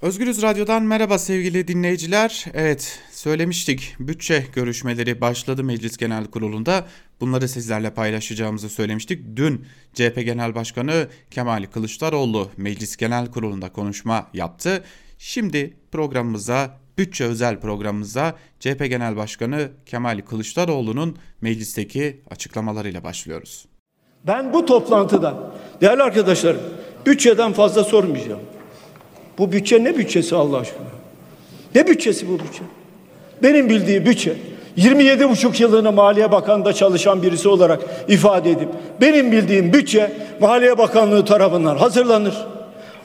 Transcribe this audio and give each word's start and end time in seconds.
Özgürüz 0.00 0.42
Radyo'dan 0.42 0.82
merhaba 0.82 1.18
sevgili 1.18 1.68
dinleyiciler. 1.68 2.44
Evet 2.54 2.98
söylemiştik 3.10 3.96
bütçe 3.98 4.44
görüşmeleri 4.54 5.20
başladı 5.20 5.64
Meclis 5.64 5.96
Genel 5.96 6.26
Kurulu'nda. 6.26 6.84
Bunları 7.20 7.48
sizlerle 7.48 7.90
paylaşacağımızı 7.90 8.68
söylemiştik. 8.68 9.36
Dün 9.36 9.66
CHP 9.94 10.14
Genel 10.24 10.54
Başkanı 10.54 11.08
Kemal 11.30 11.64
Kılıçdaroğlu 11.72 12.48
Meclis 12.56 12.96
Genel 12.96 13.30
Kurulu'nda 13.30 13.72
konuşma 13.72 14.26
yaptı. 14.34 14.84
Şimdi 15.18 15.76
programımıza 15.92 16.78
bütçe 16.98 17.24
özel 17.24 17.60
programımıza 17.60 18.34
CHP 18.60 18.86
Genel 18.88 19.16
Başkanı 19.16 19.68
Kemal 19.86 20.20
Kılıçdaroğlu'nun 20.20 21.16
meclisteki 21.40 22.20
açıklamalarıyla 22.30 23.04
başlıyoruz. 23.04 23.66
Ben 24.26 24.52
bu 24.52 24.66
toplantıda 24.66 25.54
değerli 25.80 26.02
arkadaşlarım 26.02 26.60
bütçeden 27.06 27.52
fazla 27.52 27.84
sormayacağım. 27.84 28.55
Bu 29.38 29.52
bütçe 29.52 29.84
ne 29.84 29.98
bütçesi 29.98 30.36
Allah 30.36 30.56
aşkına? 30.58 30.86
Ne 31.74 31.86
bütçesi 31.86 32.28
bu 32.28 32.32
bütçe? 32.32 32.62
Benim 33.42 33.68
bildiğim 33.68 34.06
bütçe 34.06 34.36
27 34.76 35.28
buçuk 35.28 35.60
yılını 35.60 35.92
Maliye 35.92 36.32
Bakanlığı'nda 36.32 36.72
çalışan 36.72 37.22
birisi 37.22 37.48
olarak 37.48 37.80
ifade 38.08 38.50
edip 38.50 38.68
benim 39.00 39.32
bildiğim 39.32 39.72
bütçe 39.72 40.12
Maliye 40.40 40.78
Bakanlığı 40.78 41.24
tarafından 41.24 41.76
hazırlanır. 41.76 42.34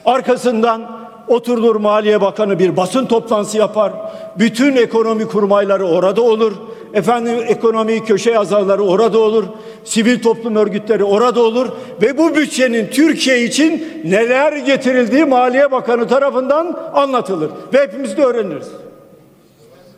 Arkasından 0.04 1.01
oturulur 1.28 1.76
Maliye 1.76 2.20
Bakanı 2.20 2.58
bir 2.58 2.76
basın 2.76 3.06
toplantısı 3.06 3.58
yapar. 3.58 3.92
Bütün 4.38 4.76
ekonomi 4.76 5.28
kurmayları 5.28 5.86
orada 5.86 6.22
olur. 6.22 6.52
Efendim 6.94 7.44
ekonomi 7.46 8.04
köşe 8.04 8.30
yazarları 8.30 8.82
orada 8.82 9.18
olur. 9.18 9.44
Sivil 9.84 10.22
toplum 10.22 10.56
örgütleri 10.56 11.04
orada 11.04 11.40
olur 11.40 11.68
ve 12.02 12.18
bu 12.18 12.34
bütçenin 12.34 12.86
Türkiye 12.86 13.44
için 13.44 14.02
neler 14.04 14.52
getirildiği 14.52 15.24
Maliye 15.24 15.70
Bakanı 15.70 16.08
tarafından 16.08 16.90
anlatılır 16.94 17.50
ve 17.74 17.82
hepimiz 17.82 18.16
de 18.16 18.24
öğreniriz. 18.24 18.68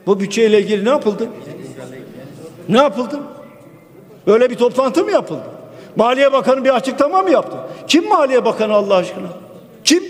Bu 0.07 0.21
bütçeyle 0.21 0.61
ilgili 0.61 0.85
ne 0.85 0.89
yapıldı? 0.89 1.29
Ne 2.69 2.79
yapıldı? 2.79 3.21
Böyle 4.27 4.51
bir 4.51 4.55
toplantı 4.55 5.05
mı 5.05 5.11
yapıldı? 5.11 5.43
Maliye 5.97 6.33
Bakanı 6.33 6.65
bir 6.65 6.75
açıklama 6.75 7.23
mı 7.23 7.31
yaptı? 7.31 7.57
Kim 7.89 8.09
Maliye 8.09 8.45
Bakanı 8.45 8.75
Allah 8.75 8.95
aşkına? 8.95 9.29
Kim? 9.85 10.05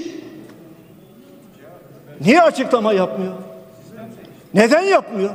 Niye 2.25 2.43
açıklama 2.43 2.93
yapmıyor? 2.93 3.33
Neden 4.55 4.83
yapmıyor? 4.83 5.31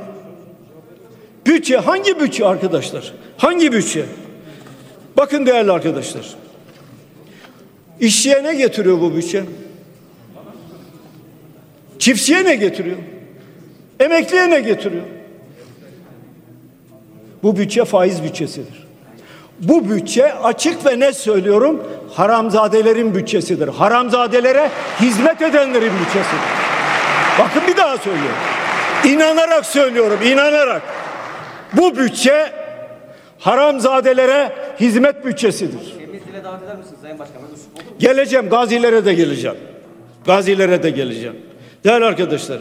Bütçe 1.46 1.76
hangi 1.76 2.20
bütçe 2.20 2.46
arkadaşlar? 2.46 3.14
Hangi 3.36 3.72
bütçe? 3.72 4.04
Bakın 5.16 5.46
değerli 5.46 5.72
arkadaşlar. 5.72 6.34
İşçiye 8.00 8.44
ne 8.44 8.54
getiriyor 8.54 9.00
bu 9.00 9.16
bütçe? 9.16 9.44
Çiftçiye 11.98 12.44
ne 12.44 12.54
getiriyor? 12.54 12.96
Emekliye 14.00 14.50
ne 14.50 14.60
getiriyor? 14.60 15.04
Bu 17.42 17.56
bütçe 17.56 17.84
faiz 17.84 18.22
bütçesidir. 18.22 18.86
Bu 19.60 19.90
bütçe 19.90 20.34
açık 20.34 20.86
ve 20.86 21.00
net 21.00 21.16
söylüyorum 21.16 21.82
haramzadelerin 22.14 23.14
bütçesidir. 23.14 23.68
Haramzadelere 23.68 24.70
hizmet 25.00 25.42
edenlerin 25.42 25.92
bütçesidir. 26.00 26.69
Daha 27.90 27.98
söylüyorum. 27.98 28.36
İnanarak 29.04 29.66
söylüyorum, 29.66 30.18
inanarak. 30.24 30.82
Bu 31.72 31.96
bütçe 31.96 32.52
haramzadelere 33.38 34.52
hizmet 34.80 35.24
bütçesidir. 35.24 35.98
Temizliğe 35.98 36.44
davet 36.44 36.62
eder 36.62 36.76
misiniz 36.76 36.98
Sayın 37.02 37.18
Başkan? 37.18 37.42
Geleceğim, 37.98 38.48
gazilere 38.48 39.04
de 39.04 39.14
geleceğim. 39.14 39.56
Gazilere 40.26 40.82
de 40.82 40.90
geleceğim. 40.90 41.36
Değerli 41.84 42.04
arkadaşlar. 42.04 42.58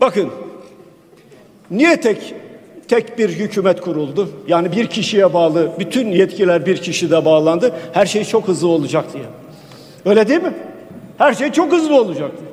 Bakın, 0.00 0.30
niye 1.70 2.00
tek 2.00 2.34
tek 2.88 3.18
bir 3.18 3.28
hükümet 3.28 3.80
kuruldu? 3.80 4.30
Yani 4.48 4.72
bir 4.72 4.86
kişiye 4.86 5.34
bağlı, 5.34 5.72
bütün 5.78 6.08
yetkiler 6.08 6.66
bir 6.66 6.76
kişide 6.76 7.24
bağlandı. 7.24 7.74
Her 7.92 8.06
şey 8.06 8.24
çok 8.24 8.48
hızlı 8.48 8.68
olacak 8.68 9.04
diye. 9.12 9.24
Öyle 10.04 10.28
değil 10.28 10.42
mi? 10.42 10.52
Her 11.18 11.34
şey 11.34 11.52
çok 11.52 11.72
hızlı 11.72 12.00
olacaktı. 12.00 12.47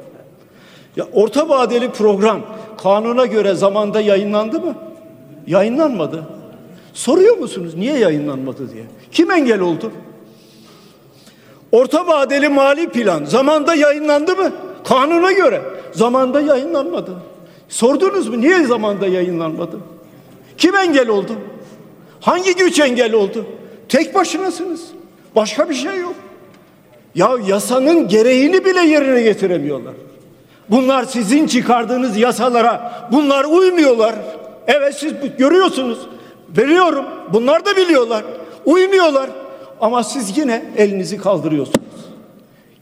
Ya 0.96 1.08
orta 1.14 1.50
vadeli 1.50 1.92
program 1.92 2.42
kanuna 2.84 3.26
göre 3.26 3.54
zamanda 3.56 4.02
yayınlandı 4.02 4.60
mı? 4.60 4.76
Yayınlanmadı. 5.48 6.24
Soruyor 6.94 7.38
musunuz 7.38 7.76
niye 7.76 7.98
yayınlanmadı 7.98 8.74
diye? 8.74 8.84
Kim 9.12 9.32
engel 9.32 9.60
oldu? 9.60 9.92
Orta 11.72 12.08
vadeli 12.08 12.50
mali 12.50 12.90
plan 12.90 13.26
zamanda 13.26 13.76
yayınlandı 13.76 14.36
mı? 14.36 14.52
Kanuna 14.84 15.32
göre 15.32 15.62
zamanda 15.92 16.42
yayınlanmadı. 16.42 17.12
Sordunuz 17.70 18.28
mu 18.28 18.42
niye 18.42 18.64
zamanda 18.64 19.08
yayınlanmadı? 19.08 19.80
Kim 20.58 20.76
engel 20.76 21.10
oldu? 21.10 21.32
Hangi 22.22 22.56
güç 22.56 22.80
engel 22.80 23.14
oldu? 23.14 23.46
Tek 23.90 24.16
başınasınız. 24.16 24.82
Başka 25.36 25.70
bir 25.70 25.76
şey 25.76 25.98
yok. 26.00 26.16
Ya 27.16 27.32
yasanın 27.48 28.08
gereğini 28.08 28.66
bile 28.66 28.80
yerine 28.82 29.22
getiremiyorlar. 29.22 29.94
Bunlar 30.70 31.04
sizin 31.04 31.48
çıkardığınız 31.48 32.18
yasalara 32.18 33.08
bunlar 33.12 33.46
uymuyorlar. 33.46 34.16
Evet 34.68 34.96
siz 34.96 35.14
görüyorsunuz. 35.38 36.00
Veriyorum. 36.58 37.06
Bunlar 37.34 37.66
da 37.66 37.76
biliyorlar. 37.78 38.24
Uymuyorlar. 38.66 39.30
Ama 39.82 40.04
siz 40.04 40.38
yine 40.38 40.66
elinizi 40.78 41.18
kaldırıyorsunuz. 41.18 41.80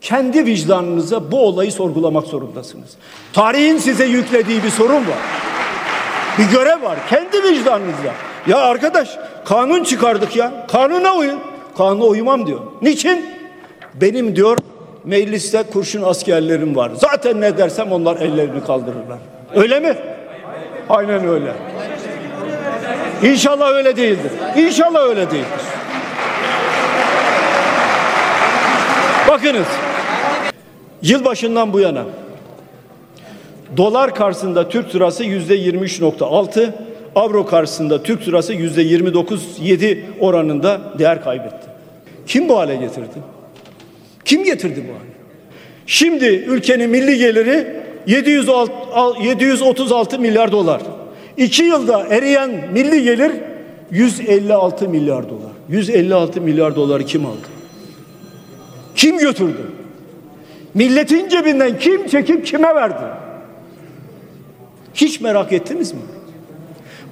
Kendi 0.01 0.45
vicdanınıza 0.45 1.31
bu 1.31 1.47
olayı 1.47 1.71
sorgulamak 1.71 2.27
zorundasınız. 2.27 2.89
Tarihin 3.33 3.77
size 3.77 4.05
yüklediği 4.05 4.63
bir 4.63 4.69
sorun 4.69 4.95
var. 4.95 5.19
Bir 6.39 6.43
görev 6.43 6.83
var. 6.83 6.97
Kendi 7.09 7.43
vicdanınızda. 7.43 8.13
Ya 8.47 8.57
arkadaş 8.57 9.17
kanun 9.45 9.83
çıkardık 9.83 10.35
ya. 10.35 10.67
Kanuna 10.71 11.15
uyun. 11.15 11.39
Kanuna 11.77 12.03
uymam 12.03 12.47
diyor. 12.47 12.59
Niçin? 12.81 13.25
Benim 13.93 14.35
diyor 14.35 14.57
mecliste 15.05 15.63
kurşun 15.63 16.01
askerlerim 16.01 16.75
var. 16.75 16.91
Zaten 16.95 17.41
ne 17.41 17.57
dersem 17.57 17.91
onlar 17.91 18.15
ellerini 18.15 18.63
kaldırırlar. 18.63 19.17
Öyle 19.55 19.79
mi? 19.79 19.97
Aynen 20.89 21.27
öyle. 21.27 21.53
İnşallah 23.23 23.71
öyle 23.71 23.97
değildir. 23.97 24.31
İnşallah 24.57 25.09
öyle 25.09 25.31
değildir. 25.31 25.61
Bakınız. 29.27 29.67
Yılbaşından 31.01 31.73
bu 31.73 31.79
yana 31.79 32.03
dolar 33.77 34.15
karşısında 34.15 34.69
Türk 34.69 34.95
lirası 34.95 35.23
yüzde 35.23 35.57
23.6, 35.57 36.69
avro 37.15 37.45
karşısında 37.45 38.03
Türk 38.03 38.27
lirası 38.27 38.53
yüzde 38.53 38.83
29.7 38.83 39.99
oranında 40.19 40.81
değer 40.99 41.23
kaybetti. 41.23 41.67
Kim 42.27 42.49
bu 42.49 42.57
hale 42.57 42.75
getirdi? 42.75 43.32
Kim 44.25 44.43
getirdi 44.43 44.83
bu 44.87 44.93
hale? 44.93 45.13
Şimdi 45.87 46.25
ülkenin 46.25 46.89
milli 46.89 47.17
geliri 47.17 47.67
736 48.07 50.19
milyar 50.19 50.51
dolar. 50.51 50.81
İki 51.37 51.63
yılda 51.63 52.07
eriyen 52.07 52.51
milli 52.73 53.03
gelir 53.03 53.31
156 53.91 54.89
milyar 54.89 55.29
dolar. 55.29 55.51
156 55.69 56.41
milyar 56.41 56.75
doları 56.75 57.05
kim 57.05 57.25
aldı? 57.25 57.47
Kim 58.95 59.17
götürdü? 59.17 59.71
Milletin 60.73 61.29
cebinden 61.29 61.79
kim 61.79 62.07
çekip 62.07 62.45
kime 62.45 62.75
verdi? 62.75 63.03
Hiç 64.93 65.21
merak 65.21 65.53
ettiniz 65.53 65.93
mi? 65.93 65.99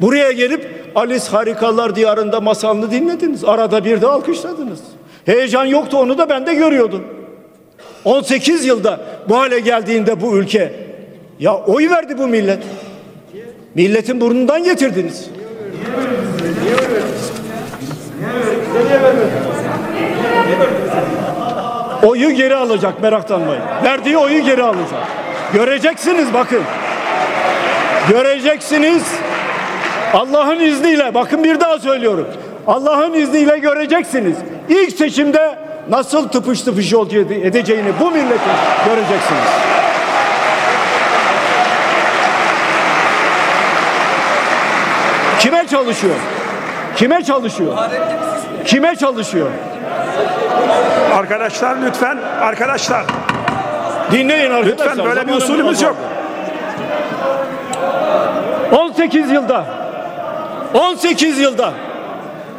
Buraya 0.01 0.31
gelip 0.31 0.91
Alice 0.95 1.25
Harikalar 1.25 1.95
Diyarı'nda 1.95 2.41
masalını 2.41 2.91
dinlediniz. 2.91 3.43
Arada 3.43 3.85
bir 3.85 4.01
de 4.01 4.07
alkışladınız. 4.07 4.79
Heyecan 5.25 5.65
yoktu 5.65 5.97
onu 5.97 6.17
da 6.17 6.29
ben 6.29 6.45
de 6.45 6.53
görüyordum. 6.53 7.03
18 8.05 8.65
yılda 8.65 8.99
bu 9.29 9.39
hale 9.39 9.59
geldiğinde 9.59 10.21
bu 10.21 10.37
ülke 10.37 10.73
ya 11.39 11.57
oy 11.57 11.89
verdi 11.89 12.17
bu 12.17 12.27
millet. 12.27 12.59
Milletin 13.75 14.21
burnundan 14.21 14.63
getirdiniz. 14.63 15.29
Oyu 22.03 22.31
geri 22.31 22.55
alacak 22.55 23.01
meraklanmayın. 23.01 23.63
Verdiği 23.83 24.17
oyu 24.17 24.43
geri 24.43 24.63
alacak. 24.63 25.07
Göreceksiniz 25.53 26.33
bakın. 26.33 26.61
Göreceksiniz. 28.09 29.03
Allah'ın 30.13 30.59
izniyle 30.59 31.13
bakın 31.13 31.43
bir 31.43 31.59
daha 31.59 31.79
söylüyorum. 31.79 32.27
Allah'ın 32.67 33.13
izniyle 33.13 33.57
göreceksiniz. 33.57 34.37
İlk 34.69 34.97
seçimde 34.97 35.59
nasıl 35.89 36.27
tıpış 36.29 36.61
tıpış 36.61 36.93
edeceğini 37.43 37.89
bu 37.99 38.11
milletin 38.11 38.51
göreceksiniz. 38.85 39.49
Kime 45.39 45.67
çalışıyor? 45.67 46.15
Kime 46.95 47.23
çalışıyor? 47.23 47.77
Kime 48.65 48.95
çalışıyor? 48.95 49.49
Arkadaşlar 51.13 51.77
lütfen 51.85 52.17
arkadaşlar 52.41 53.05
Dinleyin 54.11 54.51
arkadaşlar. 54.51 54.87
Lütfen 54.89 55.05
böyle 55.05 55.27
bir 55.27 55.33
usulümüz 55.33 55.81
yok. 55.81 55.95
azaldı. 58.71 58.81
18 58.81 59.31
yılda 59.31 59.65
18 60.73 61.39
yılda 61.39 61.73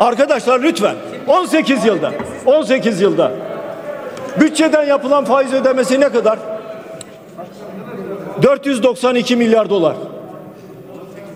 arkadaşlar 0.03 0.63
lütfen 0.63 0.95
18 1.29 1.85
yılda 1.85 2.13
18 2.47 3.01
yılda 3.01 3.33
bütçeden 4.41 4.85
yapılan 4.85 5.25
faiz 5.25 5.53
ödemesi 5.53 6.01
ne 6.01 6.09
kadar? 6.09 6.39
492 8.43 9.37
milyar 9.37 9.71
dolar. 9.71 9.97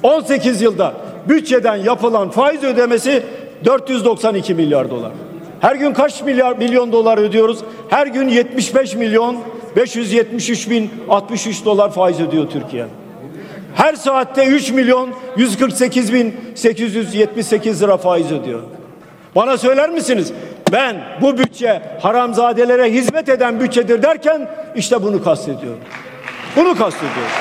18 0.02 0.62
yılda 0.62 0.92
bütçeden 1.28 1.76
yapılan 1.76 2.30
faiz 2.30 2.64
ödemesi 2.64 3.22
492 3.64 4.54
milyar 4.54 4.90
dolar. 4.90 5.12
Her 5.60 5.76
gün 5.76 5.92
kaç 5.92 6.22
milyar 6.22 6.56
milyon 6.56 6.92
dolar 6.92 7.18
ödüyoruz? 7.18 7.58
Her 7.88 8.06
gün 8.06 8.28
75 8.28 8.94
milyon 8.94 9.36
573 9.76 10.70
bin 10.70 10.90
63 11.08 11.64
dolar 11.64 11.92
faiz 11.92 12.20
ödüyor 12.20 12.50
Türkiye. 12.50 12.86
Her 13.76 13.94
saatte 13.94 14.46
3 14.46 14.70
milyon 14.70 15.10
148 15.36 16.12
bin 16.12 16.34
878 16.54 17.82
lira 17.82 17.96
faiz 17.96 18.32
ödüyor. 18.32 18.62
Bana 19.34 19.58
söyler 19.58 19.90
misiniz? 19.90 20.32
Ben 20.72 20.96
bu 21.20 21.38
bütçe 21.38 21.82
haramzadelere 22.00 22.92
hizmet 22.92 23.28
eden 23.28 23.60
bütçedir 23.60 24.02
derken 24.02 24.50
işte 24.76 25.02
bunu 25.02 25.24
kastediyorum. 25.24 25.78
Bunu 26.56 26.78
kastediyorum. 26.78 27.32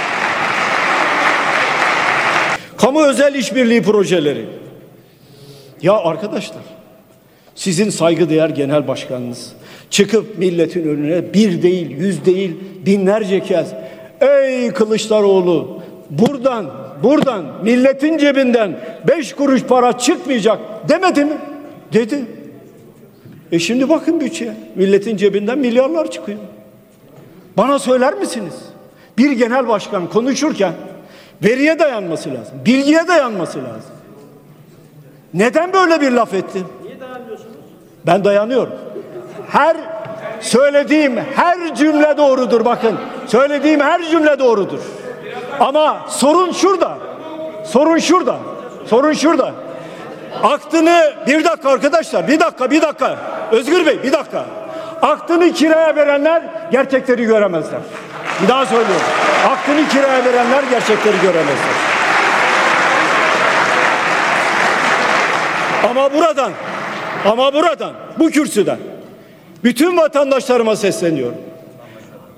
Kamu 2.78 3.06
özel 3.06 3.36
işbirliği 3.36 3.84
projeleri. 3.84 4.46
Ya 5.82 5.94
arkadaşlar 5.94 6.64
sizin 7.56 7.90
saygıdeğer 7.90 8.50
genel 8.50 8.88
başkanınız 8.88 9.54
çıkıp 9.90 10.38
milletin 10.38 10.88
önüne 10.88 11.34
bir 11.34 11.62
değil, 11.62 11.90
yüz 11.92 12.26
değil, 12.26 12.56
binlerce 12.86 13.40
kez 13.40 13.68
ey 14.22 14.72
Kılıçdaroğlu 14.72 15.75
buradan, 16.10 16.66
buradan 17.04 17.46
milletin 17.64 18.18
cebinden 18.18 18.80
beş 19.08 19.34
kuruş 19.34 19.64
para 19.64 19.98
çıkmayacak 19.98 20.60
demedi 20.90 21.26
mi? 21.26 21.38
Dedi. 21.94 22.26
E 23.52 23.60
şimdi 23.60 23.90
bakın 23.90 24.20
bütçeye. 24.20 24.54
Milletin 24.76 25.18
cebinden 25.18 25.58
milyarlar 25.58 26.12
çıkıyor. 26.12 26.40
Bana 27.58 27.80
söyler 27.80 28.14
misiniz? 28.14 28.54
Bir 29.18 29.32
genel 29.32 29.68
başkan 29.68 30.10
konuşurken 30.10 30.74
veriye 31.44 31.80
dayanması 31.80 32.30
lazım. 32.30 32.58
Bilgiye 32.66 33.08
dayanması 33.08 33.60
lazım. 33.60 33.96
Neden 35.34 35.74
böyle 35.74 36.02
bir 36.02 36.12
laf 36.12 36.34
etti? 36.34 36.64
Niye 36.84 37.00
dayanmıyorsunuz? 37.00 37.56
Ben 38.06 38.24
dayanıyorum. 38.24 38.74
Her 39.50 39.78
söylediğim 40.42 41.18
her 41.36 41.76
cümle 41.76 42.18
doğrudur 42.18 42.66
bakın. 42.66 42.96
Söylediğim 43.28 43.80
her 43.80 44.10
cümle 44.10 44.40
doğrudur. 44.40 44.80
Ama 45.60 46.06
sorun 46.10 46.52
şurada. 46.52 46.98
Sorun 47.66 47.98
şurada. 47.98 48.38
Sorun 48.90 49.14
şurada. 49.14 49.52
Aklını 50.44 51.14
bir 51.28 51.44
dakika 51.44 51.70
arkadaşlar 51.70 52.28
bir 52.28 52.40
dakika 52.40 52.72
bir 52.72 52.82
dakika 52.82 53.18
Özgür 53.52 53.86
Bey 53.86 54.04
bir 54.04 54.12
dakika 54.12 54.46
aklını 55.02 55.54
kiraya 55.54 55.96
verenler 55.96 56.44
gerçekleri 56.72 57.26
göremezler 57.26 57.80
bir 58.44 58.48
daha 58.48 58.66
söylüyorum 58.66 59.06
aklını 59.50 59.90
kiraya 59.90 60.26
verenler 60.26 60.64
gerçekleri 60.64 61.22
göremezler 61.22 61.76
ama 65.90 66.14
buradan 66.14 66.52
ama 67.26 67.54
buradan 67.54 67.92
bu 68.20 68.30
kürsüden 68.30 68.78
bütün 69.64 69.98
vatandaşlarıma 69.98 70.76
sesleniyorum 70.76 71.38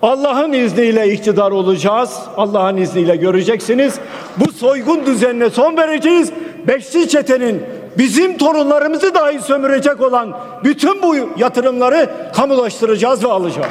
Allah'ın 0.02 0.54
izniyle 0.54 1.14
iktidar 1.14 1.52
olacağız. 1.52 2.20
Allah'ın 2.38 2.78
izniyle 2.78 3.16
göreceksiniz. 3.16 4.00
Bu 4.38 4.52
soygun 4.52 5.06
düzenine 5.06 5.50
son 5.50 5.78
vereceğiz. 5.78 6.32
Beşli 6.68 7.10
çetenin 7.10 7.64
bizim 7.98 8.38
torunlarımızı 8.38 9.14
dahi 9.16 9.40
sömürecek 9.40 10.02
olan 10.02 10.38
bütün 10.64 11.02
bu 11.02 11.16
yatırımları 11.38 12.10
kamulaştıracağız 12.36 13.24
ve 13.24 13.28
alacağız. 13.28 13.68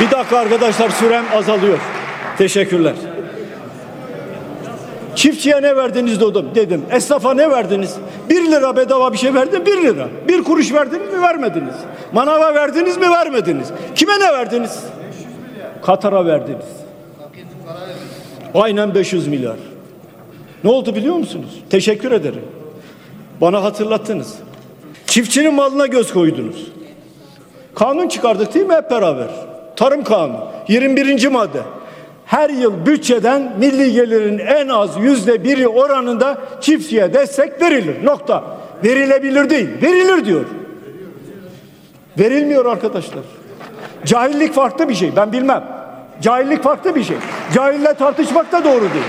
Bir 0.00 0.10
dakika 0.10 0.38
arkadaşlar 0.38 0.90
sürem 0.90 1.24
azalıyor. 1.34 1.78
Teşekkürler. 2.38 2.94
Çiftçiye 5.16 5.62
ne 5.62 5.76
verdiniz 5.76 6.20
dedim. 6.54 6.82
Esnafa 6.90 7.34
ne 7.34 7.50
verdiniz? 7.50 7.96
Bir 8.30 8.50
lira 8.50 8.76
bedava 8.76 9.12
bir 9.12 9.18
şey 9.18 9.34
verdin 9.34 9.66
bir 9.66 9.82
lira. 9.82 10.08
Bir 10.28 10.42
kuruş 10.42 10.72
verdiniz 10.72 11.12
mi 11.12 11.22
vermediniz. 11.22 11.74
Manava 12.12 12.54
verdiniz 12.54 12.96
mi 12.96 13.10
vermediniz. 13.10 13.68
Kime 13.94 14.20
ne 14.20 14.32
verdiniz? 14.32 14.84
Katar'a 15.82 16.26
verdiniz. 16.26 16.66
Aynen 18.54 18.94
500 18.94 19.26
milyar. 19.26 19.56
Ne 20.64 20.70
oldu 20.70 20.94
biliyor 20.94 21.16
musunuz? 21.16 21.62
Teşekkür 21.70 22.12
ederim. 22.12 22.44
Bana 23.40 23.62
hatırlattınız. 23.62 24.34
Çiftçinin 25.06 25.54
malına 25.54 25.86
göz 25.86 26.12
koydunuz. 26.12 26.66
Kanun 27.74 28.08
çıkardık 28.08 28.54
değil 28.54 28.66
mi 28.66 28.74
hep 28.74 28.90
beraber? 28.90 29.28
Tarım 29.76 30.04
kanunu 30.04 30.46
21. 30.68 31.28
madde. 31.28 31.62
Her 32.26 32.50
yıl 32.50 32.86
bütçeden 32.86 33.52
milli 33.58 33.92
gelirin 33.92 34.38
en 34.38 34.68
az 34.68 34.90
yüzde 35.00 35.44
biri 35.44 35.68
oranında 35.68 36.38
çiftçiye 36.60 37.14
destek 37.14 37.62
verilir. 37.62 38.04
Nokta. 38.04 38.44
Verilebilir 38.84 39.50
değil. 39.50 39.68
Verilir 39.82 40.24
diyor. 40.24 40.44
Verilmiyor 42.18 42.66
arkadaşlar. 42.66 43.22
Cahillik 44.04 44.54
farklı 44.54 44.88
bir 44.88 44.94
şey. 44.94 45.16
Ben 45.16 45.32
bilmem. 45.32 45.64
Cahillik 46.22 46.62
farklı 46.62 46.94
bir 46.94 47.04
şey. 47.04 47.16
Cahille 47.54 47.94
tartışmak 47.94 48.52
da 48.52 48.64
doğru 48.64 48.80
değil. 48.80 49.04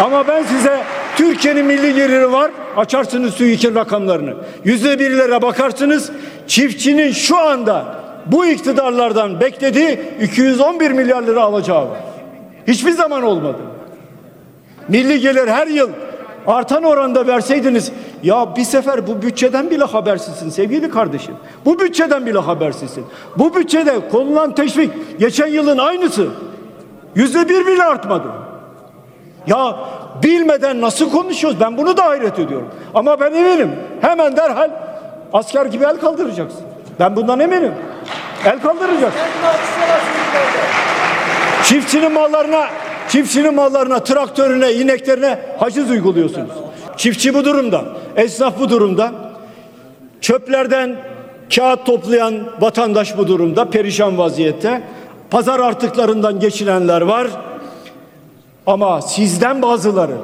Ama 0.00 0.28
ben 0.28 0.42
size 0.42 0.82
Türkiye'nin 1.16 1.66
milli 1.66 1.94
geliri 1.94 2.32
var. 2.32 2.50
Açarsınız 2.76 3.34
TÜİK'in 3.34 3.74
rakamlarını. 3.74 4.34
Yüzde 4.64 4.98
birlere 4.98 5.42
bakarsınız. 5.42 6.10
Çiftçinin 6.46 7.12
şu 7.12 7.38
anda 7.38 7.84
bu 8.26 8.46
iktidarlardan 8.46 9.40
beklediği 9.40 10.00
211 10.22 10.90
milyar 10.90 11.22
lira 11.22 11.42
alacağı 11.42 11.90
var. 11.90 11.98
Hiçbir 12.66 12.92
zaman 12.92 13.22
olmadı. 13.22 13.58
Milli 14.88 15.20
gelir 15.20 15.48
her 15.48 15.66
yıl 15.66 15.90
artan 16.46 16.82
oranda 16.82 17.26
verseydiniz 17.26 17.92
ya 18.22 18.56
bir 18.56 18.64
sefer 18.64 19.06
bu 19.06 19.22
bütçeden 19.22 19.70
bile 19.70 19.84
habersizsin 19.84 20.50
sevgili 20.50 20.90
kardeşim. 20.90 21.34
Bu 21.64 21.80
bütçeden 21.80 22.26
bile 22.26 22.38
habersizsin. 22.38 23.04
Bu 23.38 23.54
bütçede 23.54 24.08
konulan 24.08 24.54
teşvik 24.54 25.18
geçen 25.18 25.46
yılın 25.46 25.78
aynısı. 25.78 26.28
Yüzde 27.14 27.48
bir 27.48 27.66
bile 27.66 27.82
artmadı. 27.82 28.28
Ya 29.46 29.76
bilmeden 30.22 30.80
nasıl 30.80 31.10
konuşuyoruz 31.10 31.60
ben 31.60 31.76
bunu 31.76 31.96
da 31.96 32.04
hayret 32.04 32.38
ediyorum. 32.38 32.68
Ama 32.94 33.20
ben 33.20 33.32
eminim 33.32 33.72
hemen 34.00 34.36
derhal 34.36 34.70
asker 35.32 35.66
gibi 35.66 35.84
el 35.84 35.96
kaldıracaksın. 35.96 36.60
Ben 37.00 37.16
bundan 37.16 37.40
eminim. 37.40 37.72
El 38.44 38.60
kaldıracaksın. 38.62 39.20
Çiftçinin 41.68 42.12
mallarına, 42.12 42.66
çiftçinin 43.08 43.54
mallarına, 43.54 43.98
traktörüne, 43.98 44.72
ineklerine 44.72 45.38
haciz 45.58 45.90
uyguluyorsunuz. 45.90 46.50
Çiftçi 46.96 47.34
bu 47.34 47.44
durumda, 47.44 47.84
esnaf 48.16 48.58
bu 48.58 48.68
durumda. 48.68 49.12
Çöplerden 50.20 50.96
kağıt 51.54 51.86
toplayan 51.86 52.34
vatandaş 52.60 53.18
bu 53.18 53.28
durumda, 53.28 53.70
perişan 53.70 54.18
vaziyette. 54.18 54.82
Pazar 55.30 55.60
artıklarından 55.60 56.40
geçinenler 56.40 57.00
var. 57.00 57.28
Ama 58.66 59.02
sizden 59.02 59.62
bazıları, 59.62 60.16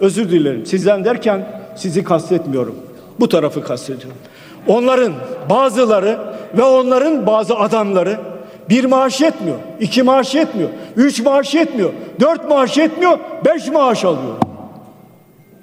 özür 0.00 0.30
dilerim, 0.30 0.66
sizden 0.66 1.04
derken 1.04 1.46
sizi 1.76 2.04
kastetmiyorum. 2.04 2.76
Bu 3.20 3.28
tarafı 3.28 3.62
kastediyorum. 3.62 4.18
Onların 4.66 5.12
bazıları 5.50 6.18
ve 6.56 6.62
onların 6.62 7.26
bazı 7.26 7.56
adamları 7.56 8.18
bir 8.68 8.84
maaş 8.84 9.20
yetmiyor, 9.20 9.56
iki 9.80 10.02
maaş 10.02 10.34
yetmiyor, 10.34 10.70
üç 10.96 11.20
maaş 11.20 11.54
yetmiyor, 11.54 11.90
dört 12.20 12.48
maaş 12.48 12.76
yetmiyor, 12.76 13.18
beş 13.44 13.68
maaş 13.68 14.04
alıyor. 14.04 14.34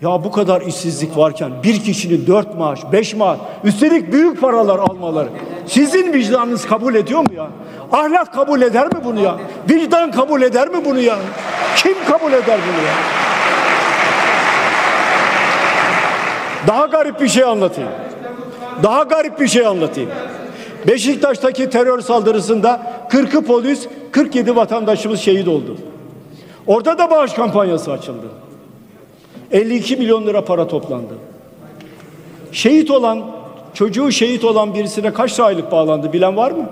Ya 0.01 0.23
bu 0.23 0.31
kadar 0.31 0.61
işsizlik 0.61 1.17
varken 1.17 1.51
bir 1.63 1.83
kişinin 1.83 2.27
dört 2.27 2.57
maaş, 2.57 2.79
beş 2.91 3.13
maaş, 3.15 3.37
üstelik 3.63 4.13
büyük 4.13 4.41
paralar 4.41 4.79
almaları 4.79 5.29
sizin 5.67 6.13
vicdanınız 6.13 6.65
kabul 6.65 6.95
ediyor 6.95 7.19
mu 7.19 7.33
ya? 7.35 7.47
Ahlak 7.91 8.33
kabul 8.33 8.61
eder 8.61 8.87
mi 8.87 9.03
bunu 9.03 9.19
ya? 9.19 9.37
Vicdan 9.69 10.11
kabul 10.11 10.41
eder 10.41 10.67
mi 10.67 10.85
bunu 10.85 10.99
ya? 10.99 11.17
Kim 11.75 11.95
kabul 12.09 12.33
eder 12.33 12.59
bunu 12.67 12.87
ya? 12.87 12.93
Daha 16.67 16.85
garip 16.85 17.21
bir 17.21 17.27
şey 17.27 17.43
anlatayım. 17.43 17.89
Daha 18.83 19.03
garip 19.03 19.39
bir 19.39 19.47
şey 19.47 19.65
anlatayım. 19.65 20.09
Beşiktaş'taki 20.87 21.69
terör 21.69 22.01
saldırısında 22.01 22.81
40'ı 23.09 23.41
polis, 23.41 23.87
47 24.11 24.55
vatandaşımız 24.55 25.19
şehit 25.19 25.47
oldu. 25.47 25.77
Orada 26.67 26.97
da 26.97 27.11
bağış 27.11 27.33
kampanyası 27.33 27.91
açıldı. 27.91 28.27
52 29.51 29.95
milyon 29.95 30.27
lira 30.27 30.45
para 30.45 30.67
toplandı. 30.67 31.13
Şehit 32.51 32.91
olan, 32.91 33.25
çocuğu 33.73 34.11
şehit 34.11 34.43
olan 34.43 34.73
birisine 34.73 35.13
kaç 35.13 35.39
aylık 35.39 35.71
bağlandı 35.71 36.13
bilen 36.13 36.37
var 36.37 36.51
mı? 36.51 36.69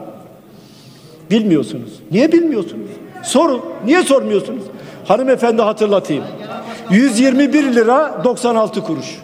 Bilmiyorsunuz. 1.31 1.99
Niye 2.11 2.31
bilmiyorsunuz? 2.31 2.89
Sorun. 3.23 3.61
Niye 3.85 4.03
sormuyorsunuz? 4.03 4.63
Hanımefendi 5.07 5.61
hatırlatayım. 5.61 6.23
121 6.89 7.75
lira 7.75 8.21
96 8.23 8.83
kuruş. 8.83 9.17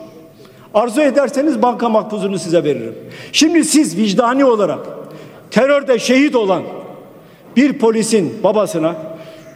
Arzu 0.75 1.01
ederseniz 1.01 1.61
banka 1.61 1.89
makbuzunu 1.89 2.39
size 2.39 2.63
veririm. 2.63 2.95
Şimdi 3.31 3.65
siz 3.65 3.97
vicdani 3.97 4.45
olarak 4.45 4.79
terörde 5.51 5.99
şehit 5.99 6.35
olan 6.35 6.63
bir 7.55 7.79
polisin 7.79 8.43
babasına 8.43 8.95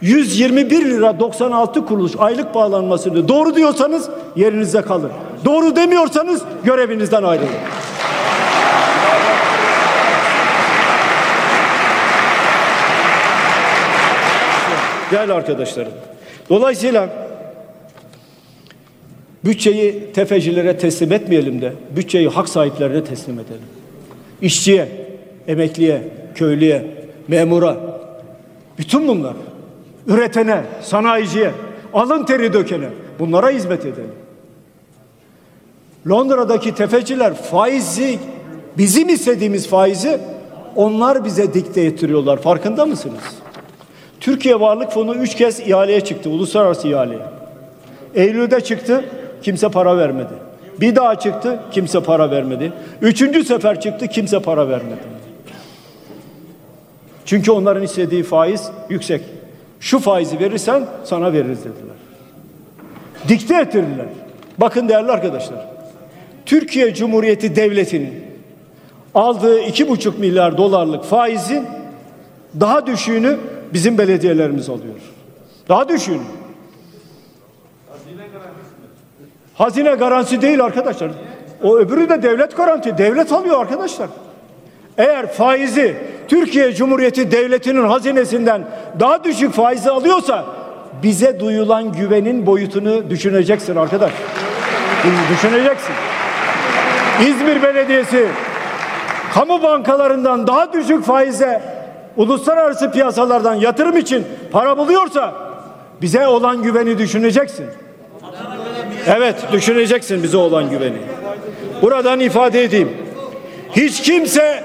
121 0.00 0.84
lira 0.84 1.20
96 1.20 1.86
kuruş 1.86 2.12
aylık 2.18 2.54
bağlanmasını 2.54 3.28
doğru 3.28 3.54
diyorsanız 3.54 4.10
yerinizde 4.36 4.82
kalın. 4.82 5.10
Doğru 5.44 5.76
demiyorsanız 5.76 6.42
görevinizden 6.64 7.22
ayrılın. 7.22 7.48
Değerli 15.10 15.32
arkadaşlarım. 15.32 15.92
Dolayısıyla 16.50 17.29
bütçeyi 19.44 20.12
tefecilere 20.14 20.78
teslim 20.78 21.12
etmeyelim 21.12 21.60
de 21.60 21.72
bütçeyi 21.96 22.28
hak 22.28 22.48
sahiplerine 22.48 23.04
teslim 23.04 23.34
edelim. 23.34 23.68
İşçiye, 24.42 24.88
emekliye, 25.48 26.02
köylüye, 26.34 26.86
memura, 27.28 27.76
bütün 28.78 29.08
bunlar 29.08 29.34
üretene, 30.06 30.62
sanayiciye, 30.82 31.50
alın 31.92 32.24
teri 32.24 32.52
dökene 32.52 32.88
bunlara 33.18 33.50
hizmet 33.50 33.80
edelim. 33.80 34.12
Londra'daki 36.08 36.74
tefeciler 36.74 37.34
faizi 37.34 38.18
bizim 38.78 39.08
istediğimiz 39.08 39.68
faizi 39.68 40.18
onlar 40.76 41.24
bize 41.24 41.54
dikte 41.54 41.80
ettiriyorlar. 41.80 42.42
Farkında 42.42 42.86
mısınız? 42.86 43.22
Türkiye 44.20 44.60
Varlık 44.60 44.92
Fonu 44.92 45.14
üç 45.14 45.36
kez 45.36 45.60
ihaleye 45.60 46.00
çıktı, 46.00 46.30
uluslararası 46.30 46.88
ihaleye. 46.88 47.20
Eylül'de 48.14 48.60
çıktı, 48.60 49.04
kimse 49.42 49.68
para 49.68 49.98
vermedi. 49.98 50.32
Bir 50.80 50.96
daha 50.96 51.18
çıktı, 51.18 51.60
kimse 51.72 52.02
para 52.02 52.30
vermedi. 52.30 52.72
Üçüncü 53.02 53.44
sefer 53.44 53.80
çıktı, 53.80 54.06
kimse 54.06 54.40
para 54.40 54.68
vermedi. 54.68 55.00
Çünkü 57.24 57.50
onların 57.50 57.82
istediği 57.82 58.22
faiz 58.22 58.70
yüksek. 58.88 59.22
Şu 59.80 59.98
faizi 59.98 60.40
verirsen 60.40 60.86
sana 61.04 61.32
veririz 61.32 61.58
dediler. 61.58 61.96
Dikte 63.28 63.60
ettirdiler. 63.60 64.06
Bakın 64.58 64.88
değerli 64.88 65.12
arkadaşlar. 65.12 65.66
Türkiye 66.46 66.94
Cumhuriyeti 66.94 67.56
Devleti'nin 67.56 68.24
aldığı 69.14 69.60
iki 69.60 69.88
buçuk 69.88 70.18
milyar 70.18 70.58
dolarlık 70.58 71.04
faizin 71.04 71.66
daha 72.60 72.86
düşüğünü 72.86 73.36
bizim 73.72 73.98
belediyelerimiz 73.98 74.68
alıyor. 74.68 74.94
Daha 75.68 75.88
düşüğünü. 75.88 76.39
Hazine 79.60 79.94
garantisi 79.94 80.42
değil 80.42 80.64
arkadaşlar. 80.64 81.10
O 81.62 81.78
öbürü 81.78 82.08
de 82.08 82.22
devlet 82.22 82.56
garanti. 82.56 82.98
Devlet 82.98 83.32
alıyor 83.32 83.60
arkadaşlar. 83.60 84.08
Eğer 84.98 85.32
faizi 85.32 85.96
Türkiye 86.28 86.74
Cumhuriyeti 86.74 87.32
Devleti'nin 87.32 87.88
hazinesinden 87.88 88.62
daha 89.00 89.24
düşük 89.24 89.52
faizi 89.52 89.90
alıyorsa 89.90 90.44
bize 91.02 91.40
duyulan 91.40 91.92
güvenin 91.92 92.46
boyutunu 92.46 93.10
düşüneceksin 93.10 93.76
arkadaş. 93.76 94.12
Düşüneceksin. 95.32 95.94
İzmir 97.26 97.62
Belediyesi 97.62 98.26
kamu 99.34 99.62
bankalarından 99.62 100.46
daha 100.46 100.72
düşük 100.72 101.04
faize 101.04 101.62
uluslararası 102.16 102.90
piyasalardan 102.90 103.54
yatırım 103.54 103.96
için 103.96 104.26
para 104.52 104.78
buluyorsa 104.78 105.34
bize 106.02 106.26
olan 106.26 106.62
güveni 106.62 106.98
düşüneceksin. 106.98 107.66
Evet 109.06 109.36
düşüneceksin 109.52 110.22
bize 110.22 110.36
olan 110.36 110.70
güveni. 110.70 110.98
Buradan 111.82 112.20
ifade 112.20 112.64
edeyim. 112.64 112.96
Hiç 113.76 114.02
kimse 114.02 114.64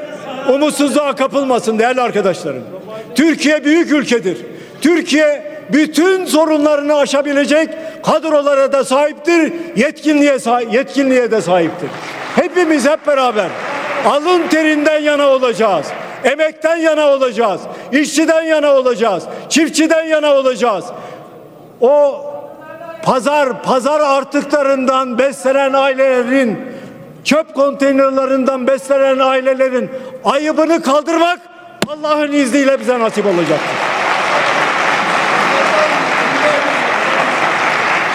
umutsuzluğa 0.54 1.15
kapılmasın 1.15 1.80
değerli 1.80 2.01
arkadaşlarım. 2.01 2.63
Türkiye 3.15 3.63
büyük 3.63 3.92
ülkedir. 3.92 4.38
Türkiye 4.82 5.56
bütün 5.74 6.25
sorunlarını 6.25 6.96
aşabilecek 6.96 7.70
kadrolara 8.04 8.72
da 8.72 8.84
sahiptir, 8.84 9.54
yetkinliğe 9.75 10.38
yetkinliğe 10.72 11.32
de 11.32 11.42
sahiptir. 11.42 11.89
Hepimiz 12.36 12.88
hep 12.88 13.08
beraber 13.08 13.48
alın 14.06 14.48
terinden 14.48 15.00
yana 15.00 15.27
olacağız. 15.27 15.86
Emekten 16.24 16.75
yana 16.75 17.08
olacağız. 17.08 17.62
işçiden 17.92 18.44
yana 18.44 18.74
olacağız. 18.74 19.24
Çiftçiden 19.50 20.04
yana 20.04 20.34
olacağız. 20.34 20.86
O 21.82 22.22
pazar 23.06 23.64
pazar 23.64 24.00
artıklarından 24.00 25.18
beslenen 25.18 25.74
ailelerin 25.74 26.60
çöp 27.24 27.54
konteynerlerinden 27.54 28.68
beslenen 28.68 29.20
ailelerin 29.20 29.90
ayıbını 30.26 30.82
kaldırmak 30.82 31.40
Allah'ın 31.88 32.32
izniyle 32.32 32.80
bize 32.80 33.00
nasip 33.00 33.26
olacaktır. 33.26 33.76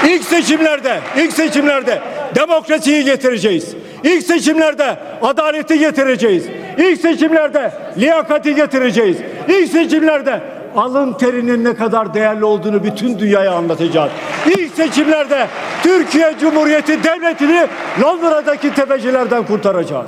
İlk 0.06 0.24
seçimlerde, 0.24 1.00
ilk 1.16 1.32
seçimlerde 1.32 2.02
demokrasiyi 2.34 3.04
getireceğiz. 3.04 3.74
İlk 4.04 4.26
seçimlerde 4.26 4.96
adaleti 5.22 5.78
getireceğiz. 5.78 6.44
İlk 6.78 7.00
seçimlerde 7.00 7.72
liyakati 7.98 8.54
getireceğiz. 8.54 9.16
İlk 9.48 9.72
seçimlerde 9.72 10.40
alın 10.76 11.12
terinin 11.12 11.64
ne 11.64 11.74
kadar 11.74 12.14
değerli 12.14 12.44
olduğunu 12.44 12.84
bütün 12.84 13.18
dünyaya 13.18 13.52
anlatacağız. 13.52 14.10
İlk 14.46 14.74
seçimlerde 14.74 15.46
Türkiye 15.82 16.34
Cumhuriyeti 16.40 17.04
Devleti'ni 17.04 17.66
Londra'daki 18.02 18.74
tepecilerden 18.74 19.46
kurtaracağız. 19.46 20.06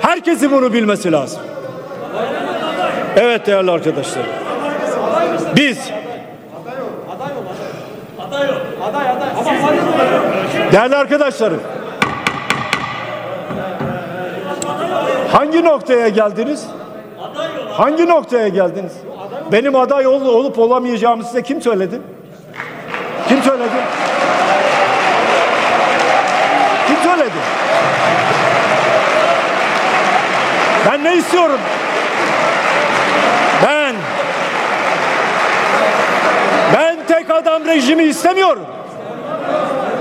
Herkesin 0.00 0.50
bunu 0.50 0.72
bilmesi 0.72 1.12
lazım. 1.12 1.40
Evet 3.16 3.46
değerli 3.46 3.70
arkadaşlar. 3.70 4.24
Biz 5.56 5.90
Değerli 10.72 10.96
arkadaşlarım. 10.96 11.60
Hangi 15.32 15.64
noktaya 15.64 16.08
geldiniz? 16.08 16.66
Hangi 17.72 18.08
noktaya 18.08 18.48
geldiniz? 18.48 18.92
Benim 19.52 19.76
aday 19.76 20.06
ol, 20.06 20.26
olup 20.26 20.58
olamayacağımı 20.58 21.24
size 21.24 21.42
kim 21.42 21.62
söyledi? 21.62 22.00
Kim 23.28 23.42
söyledi? 23.42 23.70
Kim 26.86 26.96
söyledi? 26.96 27.36
Ben 30.90 31.04
ne 31.04 31.16
istiyorum? 31.16 31.60
Ben 33.66 33.94
ben 36.74 36.96
tek 37.08 37.30
adam 37.30 37.66
rejimi 37.66 38.02
istemiyorum. 38.02 38.66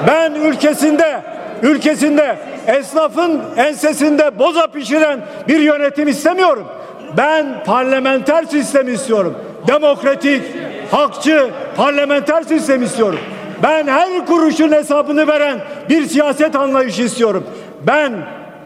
Ben 0.08 0.32
ülkesinde 0.34 1.22
ülkesinde 1.62 2.38
esnafın 2.68 3.42
ensesinde 3.58 4.40
boza 4.40 4.68
pişiren 4.68 5.20
bir 5.48 5.60
yönetim 5.60 6.08
istemiyorum. 6.08 6.68
Ben 7.18 7.64
parlamenter 7.66 8.44
sistem 8.44 8.94
istiyorum. 8.94 9.36
Demokratik, 9.68 10.44
hakçı, 10.92 11.50
parlamenter 11.78 12.42
sistem 12.42 12.84
istiyorum. 12.84 13.20
Ben 13.64 13.88
her 13.88 14.26
kuruşun 14.26 14.72
hesabını 14.72 15.28
veren 15.28 15.60
bir 15.90 16.06
siyaset 16.06 16.56
anlayışı 16.56 17.02
istiyorum. 17.02 17.44
Ben 17.82 18.14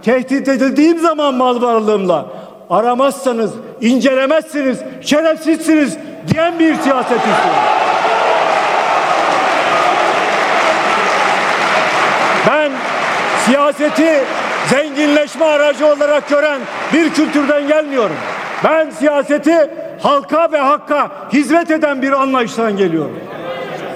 tehdit 0.01 0.47
edildiğim 0.47 0.99
zaman 0.99 1.33
mal 1.33 1.61
varlığımla 1.61 2.25
aramazsanız, 2.69 3.51
incelemezsiniz, 3.81 4.79
şerefsizsiniz 5.01 5.97
diyen 6.27 6.59
bir 6.59 6.75
siyaset 6.75 7.17
istiyorum. 7.17 7.63
Ben 12.47 12.71
siyaseti 13.45 14.23
zenginleşme 14.69 15.45
aracı 15.45 15.87
olarak 15.87 16.29
gören 16.29 16.61
bir 16.93 17.13
kültürden 17.13 17.67
gelmiyorum. 17.67 18.15
Ben 18.63 18.89
siyaseti 18.89 19.69
halka 20.01 20.51
ve 20.51 20.57
hakka 20.57 21.11
hizmet 21.33 21.71
eden 21.71 22.01
bir 22.01 22.11
anlayıştan 22.11 22.77
geliyorum. 22.77 23.19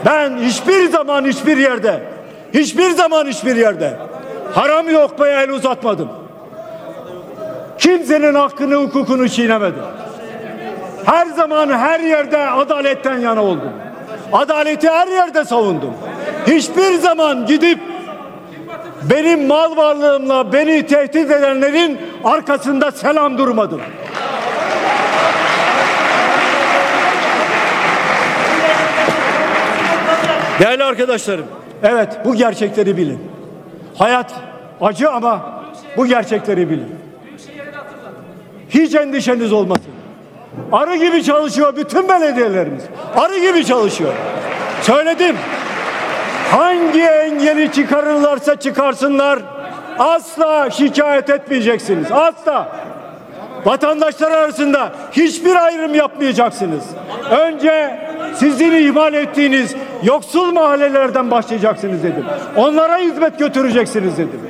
Ben 0.05 0.37
hiçbir 0.37 0.89
zaman 0.89 1.25
hiçbir 1.25 1.57
yerde, 1.57 2.03
hiçbir 2.53 2.89
zaman 2.89 3.27
hiçbir 3.27 3.55
yerde 3.55 3.97
haram 4.53 4.87
lokmaya 4.87 5.41
el 5.43 5.49
uzatmadım. 5.49 6.09
Kimsenin 7.77 8.35
hakkını, 8.35 8.75
hukukunu 8.75 9.29
çiğnemedim. 9.29 9.83
Her 11.05 11.25
zaman 11.25 11.69
her 11.69 11.99
yerde 11.99 12.37
adaletten 12.37 13.19
yana 13.19 13.43
oldum. 13.43 13.71
Adaleti 14.33 14.89
her 14.89 15.07
yerde 15.07 15.45
savundum. 15.45 15.93
Hiçbir 16.47 16.93
zaman 16.93 17.45
gidip 17.45 17.79
benim 19.09 19.47
mal 19.47 19.77
varlığımla 19.77 20.53
beni 20.53 20.85
tehdit 20.87 21.31
edenlerin 21.31 21.99
arkasında 22.23 22.91
selam 22.91 23.37
durmadım. 23.37 23.81
Değerli 30.61 30.83
arkadaşlarım, 30.83 31.45
evet 31.83 32.19
bu 32.25 32.35
gerçekleri 32.35 32.97
bilin. 32.97 33.19
Hayat 33.97 34.33
acı 34.81 35.11
ama 35.11 35.63
bu 35.97 36.05
gerçekleri 36.05 36.69
bilin. 36.69 36.95
Hiç 38.69 38.95
endişeniz 38.95 39.53
olmasın. 39.53 39.91
Arı 40.71 40.95
gibi 40.95 41.23
çalışıyor 41.23 41.75
bütün 41.75 42.09
belediyelerimiz. 42.09 42.83
Arı 43.15 43.39
gibi 43.39 43.65
çalışıyor. 43.65 44.13
Söyledim. 44.81 45.35
Hangi 46.51 47.01
engeli 47.01 47.71
çıkarırlarsa 47.71 48.55
çıkarsınlar 48.55 49.39
asla 49.99 50.69
şikayet 50.69 51.29
etmeyeceksiniz. 51.29 52.11
Asla. 52.11 52.71
Vatandaşlar 53.65 54.31
arasında 54.31 54.91
hiçbir 55.11 55.55
ayrım 55.55 55.95
yapmayacaksınız. 55.95 56.83
Önce 57.29 57.99
sizin 58.35 58.71
ihmal 58.71 59.13
ettiğiniz 59.13 59.75
yoksul 60.03 60.51
mahallelerden 60.51 61.31
başlayacaksınız 61.31 62.03
dedim. 62.03 62.25
Onlara 62.55 62.97
hizmet 62.97 63.39
götüreceksiniz 63.39 64.17
dedim. 64.17 64.41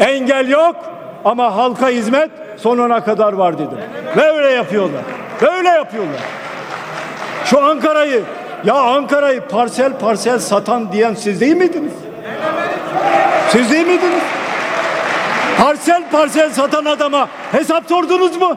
Engel 0.00 0.48
yok 0.48 0.76
ama 1.24 1.56
halka 1.56 1.88
hizmet 1.88 2.30
sonuna 2.56 3.04
kadar 3.04 3.32
var 3.32 3.54
dedim. 3.54 3.78
Ve 4.16 4.22
öyle 4.32 4.50
yapıyorlar. 4.50 5.02
Böyle 5.42 5.68
yapıyorlar. 5.68 6.20
Şu 7.44 7.64
Ankara'yı 7.64 8.22
ya 8.64 8.74
Ankara'yı 8.74 9.40
parsel 9.40 9.98
parsel 9.98 10.38
satan 10.38 10.92
diyen 10.92 11.14
siz 11.14 11.40
değil 11.40 11.56
miydiniz? 11.56 11.92
Siz 13.48 13.70
değil 13.70 13.86
miydiniz? 13.86 14.22
Parsel 15.58 16.10
parsel 16.10 16.50
satan 16.50 16.84
adama 16.84 17.28
hesap 17.52 17.88
sordunuz 17.88 18.36
mu? 18.36 18.56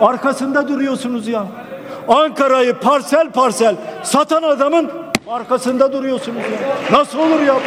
Arkasında 0.00 0.68
duruyorsunuz 0.68 1.28
ya. 1.28 1.46
Ankara'yı 2.10 2.74
parsel 2.74 3.30
parsel 3.30 3.74
satan 4.02 4.42
adamın 4.42 4.90
arkasında 5.28 5.92
duruyorsunuz 5.92 6.36
ya. 6.38 6.98
Nasıl 6.98 7.18
olur 7.18 7.40
ya 7.40 7.54
bu? 7.54 7.60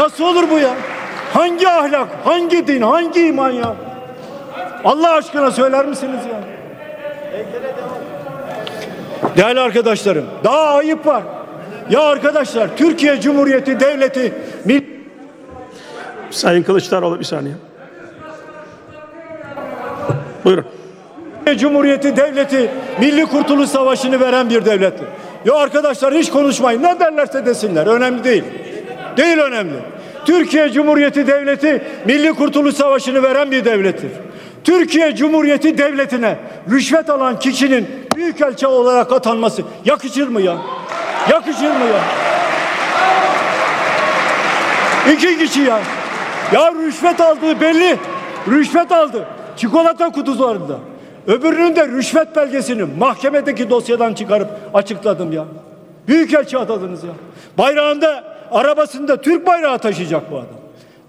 Nasıl 0.00 0.24
olur 0.24 0.50
bu 0.50 0.58
ya? 0.58 0.74
Hangi 1.34 1.68
ahlak, 1.68 2.08
hangi 2.24 2.66
din, 2.66 2.82
hangi 2.82 3.26
iman 3.26 3.50
ya? 3.50 3.74
Allah 4.84 5.12
aşkına 5.12 5.50
söyler 5.50 5.86
misiniz 5.86 6.20
ya? 6.32 6.40
Değerli 9.36 9.60
arkadaşlarım, 9.60 10.24
daha 10.44 10.74
ayıp 10.74 11.06
var. 11.06 11.22
Ya 11.90 12.00
arkadaşlar, 12.00 12.76
Türkiye 12.76 13.20
Cumhuriyeti 13.20 13.80
Devleti 13.80 14.34
Mil- 14.66 14.84
Sayın 16.30 16.62
Kılıçdaroğlu 16.62 17.18
bir 17.20 17.24
saniye. 17.24 17.54
Buyurun. 20.44 20.64
Cumhuriyeti 21.58 22.16
Devleti 22.16 22.70
Milli 23.00 23.26
Kurtuluş 23.26 23.68
Savaşı'nı 23.68 24.20
veren 24.20 24.50
bir 24.50 24.64
devlettir. 24.64 25.06
Ya 25.44 25.54
arkadaşlar 25.54 26.14
hiç 26.14 26.30
konuşmayın. 26.30 26.82
Ne 26.82 27.00
derlerse 27.00 27.46
desinler. 27.46 27.86
Önemli 27.86 28.24
değil. 28.24 28.44
Değil 29.16 29.38
önemli. 29.38 29.74
Türkiye 30.26 30.72
Cumhuriyeti 30.72 31.26
Devleti 31.26 31.82
Milli 32.04 32.32
Kurtuluş 32.32 32.74
Savaşı'nı 32.74 33.22
veren 33.22 33.50
bir 33.50 33.64
devlettir. 33.64 34.10
Türkiye 34.64 35.16
Cumhuriyeti 35.16 35.78
Devleti'ne 35.78 36.36
rüşvet 36.70 37.10
alan 37.10 37.38
kişinin 37.38 37.88
büyükelçi 38.16 38.66
olarak 38.66 39.12
atanması 39.12 39.62
yakışır 39.84 40.28
mı 40.28 40.40
ya? 40.42 40.56
Yakışır 41.30 41.70
mı 41.70 41.84
ya? 41.92 42.02
İki 45.12 45.38
kişi 45.38 45.60
ya. 45.60 45.80
Ya 46.52 46.72
rüşvet 46.72 47.20
aldığı 47.20 47.60
belli. 47.60 47.98
Rüşvet 48.48 48.92
aldı. 48.92 49.26
Çikolata 49.56 50.10
kutularında. 50.10 50.91
Öbürünün 51.26 51.76
de 51.76 51.88
rüşvet 51.88 52.36
belgesini 52.36 52.84
mahkemedeki 52.98 53.70
dosyadan 53.70 54.14
çıkarıp 54.14 54.48
açıkladım 54.74 55.32
ya. 55.32 55.44
Büyükelçi 56.08 56.58
atadınız 56.58 57.04
ya. 57.04 57.10
Bayrağında, 57.58 58.24
arabasında 58.50 59.16
Türk 59.20 59.46
bayrağı 59.46 59.78
taşıyacak 59.78 60.30
bu 60.30 60.36
adam. 60.36 60.46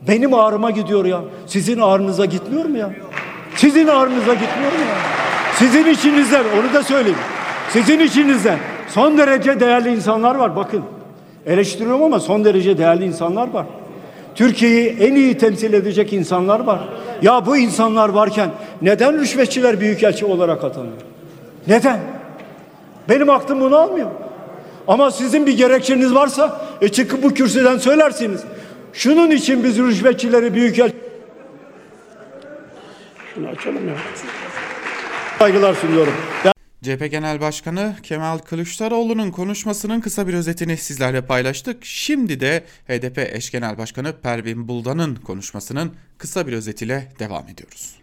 Benim 0.08 0.34
ağrıma 0.34 0.71
gidiyor 0.71 1.06
ya. 1.06 1.21
Sizin 1.47 1.80
ağrınıza 1.80 2.26
gitmiyor 2.26 2.65
mu 2.65 2.78
ya? 2.78 2.89
Sizin 3.56 3.88
ağrınıza 3.88 4.34
gitmiyor 4.34 4.71
mu 4.71 4.80
ya? 4.89 4.95
Sizin 5.56 5.86
içinizden, 5.86 6.43
onu 6.60 6.73
da 6.73 6.84
söyleyeyim. 6.84 7.17
Sizin 7.69 7.99
içinizden 7.99 8.58
son 8.89 9.17
derece 9.17 9.60
değerli 9.60 9.95
insanlar 9.95 10.36
var 10.36 10.56
bakın. 10.56 10.84
Eleştiriyorum 11.45 12.04
ama 12.04 12.19
son 12.19 12.45
derece 12.45 12.78
değerli 12.78 13.06
insanlar 13.06 13.54
var. 13.54 13.65
Türkiye'yi 14.36 14.89
en 14.89 15.15
iyi 15.15 15.38
temsil 15.38 15.74
edecek 15.74 16.13
insanlar 16.13 16.60
var. 16.60 16.80
Ya 17.22 17.46
bu 17.46 17.58
insanlar 17.58 18.10
varken 18.10 18.50
neden 18.82 19.19
rüşvetçiler 19.19 19.80
büyükelçi 19.80 20.26
olarak 20.26 20.63
atanıyor? 20.63 20.93
Neden? 21.67 22.00
Benim 23.10 23.30
aklım 23.30 23.62
bunu 23.62 23.78
almıyor. 23.78 24.10
Ama 24.88 25.12
sizin 25.12 25.46
bir 25.46 25.58
gerekçeniz 25.58 26.15
varsa 26.15 26.62
e 26.82 26.89
çıkıp 26.89 27.24
bu 27.24 27.34
kürsüden 27.34 27.78
söylersiniz. 27.78 28.43
Şunun 28.93 29.32
için 29.32 29.63
biz 29.63 29.78
rüşvetçileri 29.78 30.54
büyükelçi 30.54 30.96
Şunu 33.36 33.48
açalım 33.48 33.88
ya. 33.88 33.96
saygılar 35.39 35.74
sunuyorum. 35.74 36.13
CHP 36.84 37.12
Genel 37.12 37.41
Başkanı 37.41 37.96
Kemal 38.04 38.38
Kılıçdaroğlu'nun 38.38 39.32
konuşmasının 39.32 40.02
kısa 40.02 40.28
bir 40.28 40.34
özetini 40.34 40.78
sizlerle 40.78 41.26
paylaştık. 41.26 41.86
Şimdi 41.86 42.39
de 42.39 42.63
HDP 42.88 43.17
eş 43.17 43.52
genel 43.52 43.78
başkanı 43.78 44.13
Pervin 44.22 44.67
Buldan'ın 44.67 45.15
konuşmasının 45.15 45.96
kısa 46.17 46.48
bir 46.48 46.54
özetiyle 46.54 47.12
devam 47.19 47.48
ediyoruz. 47.50 47.96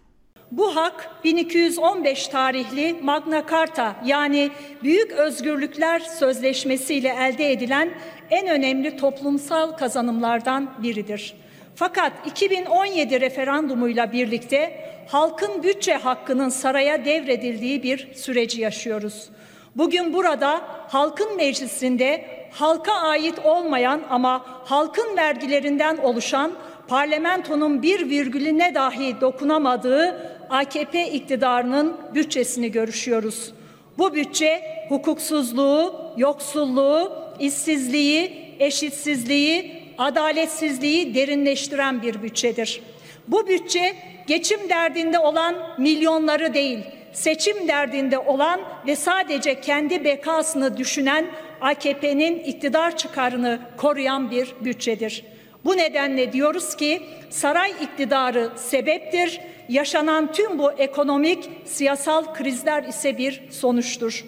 Bu 0.51 0.75
hak 0.75 1.23
1215 1.23 2.27
tarihli 2.27 2.93
Magna 3.03 3.45
Carta 3.51 3.95
yani 4.05 4.51
Büyük 4.83 5.11
Özgürlükler 5.11 5.99
Sözleşmesi 5.99 6.95
ile 6.95 7.09
elde 7.09 7.51
edilen 7.51 7.93
en 8.29 8.47
önemli 8.47 8.97
toplumsal 8.97 9.71
kazanımlardan 9.71 10.83
biridir. 10.83 11.33
Fakat 11.75 12.13
2017 12.25 13.21
referandumuyla 13.21 14.11
birlikte 14.11 14.90
halkın 15.11 15.63
bütçe 15.63 15.93
hakkının 15.93 16.49
saraya 16.49 17.05
devredildiği 17.05 17.83
bir 17.83 18.13
süreci 18.13 18.61
yaşıyoruz. 18.61 19.29
Bugün 19.75 20.13
burada 20.13 20.61
halkın 20.87 21.35
meclisinde 21.35 22.25
halka 22.51 22.93
ait 22.93 23.39
olmayan 23.43 24.01
ama 24.09 24.45
halkın 24.65 25.17
vergilerinden 25.17 25.97
oluşan 25.97 26.51
parlamentonun 26.87 27.81
bir 27.81 28.09
virgülüne 28.09 28.75
dahi 28.75 29.21
dokunamadığı 29.21 30.31
AKP 30.49 31.11
iktidarının 31.11 31.97
bütçesini 32.15 32.71
görüşüyoruz. 32.71 33.53
Bu 33.97 34.13
bütçe 34.13 34.61
hukuksuzluğu, 34.89 35.95
yoksulluğu, 36.17 37.11
işsizliği, 37.39 38.55
eşitsizliği, 38.59 39.83
adaletsizliği 39.97 41.15
derinleştiren 41.15 42.01
bir 42.01 42.23
bütçedir. 42.23 42.81
Bu 43.27 43.47
bütçe 43.47 43.95
geçim 44.31 44.69
derdinde 44.69 45.19
olan 45.19 45.55
milyonları 45.77 46.53
değil, 46.53 46.79
seçim 47.13 47.67
derdinde 47.67 48.17
olan 48.17 48.61
ve 48.87 48.95
sadece 48.95 49.61
kendi 49.61 50.03
bekasını 50.03 50.77
düşünen 50.77 51.25
AKP'nin 51.61 52.39
iktidar 52.39 52.97
çıkarını 52.97 53.59
koruyan 53.77 54.31
bir 54.31 54.55
bütçedir. 54.61 55.23
Bu 55.65 55.77
nedenle 55.77 56.33
diyoruz 56.33 56.75
ki 56.75 57.01
saray 57.29 57.71
iktidarı 57.81 58.49
sebeptir, 58.55 59.41
yaşanan 59.69 60.31
tüm 60.31 60.59
bu 60.59 60.71
ekonomik, 60.71 61.49
siyasal 61.65 62.33
krizler 62.33 62.83
ise 62.83 63.17
bir 63.17 63.43
sonuçtur. 63.49 64.25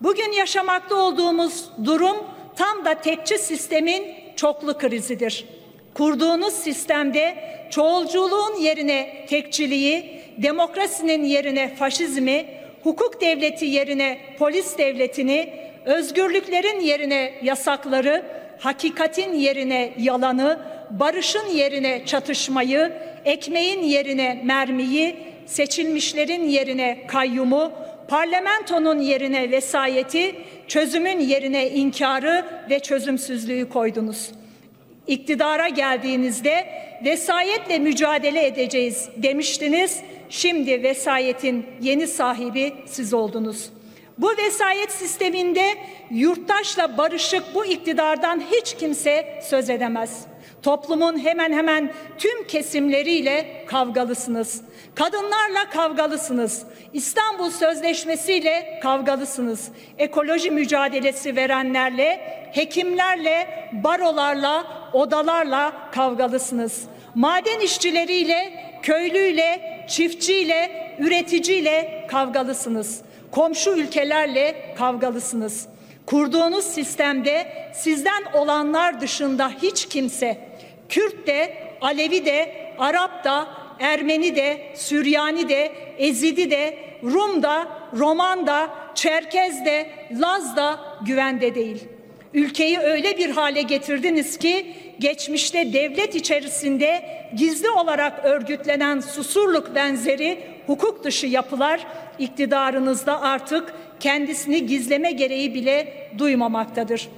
Bugün 0.00 0.32
yaşamakta 0.32 0.94
olduğumuz 0.94 1.70
durum 1.84 2.16
tam 2.56 2.84
da 2.84 2.94
tekçi 2.94 3.38
sistemin 3.38 4.14
çoklu 4.36 4.78
krizidir. 4.78 5.44
Kurduğunuz 5.94 6.54
sistemde 6.54 7.34
çoğulculuğun 7.70 8.60
yerine 8.60 9.26
tekçiliği, 9.28 10.20
demokrasinin 10.38 11.24
yerine 11.24 11.74
faşizmi, 11.74 12.44
hukuk 12.82 13.20
devleti 13.20 13.66
yerine 13.66 14.18
polis 14.38 14.78
devletini, 14.78 15.52
özgürlüklerin 15.84 16.80
yerine 16.80 17.34
yasakları, 17.42 18.22
hakikatin 18.58 19.34
yerine 19.34 19.92
yalanı, 19.98 20.58
barışın 20.90 21.48
yerine 21.54 22.06
çatışmayı, 22.06 22.92
ekmeğin 23.24 23.82
yerine 23.82 24.40
mermiyi, 24.44 25.16
seçilmişlerin 25.46 26.48
yerine 26.48 27.06
kayyumu, 27.06 27.72
parlamentonun 28.08 28.98
yerine 28.98 29.50
vesayeti, 29.50 30.34
çözümün 30.68 31.20
yerine 31.20 31.70
inkarı 31.70 32.44
ve 32.70 32.80
çözümsüzlüğü 32.80 33.68
koydunuz. 33.68 34.30
İktidara 35.06 35.68
geldiğinizde 35.68 36.66
vesayetle 37.04 37.78
mücadele 37.78 38.46
edeceğiz 38.46 39.08
demiştiniz. 39.16 40.00
Şimdi 40.28 40.82
vesayetin 40.82 41.66
yeni 41.80 42.06
sahibi 42.06 42.72
siz 42.86 43.14
oldunuz. 43.14 43.70
Bu 44.18 44.36
vesayet 44.36 44.92
sisteminde 44.92 45.74
yurttaşla 46.10 46.98
barışık 46.98 47.42
bu 47.54 47.64
iktidardan 47.64 48.42
hiç 48.50 48.74
kimse 48.74 49.42
söz 49.50 49.70
edemez. 49.70 50.26
Toplumun 50.62 51.18
hemen 51.18 51.52
hemen 51.52 51.92
tüm 52.18 52.46
kesimleriyle 52.46 53.64
kavgalısınız. 53.66 54.62
Kadınlarla 54.94 55.70
kavgalısınız. 55.72 56.62
İstanbul 56.92 57.50
Sözleşmesi 57.50 58.32
ile 58.32 58.80
kavgalısınız. 58.82 59.68
Ekoloji 59.98 60.50
mücadelesi 60.50 61.36
verenlerle, 61.36 62.20
hekimlerle, 62.52 63.68
barolarla, 63.84 64.64
odalarla 64.92 65.90
kavgalısınız. 65.92 66.82
Maden 67.14 67.60
işçileriyle, 67.60 68.52
köylüyle, 68.82 69.84
çiftçiyle, 69.88 70.94
üreticiyle 70.98 72.06
kavgalısınız. 72.10 73.02
Komşu 73.30 73.70
ülkelerle 73.70 74.74
kavgalısınız. 74.78 75.71
Kurduğunuz 76.06 76.64
sistemde 76.64 77.46
sizden 77.74 78.22
olanlar 78.34 79.00
dışında 79.00 79.50
hiç 79.62 79.86
kimse 79.88 80.38
Kürt 80.88 81.26
de, 81.26 81.54
Alevi 81.80 82.24
de, 82.24 82.52
Arap 82.78 83.24
da, 83.24 83.46
Ermeni 83.80 84.36
de, 84.36 84.72
Süryani 84.74 85.48
de, 85.48 85.72
Ezidi 85.98 86.50
de, 86.50 86.78
Rum 87.02 87.42
da, 87.42 87.68
Roman 87.96 88.46
da, 88.46 88.68
Çerkez 88.94 89.64
de, 89.64 89.90
Laz 90.12 90.56
da 90.56 90.80
güvende 91.06 91.54
değil. 91.54 91.88
Ülkeyi 92.34 92.78
öyle 92.78 93.18
bir 93.18 93.30
hale 93.30 93.62
getirdiniz 93.62 94.38
ki 94.38 94.74
geçmişte 94.98 95.72
devlet 95.72 96.14
içerisinde 96.14 97.02
gizli 97.36 97.70
olarak 97.70 98.24
örgütlenen 98.24 99.00
susurluk 99.00 99.74
benzeri 99.74 100.40
hukuk 100.66 101.04
dışı 101.04 101.26
yapılar 101.26 101.86
iktidarınızda 102.18 103.20
artık 103.20 103.74
kendisini 104.02 104.66
gizleme 104.66 105.12
gereği 105.12 105.54
bile 105.54 106.08
duymamaktadır. 106.18 107.08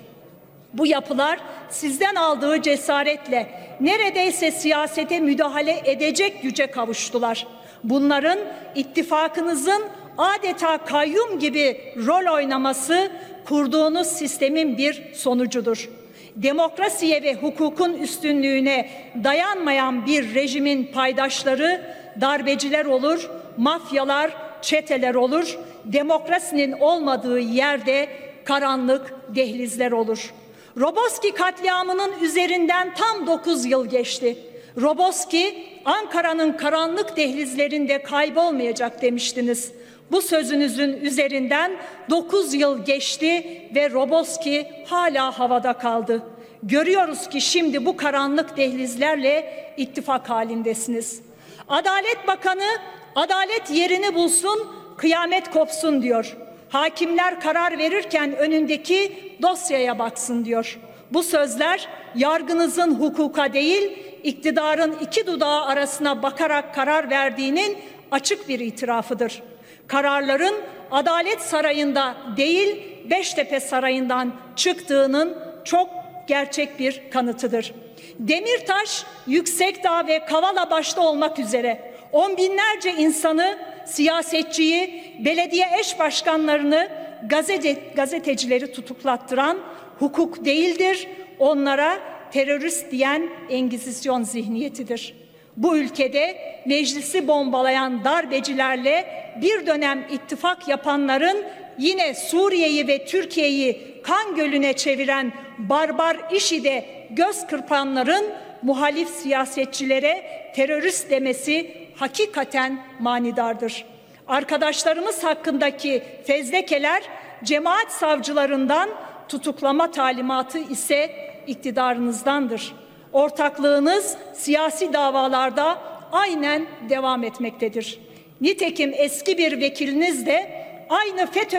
Bu 0.73 0.87
yapılar 0.87 1.38
sizden 1.70 2.14
aldığı 2.14 2.62
cesaretle 2.62 3.47
neredeyse 3.81 4.51
siyasete 4.51 5.20
müdahale 5.20 5.83
edecek 5.85 6.42
güce 6.42 6.66
kavuştular. 6.66 7.47
Bunların 7.85 8.38
ittifakınızın 8.75 9.83
adeta 10.18 10.79
kayyum 10.79 11.38
gibi 11.38 11.81
rol 11.97 12.35
oynaması 12.35 13.11
kurduğunuz 13.44 14.07
sistemin 14.07 14.79
bir 14.79 15.14
sonucudur. 15.14 15.88
Demokrasiye 16.37 17.23
ve 17.23 17.35
hukukun 17.35 17.92
üstünlüğüne 17.92 18.88
dayanmayan 19.25 20.07
bir 20.07 20.35
rejimin 20.35 20.85
paydaşları 20.85 21.83
darbeciler 22.20 22.85
olur, 22.85 23.31
mafyalar, 23.57 24.31
çeteler 24.62 25.14
olur. 25.14 25.59
Demokrasinin 25.85 26.73
olmadığı 26.73 27.40
yerde 27.40 28.09
karanlık 28.44 29.14
dehlizler 29.29 29.92
olur. 29.92 30.35
Roboski 30.81 31.33
katliamının 31.35 32.12
üzerinden 32.20 32.94
tam 32.94 33.27
9 33.27 33.64
yıl 33.64 33.87
geçti. 33.87 34.38
Roboski 34.81 35.66
Ankara'nın 35.85 36.53
karanlık 36.53 37.16
dehlizlerinde 37.16 38.03
kaybolmayacak 38.03 39.03
demiştiniz. 39.03 39.73
Bu 40.12 40.23
sözünüzün 40.23 40.92
üzerinden 40.92 41.73
9 42.11 42.55
yıl 42.55 42.85
geçti 42.85 43.61
ve 43.75 43.90
Roboski 43.90 44.66
hala 44.87 45.38
havada 45.38 45.73
kaldı. 45.73 46.23
Görüyoruz 46.62 47.29
ki 47.29 47.40
şimdi 47.40 47.87
bu 47.87 47.97
karanlık 47.97 48.57
dehlizlerle 48.57 49.64
ittifak 49.77 50.31
halindesiniz. 50.31 51.23
Adalet 51.68 52.27
Bakanı 52.27 52.79
adalet 53.14 53.70
yerini 53.70 54.14
bulsun, 54.14 54.66
kıyamet 54.96 55.50
kopsun 55.50 56.02
diyor. 56.02 56.37
Hakimler 56.68 57.40
karar 57.40 57.78
verirken 57.78 58.37
önündeki 58.37 59.12
dosyaya 59.42 59.98
baksın 59.98 60.44
diyor. 60.44 60.78
Bu 61.12 61.22
sözler 61.22 61.88
yargınızın 62.14 62.94
hukuka 62.94 63.52
değil, 63.52 63.98
iktidarın 64.22 64.96
iki 65.00 65.26
dudağı 65.26 65.64
arasına 65.64 66.22
bakarak 66.22 66.74
karar 66.74 67.11
verdiğinin 67.11 67.78
açık 68.11 68.48
bir 68.48 68.61
itirafıdır. 68.61 69.42
Kararların 69.87 70.54
Adalet 70.90 71.40
Sarayı'nda 71.40 72.14
değil, 72.37 72.83
Beştepe 73.11 73.61
Sarayı'ndan 73.61 74.33
çıktığının 74.57 75.38
çok 75.64 75.88
gerçek 76.26 76.78
bir 76.78 77.02
kanıtıdır. 77.11 77.74
Demirtaş, 78.18 79.04
Yüksekdağ 79.26 80.07
ve 80.07 80.24
Kavala 80.24 80.70
başta 80.70 81.00
olmak 81.00 81.38
üzere 81.38 81.94
on 82.12 82.37
binlerce 82.37 82.92
insanı, 82.92 83.59
siyasetçiyi, 83.87 85.05
belediye 85.25 85.66
eş 85.81 85.99
başkanlarını, 85.99 86.88
gazete, 87.27 87.77
gazetecileri 87.97 88.73
tutuklattıran 88.73 89.59
hukuk 89.99 90.44
değildir. 90.44 91.09
Onlara 91.38 91.99
terörist 92.33 92.90
diyen 92.90 93.29
Engizisyon 93.51 94.23
zihniyetidir. 94.23 95.14
Bu 95.57 95.77
ülkede 95.77 96.37
meclisi 96.66 97.29
bombalayan 97.29 98.05
darbecilerle 98.05 99.07
bir 99.42 99.66
dönem 99.66 100.07
ittifak 100.11 100.68
yapanların 100.68 101.44
yine 101.79 102.14
Suriye'yi 102.14 102.88
ve 102.88 103.05
Türkiye'yi 103.05 103.94
kan 104.03 104.35
gölüne 104.35 104.73
çeviren 104.73 105.33
barbar 105.59 106.16
işide 106.33 106.85
göz 107.11 107.47
kırpanların 107.47 108.27
muhalif 108.62 109.09
siyasetçilere 109.09 110.23
terörist 110.55 111.11
demesi 111.11 111.84
hakikaten 111.96 112.80
manidardır. 113.00 113.85
Arkadaşlarımız 114.28 115.24
hakkındaki 115.24 116.02
fezlekeler 116.24 117.02
cemaat 117.44 117.92
savcılarından 117.92 118.90
tutuklama 119.28 119.90
talimatı 119.90 120.59
ise 120.59 121.11
iktidarınızdandır. 121.46 122.74
Ortaklığınız 123.12 124.16
siyasi 124.35 124.92
davalarda 124.92 125.78
aynen 126.12 126.66
devam 126.88 127.24
etmektedir. 127.24 127.98
Nitekim 128.40 128.92
eski 128.96 129.38
bir 129.38 129.61
vekiliniz 129.61 130.26
de 130.26 130.50
aynı 130.88 131.26
FETÖ 131.26 131.59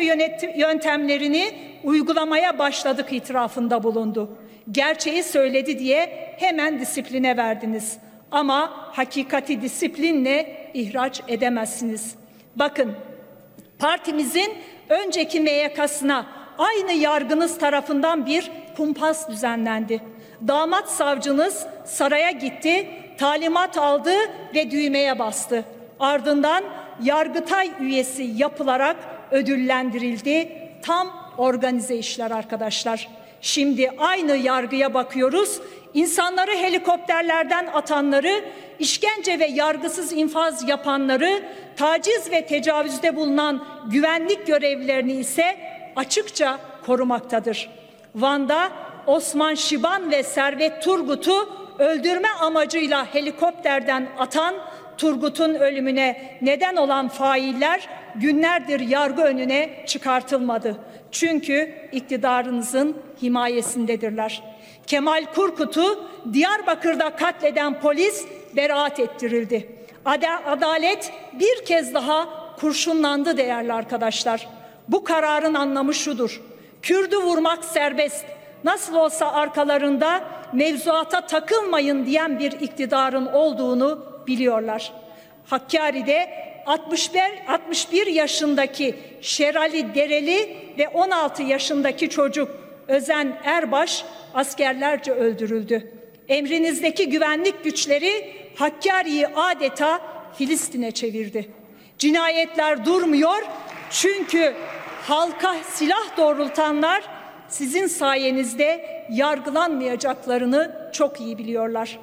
yöntemlerini 0.57 1.53
uygulamaya 1.83 2.59
başladık 2.59 3.13
itirafında 3.13 3.83
bulundu. 3.83 4.37
Gerçeği 4.71 5.23
söyledi 5.23 5.79
diye 5.79 6.35
hemen 6.39 6.79
disipline 6.79 7.37
verdiniz. 7.37 7.97
Ama 8.31 8.89
hakikati 8.91 9.61
disiplinle 9.61 10.69
ihraç 10.73 11.21
edemezsiniz. 11.27 12.15
Bakın 12.55 12.95
partimizin 13.79 14.53
önceki 14.89 15.39
MYK'sına 15.41 16.25
aynı 16.57 16.91
yargınız 16.91 17.57
tarafından 17.57 18.25
bir 18.25 18.51
kumpas 18.77 19.29
düzenlendi. 19.29 20.01
Damat 20.47 20.89
savcınız 20.89 21.65
saraya 21.85 22.31
gitti, 22.31 22.89
talimat 23.17 23.77
aldı 23.77 24.13
ve 24.55 24.71
düğmeye 24.71 25.19
bastı. 25.19 25.65
Ardından 25.99 26.63
Yargıtay 27.03 27.71
üyesi 27.79 28.23
yapılarak 28.23 28.97
ödüllendirildi. 29.31 30.57
Tam 30.81 31.33
organize 31.38 31.97
işler 31.97 32.31
arkadaşlar. 32.31 33.09
Şimdi 33.45 33.91
aynı 33.97 34.36
yargıya 34.36 34.93
bakıyoruz. 34.93 35.60
İnsanları 35.93 36.51
helikopterlerden 36.51 37.67
atanları, 37.67 38.45
işkence 38.79 39.39
ve 39.39 39.45
yargısız 39.45 40.13
infaz 40.13 40.69
yapanları, 40.69 41.43
taciz 41.77 42.31
ve 42.31 42.45
tecavüzde 42.45 43.15
bulunan 43.15 43.65
güvenlik 43.91 44.47
görevlilerini 44.47 45.13
ise 45.13 45.58
açıkça 45.95 46.60
korumaktadır. 46.86 47.69
Van'da 48.15 48.71
Osman 49.08 49.55
Şiban 49.55 50.12
ve 50.12 50.23
Servet 50.23 50.84
Turgut'u 50.84 51.49
öldürme 51.79 52.29
amacıyla 52.41 53.13
helikopterden 53.13 54.08
atan 54.19 54.55
Turgut'un 54.97 55.53
ölümüne 55.53 56.38
neden 56.41 56.75
olan 56.75 57.08
failler 57.08 57.89
günlerdir 58.15 58.79
yargı 58.79 59.21
önüne 59.21 59.84
çıkartılmadı. 59.88 60.77
Çünkü 61.12 61.75
iktidarınızın 61.91 62.97
himayesindedirler. 63.21 64.43
Kemal 64.88 65.25
Kurkut'u 65.36 66.10
Diyarbakır'da 66.34 67.15
katleden 67.15 67.79
polis 67.79 68.25
beraat 68.55 68.99
ettirildi. 68.99 69.69
Adalet 70.45 71.12
bir 71.34 71.65
kez 71.65 71.93
daha 71.93 72.27
kurşunlandı 72.60 73.38
değerli 73.38 73.73
arkadaşlar. 73.73 74.47
Bu 74.88 75.03
kararın 75.03 75.53
anlamı 75.53 75.93
şudur. 75.93 76.41
Kürdü 76.81 77.17
vurmak 77.17 77.65
serbest. 77.65 78.25
Nasıl 78.63 78.95
olsa 78.95 79.31
arkalarında 79.31 80.23
mevzuata 80.53 81.21
takılmayın 81.21 82.05
diyen 82.05 82.39
bir 82.39 82.51
iktidarın 82.51 83.25
olduğunu 83.25 84.14
biliyorlar. 84.27 84.93
Hakkari'de 85.45 86.29
61, 86.65 87.21
61 87.47 88.07
yaşındaki 88.07 88.95
Şerali 89.21 89.95
Dereli 89.95 90.57
ve 90.77 90.88
16 90.88 91.43
yaşındaki 91.43 92.09
çocuk 92.09 92.49
Özen 92.88 93.38
Erbaş 93.43 94.05
askerlerce 94.33 95.11
öldürüldü. 95.11 95.91
Emrinizdeki 96.27 97.09
güvenlik 97.09 97.63
güçleri 97.63 98.35
Hakkari'yi 98.55 99.27
adeta 99.27 100.01
Filistin'e 100.38 100.91
çevirdi. 100.91 101.49
Cinayetler 101.97 102.85
durmuyor 102.85 103.43
çünkü 103.89 104.53
halka 105.01 105.55
silah 105.63 106.17
doğrultanlar 106.17 107.03
sizin 107.49 107.88
sayenizde 107.88 108.85
yargılanmayacaklarını 109.11 110.89
çok 110.93 111.21
iyi 111.21 111.38
biliyorlar. 111.38 111.99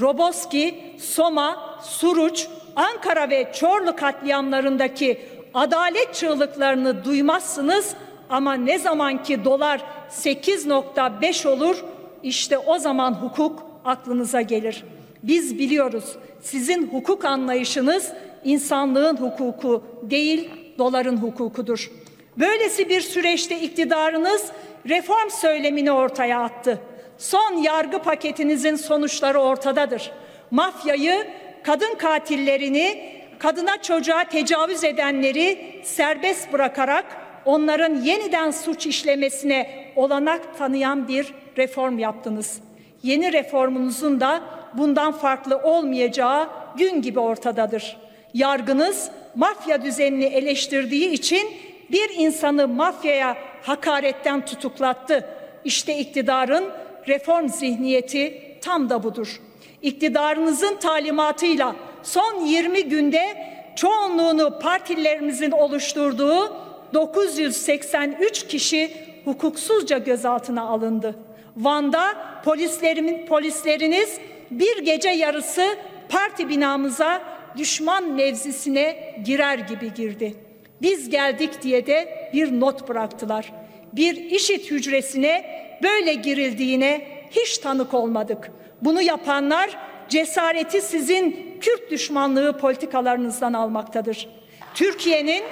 Roboski, 0.00 0.74
Soma, 0.98 1.78
Suruç, 1.82 2.46
Ankara 2.76 3.30
ve 3.30 3.52
Çorlu 3.52 3.96
katliamlarındaki 3.96 5.20
adalet 5.54 6.14
çığlıklarını 6.14 7.04
duymazsınız 7.04 7.94
ama 8.30 8.54
ne 8.54 8.78
zaman 8.78 9.22
ki 9.22 9.44
dolar 9.44 9.80
8.5 10.10 11.48
olur 11.48 11.84
işte 12.22 12.58
o 12.58 12.78
zaman 12.78 13.12
hukuk 13.12 13.62
aklınıza 13.84 14.40
gelir. 14.40 14.84
Biz 15.22 15.58
biliyoruz 15.58 16.16
sizin 16.40 16.86
hukuk 16.86 17.24
anlayışınız 17.24 18.12
insanlığın 18.44 19.16
hukuku 19.16 19.82
değil 20.02 20.50
doların 20.78 21.16
hukukudur. 21.16 21.90
Böylesi 22.36 22.88
bir 22.88 23.00
süreçte 23.00 23.60
iktidarınız 23.60 24.46
reform 24.88 25.30
söylemini 25.30 25.92
ortaya 25.92 26.40
attı. 26.40 26.80
Son 27.18 27.56
yargı 27.56 27.98
paketinizin 27.98 28.76
sonuçları 28.76 29.38
ortadadır. 29.38 30.12
Mafyayı, 30.50 31.26
kadın 31.62 31.94
katillerini, 31.94 33.12
kadına 33.38 33.82
çocuğa 33.82 34.24
tecavüz 34.24 34.84
edenleri 34.84 35.80
serbest 35.84 36.52
bırakarak 36.52 37.04
onların 37.44 37.94
yeniden 37.94 38.50
suç 38.50 38.86
işlemesine 38.86 39.92
olanak 39.96 40.58
tanıyan 40.58 41.08
bir 41.08 41.34
reform 41.56 41.98
yaptınız. 41.98 42.60
Yeni 43.02 43.32
reformunuzun 43.32 44.20
da 44.20 44.42
bundan 44.74 45.12
farklı 45.12 45.58
olmayacağı 45.58 46.48
gün 46.76 47.02
gibi 47.02 47.20
ortadadır. 47.20 47.96
Yargınız 48.34 49.10
mafya 49.34 49.84
düzenini 49.84 50.24
eleştirdiği 50.24 51.10
için 51.10 51.48
bir 51.90 52.10
insanı 52.16 52.68
mafyaya 52.68 53.36
hakaretten 53.62 54.44
tutuklattı. 54.44 55.28
İşte 55.64 55.98
iktidarın 55.98 56.64
reform 57.08 57.48
zihniyeti 57.48 58.42
tam 58.60 58.90
da 58.90 59.02
budur. 59.02 59.40
İktidarınızın 59.82 60.76
talimatıyla 60.76 61.76
son 62.02 62.46
20 62.46 62.82
günde 62.82 63.36
çoğunluğunu 63.76 64.58
partilerimizin 64.58 65.50
oluşturduğu 65.50 66.56
983 66.94 68.46
kişi 68.46 68.90
hukuksuzca 69.24 69.98
gözaltına 69.98 70.62
alındı. 70.62 71.14
Van'da 71.56 72.14
polislerimin 72.44 73.26
polisleriniz 73.26 74.18
bir 74.50 74.78
gece 74.84 75.08
yarısı 75.08 75.66
parti 76.08 76.48
binamıza 76.48 77.22
düşman 77.56 78.12
mevzisine 78.12 79.14
girer 79.24 79.58
gibi 79.58 79.94
girdi. 79.94 80.34
Biz 80.82 81.10
geldik 81.10 81.62
diye 81.62 81.86
de 81.86 82.30
bir 82.32 82.60
not 82.60 82.88
bıraktılar. 82.88 83.52
Bir 83.92 84.16
işit 84.16 84.70
hücresine 84.70 85.65
böyle 85.82 86.14
girildiğine 86.14 87.06
hiç 87.30 87.58
tanık 87.58 87.94
olmadık. 87.94 88.50
Bunu 88.82 89.02
yapanlar 89.02 89.78
cesareti 90.08 90.80
sizin 90.80 91.56
Kürt 91.60 91.90
düşmanlığı 91.90 92.58
politikalarınızdan 92.58 93.52
almaktadır. 93.52 94.28
Türkiye'nin 94.74 95.44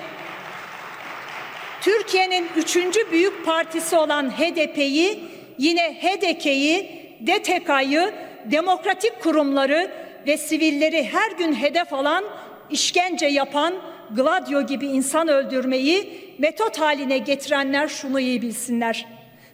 Türkiye'nin 1.81 2.47
üçüncü 2.57 3.11
büyük 3.11 3.47
partisi 3.47 3.97
olan 3.97 4.31
HDP'yi 4.31 5.21
yine 5.59 5.95
HDK'yi, 5.95 7.05
DTK'yı, 7.27 8.13
demokratik 8.45 9.23
kurumları 9.23 9.91
ve 10.27 10.37
sivilleri 10.37 11.05
her 11.05 11.33
gün 11.33 11.53
hedef 11.55 11.93
alan, 11.93 12.25
işkence 12.71 13.27
yapan, 13.27 13.75
Gladio 14.11 14.67
gibi 14.67 14.87
insan 14.87 15.29
öldürmeyi 15.29 16.25
metot 16.39 16.81
haline 16.81 17.19
getirenler 17.19 17.89
şunu 17.89 18.21
iyi 18.21 18.43
bilsinler. 18.43 19.07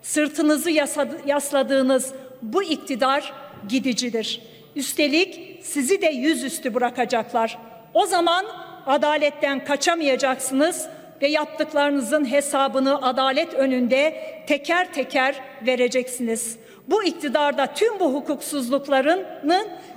Sırtınızı 0.03 0.71
yasladığınız 1.27 2.15
bu 2.43 2.63
iktidar 2.63 3.33
gidicidir. 3.69 4.43
Üstelik 4.77 5.61
sizi 5.63 6.03
de 6.03 6.07
yüzüstü 6.07 6.75
bırakacaklar. 6.75 7.59
O 7.95 8.07
zaman 8.07 8.47
adaletten 8.87 9.65
kaçamayacaksınız 9.65 10.89
ve 11.23 11.29
yaptıklarınızın 11.29 12.31
hesabını 12.33 13.03
adalet 13.03 13.55
önünde 13.55 14.15
teker 14.47 14.93
teker 14.93 15.41
vereceksiniz. 15.67 16.59
Bu 16.89 17.05
iktidarda 17.05 17.67
tüm 17.67 18.01
bu 18.01 18.15
hukuksuzlukların 18.15 19.27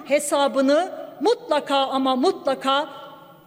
hesabını 0.05 0.91
mutlaka 1.21 1.75
ama 1.75 2.15
mutlaka 2.15 2.89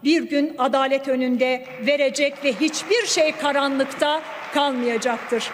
bir 0.04 0.22
gün 0.22 0.54
adalet 0.58 1.08
önünde 1.08 1.64
verecek 1.86 2.44
ve 2.44 2.52
hiçbir 2.52 3.06
şey 3.06 3.32
karanlıkta 3.32 4.22
kalmayacaktır. 4.54 5.50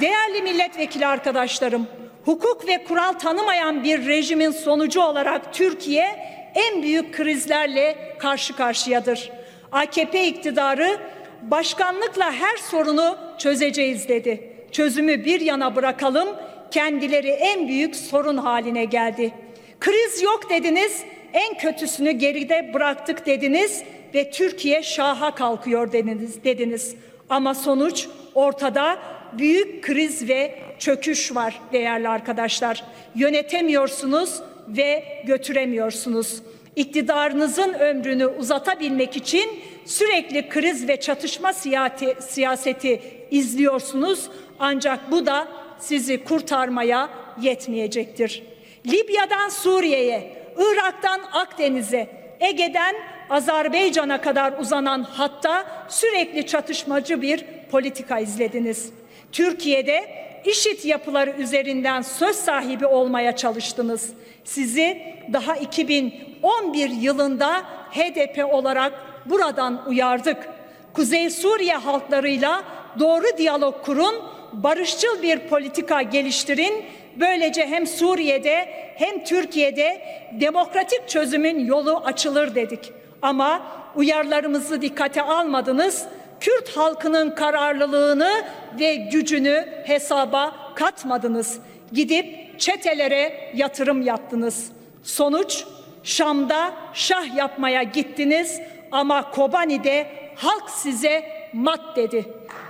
Değerli 0.00 0.42
milletvekili 0.42 1.06
arkadaşlarım, 1.06 1.86
hukuk 2.24 2.68
ve 2.68 2.84
kural 2.84 3.12
tanımayan 3.12 3.84
bir 3.84 4.06
rejimin 4.06 4.50
sonucu 4.50 5.00
olarak 5.02 5.54
Türkiye 5.54 6.06
en 6.54 6.82
büyük 6.82 7.14
krizlerle 7.14 8.16
karşı 8.18 8.56
karşıyadır. 8.56 9.30
AKP 9.72 10.26
iktidarı 10.26 10.98
başkanlıkla 11.42 12.32
her 12.32 12.56
sorunu 12.56 13.18
çözeceğiz 13.38 14.08
dedi. 14.08 14.52
Çözümü 14.72 15.24
bir 15.24 15.40
yana 15.40 15.76
bırakalım, 15.76 16.28
kendileri 16.70 17.28
en 17.28 17.68
büyük 17.68 17.96
sorun 17.96 18.36
haline 18.36 18.84
geldi. 18.84 19.32
Kriz 19.80 20.22
yok 20.22 20.50
dediniz, 20.50 21.04
en 21.32 21.54
kötüsünü 21.54 22.10
geride 22.10 22.70
bıraktık 22.74 23.26
dediniz 23.26 23.82
ve 24.14 24.30
Türkiye 24.30 24.82
şaha 24.82 25.34
kalkıyor 25.34 25.92
dediniz. 25.92 26.44
dediniz. 26.44 26.96
Ama 27.30 27.54
sonuç 27.54 28.08
ortada 28.34 28.98
büyük 29.38 29.84
kriz 29.84 30.28
ve 30.28 30.58
çöküş 30.78 31.34
var 31.34 31.60
değerli 31.72 32.08
arkadaşlar. 32.08 32.84
Yönetemiyorsunuz 33.14 34.42
ve 34.68 35.04
götüremiyorsunuz. 35.26 36.42
İktidarınızın 36.76 37.72
ömrünü 37.72 38.26
uzatabilmek 38.26 39.16
için 39.16 39.50
sürekli 39.84 40.48
kriz 40.48 40.88
ve 40.88 41.00
çatışma 41.00 41.52
siyaseti, 41.52 42.22
siyaseti 42.22 43.02
izliyorsunuz. 43.30 44.30
Ancak 44.58 45.10
bu 45.10 45.26
da 45.26 45.48
sizi 45.78 46.24
kurtarmaya 46.24 47.10
yetmeyecektir. 47.40 48.42
Libya'dan 48.86 49.48
Suriye'ye, 49.48 50.46
Irak'tan 50.58 51.20
Akdeniz'e, 51.32 52.08
Ege'den 52.40 52.94
Azerbaycan'a 53.30 54.20
kadar 54.20 54.52
uzanan 54.58 55.02
hatta 55.02 55.66
sürekli 55.88 56.46
çatışmacı 56.46 57.22
bir 57.22 57.44
politika 57.70 58.18
izlediniz. 58.18 58.92
Türkiye'de 59.32 60.20
işit 60.44 60.84
yapıları 60.84 61.30
üzerinden 61.30 62.02
söz 62.02 62.36
sahibi 62.36 62.86
olmaya 62.86 63.36
çalıştınız. 63.36 64.10
Sizi 64.44 65.02
daha 65.32 65.56
2011 65.56 66.90
yılında 66.90 67.62
HDP 67.90 68.54
olarak 68.54 68.92
buradan 69.26 69.88
uyardık. 69.88 70.48
Kuzey 70.92 71.30
Suriye 71.30 71.74
halklarıyla 71.74 72.62
doğru 72.98 73.24
diyalog 73.38 73.84
kurun, 73.84 74.14
barışçıl 74.52 75.22
bir 75.22 75.38
politika 75.38 76.02
geliştirin. 76.02 76.84
Böylece 77.16 77.66
hem 77.66 77.86
Suriye'de 77.86 78.68
hem 78.96 79.24
Türkiye'de 79.24 80.02
demokratik 80.32 81.08
çözümün 81.08 81.64
yolu 81.64 81.96
açılır 81.96 82.54
dedik. 82.54 82.92
Ama 83.22 83.62
uyarılarımızı 83.96 84.82
dikkate 84.82 85.22
almadınız. 85.22 86.06
Kürt 86.40 86.76
halkının 86.76 87.30
kararlılığını 87.30 88.44
ve 88.80 88.94
gücünü 88.94 89.68
hesaba 89.84 90.72
katmadınız. 90.74 91.58
Gidip 91.92 92.60
çetelere 92.60 93.52
yatırım 93.54 94.02
yaptınız. 94.02 94.72
Sonuç 95.02 95.64
Şam'da 96.02 96.72
şah 96.94 97.36
yapmaya 97.36 97.82
gittiniz 97.82 98.60
ama 98.92 99.30
Kobani'de 99.30 100.06
halk 100.36 100.70
size 100.70 101.24
mat 101.52 101.96
dedi. 101.96 102.24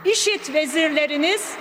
İşit 0.04 0.54
vezirleriniz 0.54 1.54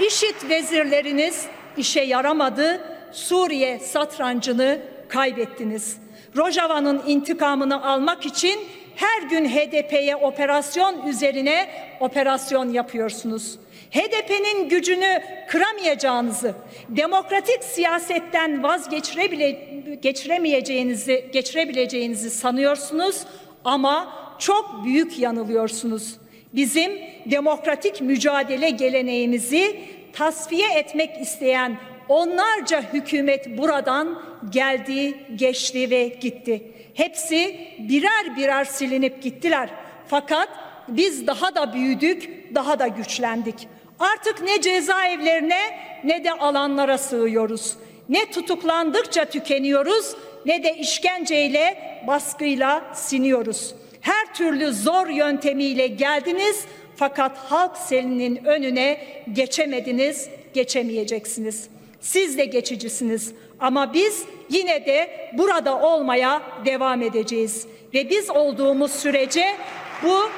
İşit 0.00 0.50
vezirleriniz 0.50 1.46
işe 1.76 2.00
yaramadı. 2.00 2.80
Suriye 3.12 3.78
satrancını 3.78 4.80
kaybettiniz. 5.08 5.96
Rojava'nın 6.36 7.02
intikamını 7.06 7.86
almak 7.86 8.26
için 8.26 8.58
her 8.98 9.22
gün 9.22 9.48
HDP'ye 9.48 10.16
operasyon 10.16 11.06
üzerine 11.06 11.68
operasyon 12.00 12.72
yapıyorsunuz. 12.72 13.58
HDP'nin 13.90 14.68
gücünü 14.68 15.22
kıramayacağınızı, 15.48 16.54
demokratik 16.88 17.64
siyasetten 17.64 18.62
vazgeçiremeyeceğinizi 18.62 21.28
geçirebileceğinizi 21.32 22.30
sanıyorsunuz 22.30 23.22
ama 23.64 24.12
çok 24.38 24.84
büyük 24.84 25.18
yanılıyorsunuz. 25.18 26.16
Bizim 26.54 26.92
demokratik 27.26 28.00
mücadele 28.00 28.70
geleneğimizi 28.70 29.80
tasfiye 30.12 30.72
etmek 30.72 31.20
isteyen 31.20 31.78
onlarca 32.08 32.82
hükümet 32.92 33.58
buradan 33.58 34.22
geldi, 34.50 35.14
geçti 35.36 35.90
ve 35.90 36.08
gitti. 36.08 36.72
Hepsi 36.94 37.68
birer 37.78 38.36
birer 38.36 38.64
silinip 38.64 39.22
gittiler. 39.22 39.70
Fakat 40.06 40.48
biz 40.88 41.26
daha 41.26 41.54
da 41.54 41.74
büyüdük, 41.74 42.50
daha 42.54 42.78
da 42.78 42.86
güçlendik. 42.86 43.68
Artık 43.98 44.42
ne 44.42 44.60
cezaevlerine 44.60 45.60
ne 46.04 46.24
de 46.24 46.32
alanlara 46.32 46.98
sığıyoruz. 46.98 47.76
Ne 48.08 48.30
tutuklandıkça 48.30 49.24
tükeniyoruz 49.24 50.14
ne 50.46 50.62
de 50.62 50.76
işkenceyle, 50.76 51.78
baskıyla 52.06 52.94
siniyoruz. 52.94 53.74
Her 54.00 54.34
türlü 54.34 54.72
zor 54.72 55.06
yöntemiyle 55.08 55.86
geldiniz 55.86 56.64
fakat 56.96 57.36
halk 57.36 57.76
selinin 57.76 58.44
önüne 58.44 59.00
geçemediniz, 59.32 60.28
geçemeyeceksiniz. 60.54 61.68
Siz 62.00 62.38
de 62.38 62.44
geçicisiniz 62.44 63.32
ama 63.60 63.94
biz 63.94 64.24
yine 64.50 64.86
de 64.86 65.30
burada 65.32 65.80
olmaya 65.80 66.42
devam 66.64 67.02
edeceğiz. 67.02 67.66
Ve 67.94 68.10
biz 68.10 68.30
olduğumuz 68.30 68.92
sürece 68.92 69.56
bu 70.02 70.30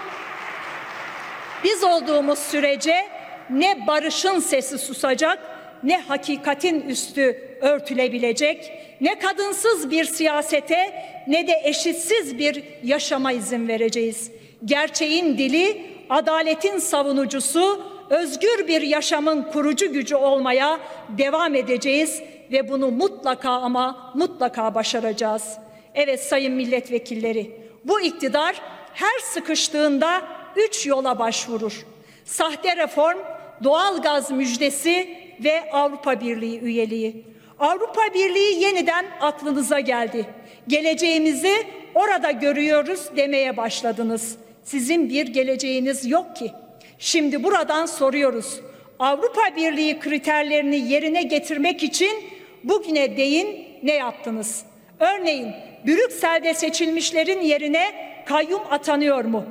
biz 1.64 1.84
olduğumuz 1.84 2.38
sürece 2.38 3.06
ne 3.50 3.86
barışın 3.86 4.38
sesi 4.38 4.78
susacak, 4.78 5.38
ne 5.82 6.00
hakikatin 6.00 6.80
üstü 6.80 7.56
örtülebilecek, 7.60 8.72
ne 9.00 9.18
kadınsız 9.18 9.90
bir 9.90 10.04
siyasete 10.04 11.04
ne 11.26 11.46
de 11.46 11.60
eşitsiz 11.64 12.38
bir 12.38 12.64
yaşama 12.82 13.32
izin 13.32 13.68
vereceğiz. 13.68 14.30
Gerçeğin 14.64 15.38
dili, 15.38 15.86
adaletin 16.10 16.78
savunucusu, 16.78 17.89
özgür 18.10 18.68
bir 18.68 18.82
yaşamın 18.82 19.42
kurucu 19.42 19.92
gücü 19.92 20.16
olmaya 20.16 20.80
devam 21.08 21.54
edeceğiz 21.54 22.22
ve 22.52 22.68
bunu 22.68 22.90
mutlaka 22.90 23.50
ama 23.50 24.12
mutlaka 24.14 24.74
başaracağız. 24.74 25.58
Evet 25.94 26.22
sayın 26.22 26.52
milletvekilleri, 26.52 27.60
bu 27.84 28.00
iktidar 28.00 28.60
her 28.94 29.18
sıkıştığında 29.24 30.22
üç 30.56 30.86
yola 30.86 31.18
başvurur. 31.18 31.86
Sahte 32.24 32.76
reform, 32.76 33.18
doğal 33.64 34.02
gaz 34.02 34.30
müjdesi 34.30 35.18
ve 35.44 35.72
Avrupa 35.72 36.20
Birliği 36.20 36.60
üyeliği. 36.60 37.24
Avrupa 37.58 38.14
Birliği 38.14 38.62
yeniden 38.62 39.06
aklınıza 39.20 39.80
geldi. 39.80 40.26
Geleceğimizi 40.68 41.66
orada 41.94 42.30
görüyoruz 42.30 43.00
demeye 43.16 43.56
başladınız. 43.56 44.36
Sizin 44.64 45.08
bir 45.08 45.26
geleceğiniz 45.26 46.10
yok 46.10 46.36
ki. 46.36 46.52
Şimdi 47.00 47.44
buradan 47.44 47.86
soruyoruz. 47.86 48.60
Avrupa 48.98 49.56
Birliği 49.56 49.98
kriterlerini 49.98 50.92
yerine 50.92 51.22
getirmek 51.22 51.82
için 51.82 52.24
bugüne 52.64 53.16
değin 53.16 53.78
ne 53.82 53.92
yaptınız? 53.92 54.64
Örneğin 54.98 55.52
Brüksel'de 55.86 56.54
seçilmişlerin 56.54 57.40
yerine 57.40 57.92
kayyum 58.26 58.60
atanıyor 58.70 59.24
mu? 59.24 59.44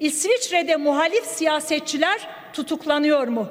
İsviçre'de 0.00 0.76
muhalif 0.76 1.24
siyasetçiler 1.24 2.28
tutuklanıyor 2.52 3.28
mu? 3.28 3.48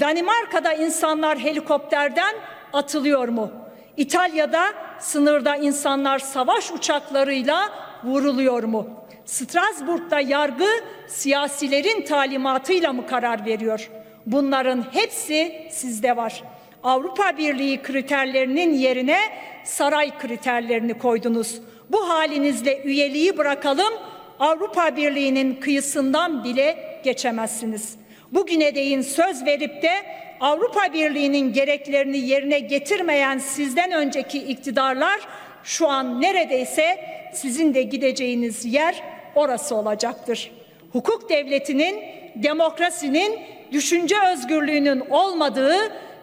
Danimarka'da 0.00 0.72
insanlar 0.72 1.38
helikopterden 1.38 2.34
atılıyor 2.72 3.28
mu? 3.28 3.52
İtalya'da 3.96 4.72
sınırda 4.98 5.56
insanlar 5.56 6.18
savaş 6.18 6.70
uçaklarıyla 6.70 7.70
vuruluyor 8.04 8.62
mu? 8.62 9.05
Strasbourg'da 9.26 10.20
yargı 10.20 10.68
siyasilerin 11.06 12.02
talimatıyla 12.02 12.92
mı 12.92 13.06
karar 13.06 13.46
veriyor? 13.46 13.90
Bunların 14.26 14.84
hepsi 14.92 15.66
sizde 15.70 16.16
var. 16.16 16.42
Avrupa 16.82 17.38
Birliği 17.38 17.82
kriterlerinin 17.82 18.74
yerine 18.74 19.18
saray 19.64 20.18
kriterlerini 20.18 20.98
koydunuz. 20.98 21.60
Bu 21.90 22.08
halinizle 22.08 22.82
üyeliği 22.82 23.38
bırakalım, 23.38 23.94
Avrupa 24.40 24.96
Birliği'nin 24.96 25.54
kıyısından 25.54 26.44
bile 26.44 27.00
geçemezsiniz. 27.04 27.96
Bugüne 28.32 28.74
değin 28.74 29.00
söz 29.00 29.44
verip 29.44 29.82
de 29.82 29.92
Avrupa 30.40 30.92
Birliği'nin 30.92 31.52
gereklerini 31.52 32.18
yerine 32.18 32.58
getirmeyen 32.58 33.38
sizden 33.38 33.92
önceki 33.92 34.38
iktidarlar 34.38 35.20
şu 35.62 35.88
an 35.88 36.20
neredeyse 36.20 36.98
sizin 37.34 37.74
de 37.74 37.82
gideceğiniz 37.82 38.64
yer 38.64 39.15
orası 39.36 39.74
olacaktır. 39.76 40.50
Hukuk 40.92 41.30
devletinin, 41.30 42.02
demokrasinin, 42.34 43.38
düşünce 43.72 44.16
özgürlüğünün 44.32 45.00
olmadığı, 45.10 45.76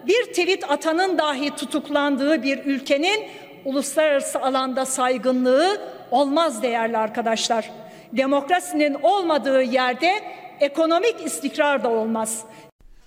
bir 0.07 0.23
tweet 0.23 0.71
atanın 0.71 1.17
dahi 1.17 1.49
tutuklandığı 1.49 2.43
bir 2.43 2.65
ülkenin 2.65 3.23
uluslararası 3.65 4.41
alanda 4.41 4.85
saygınlığı 4.85 5.81
olmaz 6.11 6.63
değerli 6.63 6.97
arkadaşlar. 6.97 7.71
Demokrasinin 8.11 8.93
olmadığı 8.93 9.63
yerde 9.63 10.11
ekonomik 10.59 11.15
istikrar 11.25 11.83
da 11.83 11.89
olmaz. 11.89 12.43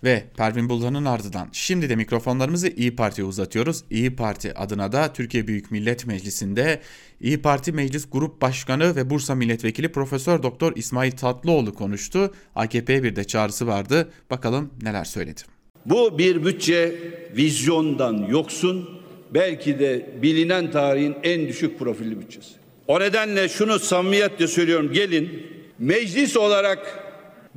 Ve 0.07 0.25
Pervin 0.37 0.69
Buldan'ın 0.69 1.05
ardından 1.05 1.49
şimdi 1.53 1.88
de 1.88 1.97
mikrofonlarımızı 1.97 2.69
İyi 2.69 2.97
Parti'ye 2.97 3.27
uzatıyoruz. 3.27 3.85
İyi 3.90 4.16
Parti 4.16 4.55
adına 4.55 4.92
da 4.92 5.12
Türkiye 5.12 5.47
Büyük 5.47 5.71
Millet 5.71 6.07
Meclisi'nde 6.07 6.81
İyi 7.21 7.42
Parti 7.42 7.73
Meclis 7.73 8.11
Grup 8.12 8.42
Başkanı 8.42 8.97
ve 8.97 9.11
Bursa 9.11 9.35
Milletvekili 9.35 9.92
Profesör 9.92 10.42
Doktor 10.42 10.73
İsmail 10.77 11.12
Tatlıoğlu 11.12 11.75
konuştu. 11.75 12.33
AKP'ye 12.55 13.03
bir 13.03 13.16
de 13.16 13.25
çağrısı 13.25 13.66
vardı. 13.66 14.11
Bakalım 14.31 14.71
neler 14.83 15.05
söyledi. 15.05 15.40
Bu 15.87 16.19
bir 16.19 16.45
bütçe 16.45 16.95
vizyondan 17.37 18.27
yoksun, 18.31 19.01
belki 19.35 19.79
de 19.79 20.11
bilinen 20.23 20.71
tarihin 20.71 21.16
en 21.23 21.49
düşük 21.49 21.79
profilli 21.79 22.21
bütçesi. 22.21 22.55
O 22.88 23.01
nedenle 23.01 23.49
şunu 23.49 23.79
samimiyetle 23.79 24.47
söylüyorum. 24.47 24.92
Gelin 24.92 25.42
meclis 25.79 26.37
olarak 26.37 27.05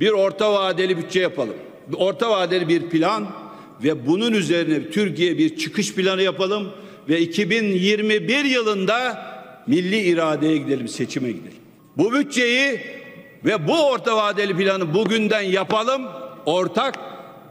bir 0.00 0.10
orta 0.10 0.52
vadeli 0.52 0.98
bütçe 0.98 1.20
yapalım. 1.20 1.56
Orta 1.96 2.30
vadeli 2.30 2.68
bir 2.68 2.90
plan 2.90 3.26
ve 3.84 4.06
bunun 4.06 4.32
üzerine 4.32 4.90
Türkiye 4.90 5.38
bir 5.38 5.56
çıkış 5.56 5.94
planı 5.94 6.22
yapalım 6.22 6.68
ve 7.08 7.20
2021 7.20 8.44
yılında 8.44 9.26
milli 9.66 10.00
iradeye 10.00 10.56
gidelim, 10.56 10.88
seçime 10.88 11.28
gidelim. 11.28 11.58
Bu 11.96 12.12
bütçeyi 12.12 12.80
ve 13.44 13.68
bu 13.68 13.86
orta 13.86 14.16
vadeli 14.16 14.56
planı 14.56 14.94
bugünden 14.94 15.40
yapalım. 15.40 16.02
Ortak 16.46 16.94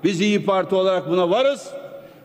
biz 0.03 0.21
İyi 0.21 0.45
Parti 0.45 0.75
olarak 0.75 1.09
buna 1.09 1.29
varız 1.29 1.67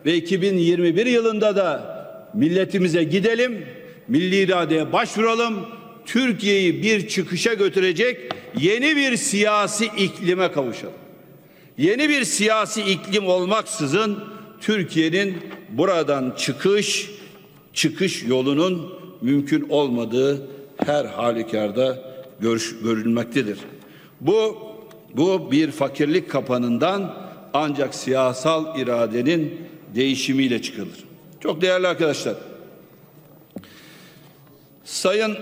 ve 0.05 0.15
2021 0.15 1.05
yılında 1.05 1.55
da 1.55 1.95
milletimize 2.33 3.03
gidelim, 3.03 3.65
milli 4.07 4.35
iradeye 4.35 4.93
başvuralım. 4.93 5.65
Türkiye'yi 6.05 6.83
bir 6.83 7.07
çıkışa 7.07 7.53
götürecek 7.53 8.33
yeni 8.59 8.95
bir 8.95 9.17
siyasi 9.17 9.85
iklime 9.85 10.51
kavuşalım. 10.51 11.04
Yeni 11.77 12.09
bir 12.09 12.23
siyasi 12.23 12.81
iklim 12.81 13.27
olmaksızın 13.27 14.23
Türkiye'nin 14.61 15.37
buradan 15.69 16.33
çıkış 16.37 17.11
çıkış 17.73 18.23
yolunun 18.23 18.93
mümkün 19.21 19.69
olmadığı 19.69 20.47
her 20.85 21.05
halükarda 21.05 22.13
görüş, 22.39 22.75
görülmektedir. 22.83 23.59
Bu 24.21 24.57
bu 25.13 25.51
bir 25.51 25.71
fakirlik 25.71 26.31
kapanından 26.31 27.15
ancak 27.53 27.95
siyasal 27.95 28.79
iradenin 28.79 29.61
değişimiyle 29.95 30.61
çıkılır. 30.61 31.03
Çok 31.39 31.61
değerli 31.61 31.87
arkadaşlar. 31.87 32.35
Sayın 34.83 35.37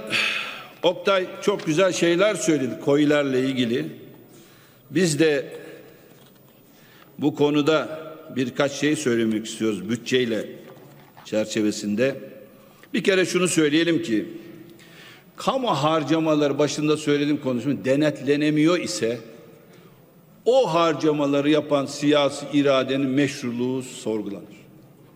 Oktay 0.84 1.28
çok 1.41 1.65
güzel 1.65 1.91
şeyler 1.91 2.36
söyledi 2.36 2.80
koylarla 2.86 3.38
ilgili. 3.38 3.86
Biz 4.91 5.19
de 5.19 5.62
bu 7.17 7.36
konuda 7.36 7.99
birkaç 8.36 8.71
şey 8.71 8.95
söylemek 8.95 9.45
istiyoruz 9.45 9.89
bütçeyle 9.89 10.49
çerçevesinde. 11.26 12.15
Bir 12.93 13.04
kere 13.04 13.26
şunu 13.26 13.47
söyleyelim 13.47 14.02
ki 14.02 14.26
kamu 15.36 15.67
harcamaları 15.67 16.60
başında 16.60 16.97
söylediğim 16.97 17.41
konuşma 17.41 17.86
denetlenemiyor 17.86 18.80
ise 18.80 19.19
o 20.46 20.73
harcamaları 20.73 21.50
yapan 21.50 21.85
siyasi 21.85 22.46
iradenin 22.54 23.10
meşruluğu 23.10 23.81
sorgulanır. 23.81 24.63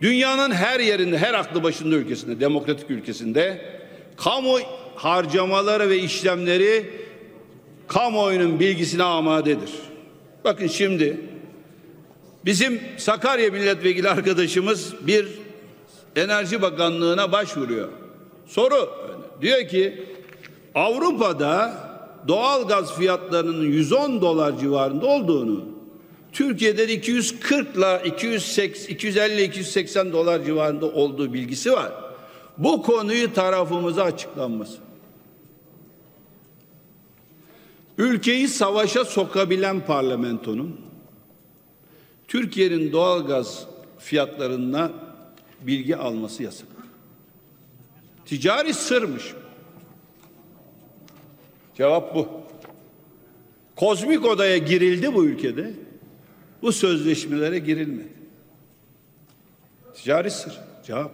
Dünyanın 0.01 0.51
her 0.51 0.79
yerinde, 0.79 1.17
her 1.17 1.33
aklı 1.33 1.63
başında 1.63 1.95
ülkesinde, 1.95 2.39
demokratik 2.39 2.91
ülkesinde 2.91 3.61
kamu 4.17 4.57
harcamaları 4.95 5.89
ve 5.89 5.99
işlemleri 5.99 6.85
kamuoyunun 7.87 8.59
bilgisine 8.59 9.03
amadedir. 9.03 9.71
Bakın 10.43 10.67
şimdi 10.67 11.21
bizim 12.45 12.81
Sakarya 12.97 13.51
milletvekili 13.51 14.09
arkadaşımız 14.09 14.93
bir 15.07 15.27
Enerji 16.15 16.61
Bakanlığı'na 16.61 17.31
başvuruyor. 17.31 17.89
Soru 18.47 18.89
diyor 19.41 19.67
ki 19.67 20.05
Avrupa'da 20.75 21.73
doğal 22.27 22.67
gaz 22.67 22.95
fiyatlarının 22.95 23.65
110 23.65 24.21
dolar 24.21 24.59
civarında 24.59 25.05
olduğunu 25.05 25.65
Türkiye'de 26.33 26.87
de 26.87 26.93
240 26.93 27.75
ile 27.75 28.01
250 28.05 29.43
280 29.43 30.13
dolar 30.13 30.45
civarında 30.45 30.85
olduğu 30.85 31.33
bilgisi 31.33 31.71
var. 31.71 31.91
Bu 32.57 32.81
konuyu 32.81 33.33
tarafımıza 33.33 34.03
açıklanması. 34.03 34.77
ülkeyi 37.97 38.47
savaşa 38.47 39.05
sokabilen 39.05 39.85
parlamentonun 39.85 40.75
Türkiye'nin 42.27 42.91
doğalgaz 42.91 43.67
fiyatlarına 43.99 44.91
bilgi 45.61 45.97
alması 45.97 46.43
yasak. 46.43 46.67
Ticari 48.25 48.73
sırmış. 48.73 49.33
Cevap 51.75 52.15
bu. 52.15 52.27
Kozmik 53.75 54.25
odaya 54.25 54.57
girildi 54.57 55.13
bu 55.13 55.25
ülkede. 55.25 55.73
Bu 56.61 56.71
sözleşmelere 56.71 57.59
girilmedi. 57.59 58.13
Ticari 59.95 60.31
sır. 60.31 60.59
Cevap. 60.85 61.11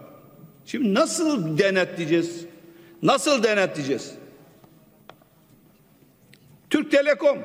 Şimdi 0.65 0.93
nasıl 0.93 1.57
denetleyeceğiz? 1.57 2.45
Nasıl 3.01 3.43
denetleyeceğiz? 3.43 4.15
Türk 6.69 6.91
Telekom 6.91 7.37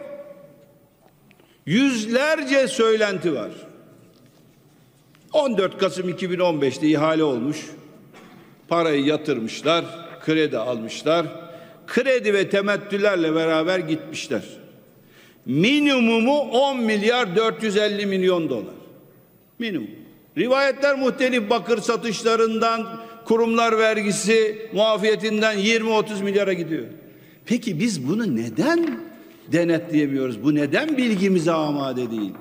yüzlerce 1.69 2.69
söylenti 2.69 3.35
var. 3.35 3.51
14 5.33 5.79
Kasım 5.79 6.11
2015'te 6.11 6.89
ihale 6.89 7.25
olmuş. 7.25 7.67
Parayı 8.69 9.05
yatırmışlar, 9.05 9.85
kredi 10.25 10.59
almışlar. 10.59 11.27
Kredi 11.87 12.35
ve 12.35 12.51
temettülerle 12.51 13.35
beraber 13.35 13.79
gitmişler. 13.79 14.43
Minimumu 15.47 16.41
10 16.41 16.81
milyar 16.81 17.37
450 17.37 18.07
milyon 18.07 18.49
dolar. 18.49 18.75
Minimum. 19.59 19.91
Rivayetler 20.39 20.99
muhtelif 20.99 21.51
bakır 21.51 21.79
satışlarından, 21.81 23.01
kurumlar 23.25 23.79
vergisi, 23.79 24.69
muafiyetinden 24.73 25.59
20-30 25.59 26.23
milyara 26.23 26.53
gidiyor. 26.53 26.85
Peki 27.47 27.81
biz 27.81 28.09
bunu 28.09 28.37
neden 28.37 29.08
denetleyemiyoruz? 29.53 30.45
Bu 30.45 30.55
neden 30.55 30.97
bilgimize 30.97 31.53
amade 31.53 32.11
değil? 32.11 32.35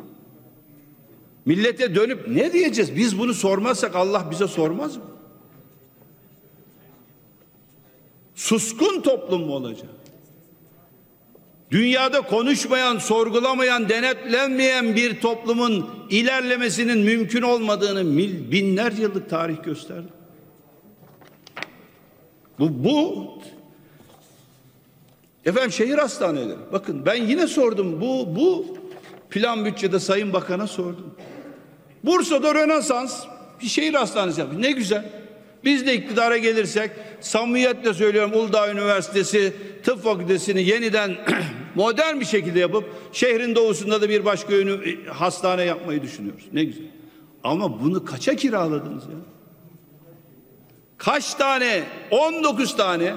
Millete 1.45 1.95
dönüp 1.95 2.27
ne 2.27 2.53
diyeceğiz? 2.53 2.95
Biz 2.95 3.19
bunu 3.19 3.33
sormazsak 3.33 3.95
Allah 3.95 4.27
bize 4.31 4.47
sormaz 4.47 4.97
mı? 4.97 5.03
Suskun 8.35 9.01
toplum 9.01 9.41
mu 9.41 9.53
olacak? 9.53 9.89
Dünyada 11.71 12.21
konuşmayan, 12.21 12.97
sorgulamayan, 12.97 13.89
denetlenmeyen 13.89 14.95
bir 14.95 15.21
toplumun 15.21 15.89
ilerlemesinin 16.09 16.97
mümkün 16.97 17.41
olmadığını 17.41 18.17
binlerce 18.51 19.01
yıllık 19.01 19.29
tarih 19.29 19.63
gösterdi. 19.63 20.07
Bu, 22.59 22.83
bu 22.83 23.27
efendim 25.47 25.71
şehir 25.71 25.97
hastaneleri. 25.97 26.57
Bakın 26.71 27.05
ben 27.05 27.15
yine 27.15 27.47
sordum. 27.47 28.01
Bu, 28.01 28.35
bu 28.35 28.65
plan 29.29 29.65
bütçede 29.65 29.99
Sayın 29.99 30.33
Bakan'a 30.33 30.67
sordum. 30.67 31.15
Bursa'da 32.03 32.55
Rönesans 32.55 33.25
bir 33.61 33.67
şehir 33.67 33.93
hastanesi 33.93 34.39
yapmış. 34.39 34.59
Ne 34.59 34.71
güzel. 34.71 35.05
Biz 35.63 35.87
de 35.87 35.95
iktidara 35.95 36.37
gelirsek 36.37 36.91
samimiyetle 37.21 37.93
söylüyorum 37.93 38.31
Uludağ 38.33 38.71
Üniversitesi 38.71 39.53
Tıp 39.83 40.03
Fakültesini 40.03 40.63
yeniden 40.63 41.15
modern 41.75 42.19
bir 42.19 42.25
şekilde 42.25 42.59
yapıp 42.59 42.83
şehrin 43.11 43.55
doğusunda 43.55 44.01
da 44.01 44.09
bir 44.09 44.25
başka 44.25 44.53
ünü, 44.53 45.05
hastane 45.05 45.63
yapmayı 45.63 46.01
düşünüyoruz. 46.01 46.43
Ne 46.53 46.63
güzel. 46.63 46.85
Ama 47.43 47.81
bunu 47.81 48.05
kaça 48.05 48.35
kiraladınız 48.35 49.03
ya? 49.03 49.17
Kaç 50.97 51.33
tane? 51.33 51.83
19 52.11 52.77
tane. 52.77 53.13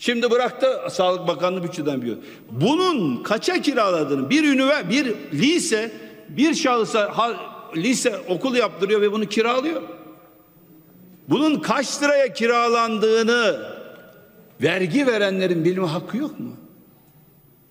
Şimdi 0.00 0.30
bıraktı 0.30 0.80
Sağlık 0.90 1.28
Bakanlığı 1.28 1.62
bütçeden 1.62 2.02
biliyor. 2.02 2.16
Bunun 2.50 3.22
kaça 3.22 3.62
kiraladığını 3.62 4.30
bir 4.30 4.44
ünivers 4.44 4.90
bir 4.90 5.14
lise 5.32 5.92
bir 6.28 6.54
şahısa 6.54 7.18
ha, 7.18 7.36
lise 7.76 8.18
okul 8.28 8.54
yaptırıyor 8.54 9.00
ve 9.00 9.12
bunu 9.12 9.26
kiralıyor. 9.26 9.82
Bunun 11.28 11.60
kaç 11.60 12.02
liraya 12.02 12.32
kiralandığını 12.32 13.70
vergi 14.62 15.06
verenlerin 15.06 15.64
bilme 15.64 15.86
hakkı 15.86 16.16
yok 16.16 16.40
mu? 16.40 16.56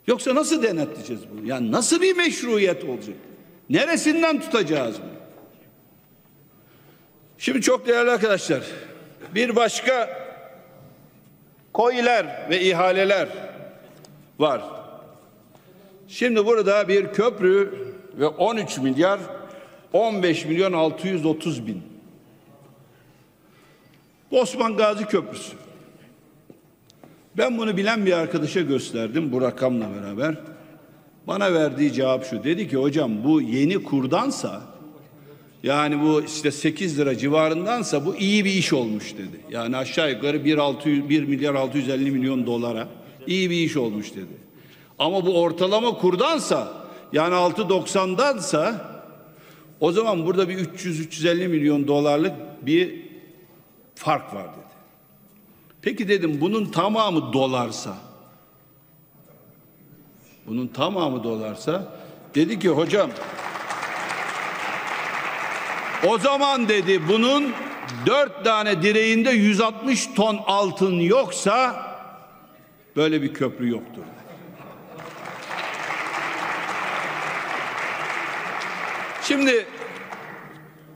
Yoksa 0.08 0.36
nasıl 0.36 0.64
denetleyeceğiz 0.64 1.22
bunu? 1.32 1.48
Yani 1.48 1.72
nasıl 1.72 2.02
bir 2.02 2.16
meşruiyet 2.16 2.84
olacak? 2.84 3.16
Neresinden 3.70 4.42
tutacağız 4.42 4.96
bunu? 5.02 5.20
Şimdi 7.38 7.62
çok 7.62 7.88
değerli 7.88 8.12
arkadaşlar, 8.12 8.64
bir 9.36 9.56
başka 9.56 10.29
koyiler 11.80 12.50
ve 12.50 12.62
ihaleler 12.62 13.28
var. 14.40 14.62
Şimdi 16.08 16.46
burada 16.46 16.88
bir 16.88 17.08
köprü 17.08 17.74
ve 18.14 18.28
13 18.28 18.78
milyar 18.78 19.20
15 19.94 20.46
milyon 20.46 20.74
630 20.74 21.68
bin. 21.68 21.84
Osman 24.32 24.78
Gazi 24.78 25.06
Köprüsü. 25.06 25.58
Ben 27.38 27.58
bunu 27.58 27.78
bilen 27.78 28.06
bir 28.06 28.14
arkadaşa 28.14 28.62
gösterdim 28.62 29.32
bu 29.32 29.42
rakamla 29.42 29.88
beraber. 29.96 30.36
Bana 31.28 31.54
verdiği 31.54 31.94
cevap 31.94 32.26
şu. 32.26 32.44
Dedi 32.44 32.70
ki 32.70 32.78
hocam 32.78 33.24
bu 33.24 33.42
yeni 33.42 33.84
kurdansa 33.84 34.62
yani 35.64 36.01
bu 36.01 36.24
işte 36.24 36.51
8 36.51 36.99
lira 36.99 37.18
civarındansa 37.18 38.05
bu 38.05 38.16
iyi 38.16 38.45
bir 38.45 38.51
iş 38.53 38.74
olmuş 38.74 39.14
dedi. 39.18 39.41
Yani 39.49 39.78
aşağı 39.78 40.12
yukarı 40.12 40.45
1, 40.45 40.57
600, 40.57 41.10
1 41.10 41.24
milyar 41.24 41.55
650 41.55 42.12
milyon 42.12 42.45
dolara 42.45 42.88
iyi 43.28 43.49
bir 43.49 43.55
iş 43.55 43.78
olmuş 43.78 44.16
dedi. 44.16 44.49
Ama 44.99 45.26
bu 45.26 45.41
ortalama 45.41 45.97
kurdansa 45.97 46.74
yani 47.14 47.34
6.90'dansa 47.34 48.76
o 49.80 49.91
zaman 49.91 50.26
burada 50.26 50.49
bir 50.49 50.57
300-350 50.57 51.47
milyon 51.47 51.88
dolarlık 51.88 52.34
bir 52.66 53.01
fark 53.95 54.34
var 54.34 54.43
dedi. 54.43 54.76
Peki 55.82 56.07
dedim 56.07 56.38
bunun 56.41 56.66
tamamı 56.66 57.34
dolarsa 57.34 57.97
bunun 60.47 60.68
tamamı 60.68 61.24
dolarsa 61.24 61.93
dedi 62.36 62.60
ki 62.60 62.70
hocam 62.70 63.10
o 66.08 66.18
zaman 66.18 66.70
dedi 66.70 67.08
bunun 67.08 67.54
dört 68.06 68.43
tane 68.43 68.82
direğinde 68.82 69.30
160 69.30 70.08
ton 70.16 70.39
altın 70.45 71.00
yoksa 71.00 71.86
böyle 72.95 73.22
bir 73.22 73.34
köprü 73.34 73.70
yoktur. 73.70 74.04
Şimdi 79.24 79.66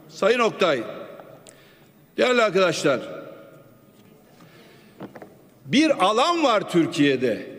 Sayın 0.09 0.39
Oktay, 0.39 0.83
değerli 2.17 2.41
arkadaşlar, 2.41 2.99
bir 5.65 6.05
alan 6.05 6.43
var 6.43 6.69
Türkiye'de. 6.69 7.53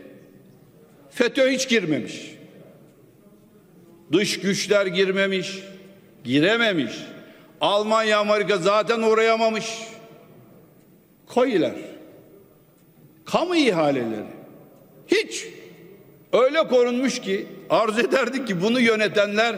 FETÖ 1.09 1.51
hiç 1.51 1.69
girmemiş. 1.69 2.35
Dış 4.11 4.39
güçler 4.39 4.85
girmemiş, 4.85 5.59
girememiş. 6.23 6.93
Almanya, 7.61 8.19
Amerika 8.19 8.57
zaten 8.57 9.01
uğrayamamış. 9.01 9.65
Koyiler. 11.27 11.75
Kamu 13.25 13.55
ihaleleri. 13.55 14.25
Hiç. 15.07 15.45
Öyle 16.33 16.67
korunmuş 16.67 17.21
ki 17.21 17.47
arzu 17.69 18.01
ederdik 18.01 18.47
ki 18.47 18.61
bunu 18.61 18.79
yönetenler 18.79 19.55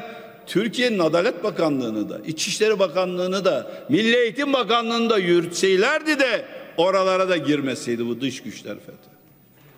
Türkiye'nin 0.48 1.00
Adalet 1.00 1.44
Bakanlığı'nı 1.44 2.10
da, 2.10 2.20
İçişleri 2.28 2.80
Bakanlığı'nı 2.80 3.46
da, 3.46 3.72
Milli 3.90 4.16
Eğitim 4.16 4.54
Bakanlığı'nı 4.54 5.10
da 5.10 5.18
yürütseylerdi 5.18 6.20
de 6.20 6.46
oralara 6.78 7.30
da 7.30 7.38
girmeseydi 7.38 8.06
bu 8.06 8.22
dış 8.22 8.44
güçler 8.44 8.76
FETÖ. 8.80 9.10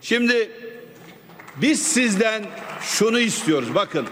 Şimdi 0.02 0.52
biz 1.62 1.84
sizden 1.84 2.44
şunu 2.82 3.20
istiyoruz. 3.20 3.76
Bakın 3.76 4.06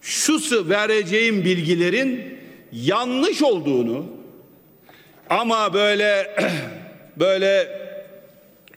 şu 0.00 0.68
vereceğim 0.68 1.44
bilgilerin 1.44 2.41
yanlış 2.72 3.42
olduğunu 3.42 4.06
ama 5.30 5.74
böyle 5.74 6.36
böyle 7.16 7.68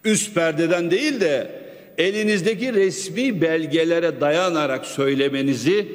üst 0.06 0.36
perdeden 0.36 0.92
değil 0.92 1.20
de 1.20 1.66
elinizdeki 1.98 2.74
resmi 2.74 3.42
belgelere 3.42 4.22
dayanarak 4.22 4.86
söylemenizi 4.86 5.88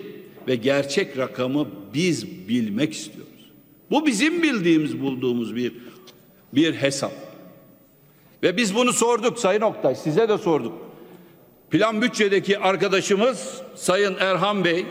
ve 0.48 0.54
gerçek 0.54 1.18
rakamı 1.18 1.68
biz 1.94 2.48
bilmek 2.48 2.92
istiyoruz. 2.92 3.50
Bu 3.90 4.06
bizim 4.06 4.42
bildiğimiz 4.42 5.00
bulduğumuz 5.00 5.56
bir 5.56 5.72
bir 6.52 6.74
hesap. 6.74 7.12
Ve 8.42 8.56
biz 8.56 8.74
bunu 8.74 8.92
sorduk 8.92 9.38
Sayın 9.38 9.60
Oktay 9.60 9.94
size 9.94 10.28
de 10.28 10.38
sorduk. 10.38 10.72
Plan 11.70 12.02
bütçedeki 12.02 12.58
arkadaşımız 12.58 13.62
Sayın 13.74 14.16
Erhan 14.20 14.64
Bey, 14.64 14.86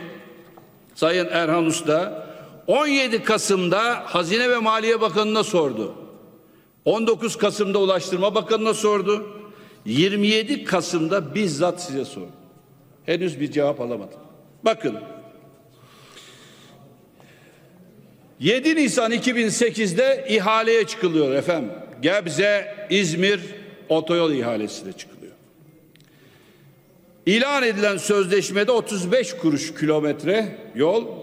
Sayın 0.94 1.28
Erhan 1.30 1.66
Usta 1.66 2.29
17 2.70 3.22
Kasım'da 3.22 4.02
Hazine 4.06 4.50
ve 4.50 4.58
Maliye 4.58 5.00
Bakanı'na 5.00 5.44
sordu. 5.44 5.94
19 6.84 7.36
Kasım'da 7.36 7.78
Ulaştırma 7.78 8.34
Bakanı'na 8.34 8.74
sordu. 8.74 9.26
27 9.84 10.64
Kasım'da 10.64 11.34
bizzat 11.34 11.82
size 11.82 12.04
sordum. 12.04 12.32
Henüz 13.06 13.40
bir 13.40 13.50
cevap 13.50 13.80
alamadım. 13.80 14.18
Bakın 14.64 14.98
7 18.40 18.76
Nisan 18.76 19.12
2008'de 19.12 20.26
ihaleye 20.28 20.86
çıkılıyor 20.86 21.34
efendim. 21.34 21.72
Gebze 22.02 22.74
İzmir 22.90 23.40
otoyol 23.88 24.32
ihalesine 24.32 24.92
çıkılıyor. 24.92 25.32
İlan 27.26 27.62
edilen 27.62 27.96
sözleşmede 27.96 28.72
35 28.72 29.36
kuruş 29.36 29.74
kilometre 29.74 30.58
yol, 30.74 31.19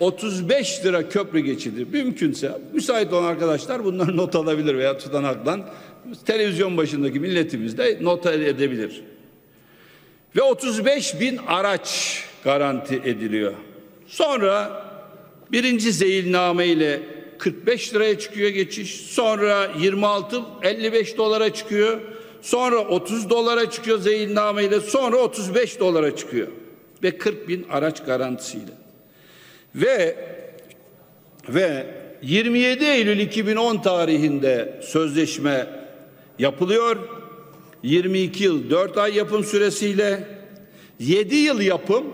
35 0.00 0.84
lira 0.84 1.08
köprü 1.08 1.40
geçidi. 1.40 1.86
Mümkünse 1.92 2.52
müsait 2.72 3.12
olan 3.12 3.24
arkadaşlar 3.24 3.84
bunları 3.84 4.16
not 4.16 4.36
alabilir 4.36 4.78
veya 4.78 4.98
tutanaktan 4.98 5.64
televizyon 6.26 6.76
başındaki 6.76 7.20
milletimiz 7.20 7.78
de 7.78 7.98
not 8.00 8.26
edebilir. 8.26 9.02
Ve 10.36 10.42
35 10.42 11.20
bin 11.20 11.36
araç 11.36 12.20
garanti 12.44 12.94
ediliyor. 12.94 13.54
Sonra 14.06 14.82
birinci 15.52 15.92
zeyilname 15.92 16.66
ile 16.66 17.02
45 17.38 17.94
liraya 17.94 18.18
çıkıyor 18.18 18.50
geçiş. 18.50 18.94
Sonra 18.94 19.70
26 19.78 20.42
55 20.62 21.18
dolara 21.18 21.54
çıkıyor. 21.54 22.00
Sonra 22.42 22.78
30 22.78 23.30
dolara 23.30 23.70
çıkıyor 23.70 23.98
zeyilname 23.98 24.64
ile. 24.64 24.80
Sonra 24.80 25.16
35 25.16 25.80
dolara 25.80 26.16
çıkıyor. 26.16 26.48
Ve 27.02 27.18
40 27.18 27.48
bin 27.48 27.66
araç 27.70 28.04
garantisiyle. 28.04 28.79
Ve 29.74 30.16
ve 31.48 31.86
27 32.22 32.84
Eylül 32.84 33.18
2010 33.18 33.82
tarihinde 33.82 34.80
sözleşme 34.82 35.66
yapılıyor. 36.38 36.96
22 37.82 38.44
yıl 38.44 38.70
4 38.70 38.98
ay 38.98 39.16
yapım 39.16 39.44
süresiyle 39.44 40.28
7 40.98 41.36
yıl 41.36 41.60
yapım 41.60 42.04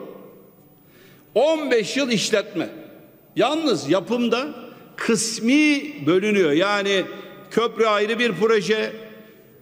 15 1.34 1.96
yıl 1.96 2.10
işletme. 2.10 2.68
Yalnız 3.36 3.90
yapımda 3.90 4.54
kısmi 4.96 5.82
bölünüyor. 6.06 6.52
Yani 6.52 7.04
köprü 7.50 7.86
ayrı 7.86 8.18
bir 8.18 8.32
proje. 8.32 8.92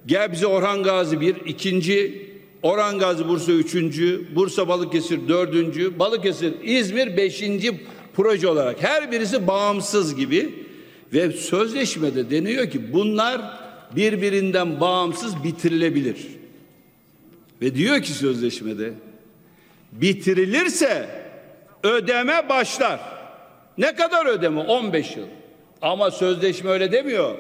Gebze 0.06 0.46
Orhan 0.46 0.82
Gazi 0.82 1.20
bir 1.20 1.36
ikinci, 1.36 2.30
Orhan 2.64 2.98
Gazi 2.98 3.28
Bursa 3.28 3.52
üçüncü, 3.52 4.34
Bursa 4.34 4.68
Balıkesir 4.68 5.28
dördüncü, 5.28 5.98
Balıkesir 5.98 6.54
İzmir 6.62 7.16
beşinci 7.16 7.80
proje 8.14 8.48
olarak. 8.48 8.82
Her 8.82 9.12
birisi 9.12 9.46
bağımsız 9.46 10.16
gibi 10.16 10.54
ve 11.12 11.32
sözleşmede 11.32 12.30
deniyor 12.30 12.70
ki 12.70 12.92
bunlar 12.92 13.40
birbirinden 13.96 14.80
bağımsız 14.80 15.44
bitirilebilir. 15.44 16.26
Ve 17.62 17.74
diyor 17.74 18.02
ki 18.02 18.12
sözleşmede 18.12 18.92
bitirilirse 19.92 21.08
ödeme 21.82 22.48
başlar. 22.48 23.00
Ne 23.78 23.94
kadar 23.94 24.26
ödeme? 24.26 24.60
15 24.60 25.16
yıl. 25.16 25.26
Ama 25.82 26.10
sözleşme 26.10 26.70
öyle 26.70 26.92
demiyor. 26.92 27.34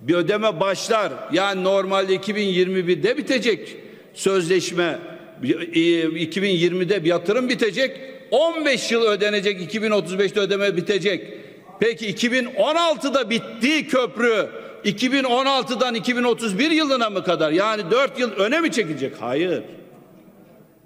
Bir 0.00 0.14
ödeme 0.14 0.60
başlar. 0.60 1.12
Yani 1.32 1.64
normalde 1.64 2.16
2021'de 2.16 3.16
bitecek 3.16 3.87
sözleşme. 4.18 4.98
2020'de 5.42 7.04
bir 7.04 7.08
yatırım 7.08 7.48
bitecek. 7.48 8.00
15 8.30 8.92
yıl 8.92 9.02
ödenecek. 9.02 9.74
2035'te 9.74 10.40
ödeme 10.40 10.76
bitecek. 10.76 11.38
Peki 11.80 12.14
2016'da 12.14 13.30
bittiği 13.30 13.86
köprü 13.86 14.48
2016'dan 14.84 15.94
2031 15.94 16.70
yılına 16.70 17.10
mı 17.10 17.24
kadar? 17.24 17.52
Yani 17.52 17.90
4 17.90 18.20
yıl 18.20 18.30
öne 18.30 18.60
mi 18.60 18.72
çekilecek? 18.72 19.12
Hayır. 19.20 19.62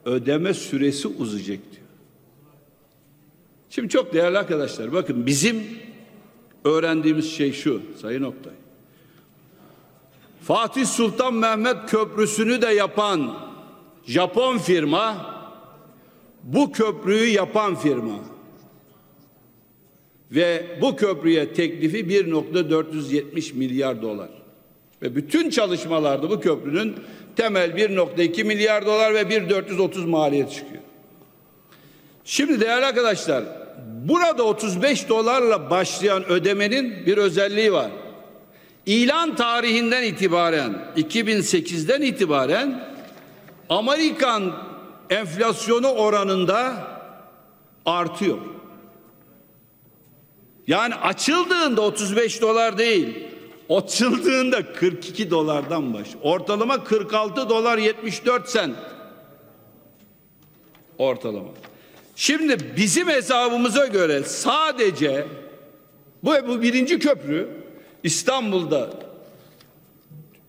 Ödeme 0.04 0.54
süresi 0.54 1.08
uzayacak 1.08 1.58
diyor. 1.72 1.86
Şimdi 3.70 3.88
çok 3.88 4.14
değerli 4.14 4.38
arkadaşlar 4.38 4.92
bakın 4.92 5.26
bizim 5.26 5.62
öğrendiğimiz 6.64 7.36
şey 7.36 7.52
şu 7.52 7.82
Sayın 8.02 8.22
Oktay. 8.22 8.52
Fatih 10.46 10.86
Sultan 10.86 11.34
Mehmet 11.34 11.76
Köprüsü'nü 11.86 12.62
de 12.62 12.66
yapan 12.66 13.38
Japon 14.04 14.58
firma 14.58 15.32
bu 16.42 16.72
köprüyü 16.72 17.26
yapan 17.26 17.74
firma 17.74 18.18
ve 20.30 20.78
bu 20.80 20.96
köprüye 20.96 21.52
teklifi 21.52 21.98
1.470 21.98 23.54
milyar 23.54 24.02
dolar. 24.02 24.28
Ve 25.02 25.16
bütün 25.16 25.50
çalışmalarda 25.50 26.30
bu 26.30 26.40
köprünün 26.40 26.96
temel 27.36 27.70
1.2 27.70 28.44
milyar 28.44 28.86
dolar 28.86 29.14
ve 29.14 29.22
1.430 29.22 30.06
maliyet 30.06 30.52
çıkıyor. 30.52 30.82
Şimdi 32.24 32.60
değerli 32.60 32.86
arkadaşlar 32.86 33.44
burada 34.04 34.42
35 34.42 35.08
dolarla 35.08 35.70
başlayan 35.70 36.24
ödemenin 36.24 37.06
bir 37.06 37.16
özelliği 37.16 37.72
var. 37.72 37.90
İlan 38.86 39.36
tarihinden 39.36 40.02
itibaren 40.02 40.92
2008'den 40.96 42.02
itibaren 42.02 42.88
Amerikan 43.68 44.52
enflasyonu 45.10 45.88
oranında 45.88 46.88
artıyor. 47.86 48.38
Yani 50.66 50.94
açıldığında 50.94 51.80
35 51.80 52.40
dolar 52.40 52.78
değil. 52.78 53.28
Açıldığında 53.70 54.72
42 54.72 55.30
dolardan 55.30 55.94
baş. 55.94 56.08
Ortalama 56.22 56.84
46 56.84 57.48
dolar 57.48 57.78
74 57.78 58.48
sent. 58.48 58.76
Ortalama. 60.98 61.48
Şimdi 62.16 62.76
bizim 62.76 63.08
hesabımıza 63.08 63.86
göre 63.86 64.22
sadece 64.22 65.26
bu, 66.22 66.32
bu 66.48 66.62
birinci 66.62 66.98
köprü 66.98 67.61
İstanbul'da 68.04 68.90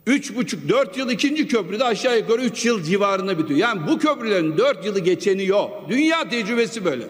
üç 0.07 0.35
buçuk 0.35 0.69
dört 0.69 0.97
yıl 0.97 1.09
ikinci 1.09 1.47
köprüde 1.47 1.83
aşağı 1.83 2.17
yukarı 2.17 2.41
üç 2.41 2.65
yıl 2.65 2.83
civarında 2.83 3.39
bitiyor. 3.39 3.59
Yani 3.59 3.81
bu 3.87 3.99
köprülerin 3.99 4.57
dört 4.57 4.85
yılı 4.85 4.99
geçeni 4.99 5.45
yok. 5.45 5.85
Dünya 5.89 6.29
tecrübesi 6.29 6.85
böyle. 6.85 7.03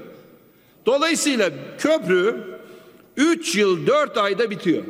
Dolayısıyla 0.85 1.49
köprü 1.77 2.43
üç 3.17 3.55
yıl 3.55 3.87
dört 3.87 4.17
ayda 4.17 4.49
bitiyor. 4.49 4.83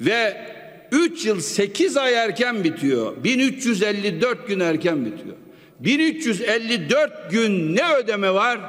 Ve 0.00 0.48
3 0.92 1.26
yıl 1.26 1.40
8 1.40 1.96
ay 1.96 2.14
erken 2.14 2.64
bitiyor. 2.64 3.24
1354 3.24 4.48
gün 4.48 4.60
erken 4.60 5.06
bitiyor. 5.06 5.36
1354 5.80 7.30
gün 7.30 7.76
ne 7.76 7.94
ödeme 7.94 8.34
var? 8.34 8.60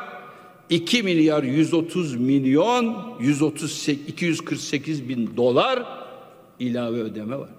2 0.70 1.04
milyar 1.04 1.44
130 1.44 2.16
milyon 2.16 3.16
138 3.20 4.00
248 4.08 5.10
bin 5.10 5.38
dolar 5.38 5.86
ilave 6.60 6.98
ödeme 6.98 7.40
var. 7.40 7.50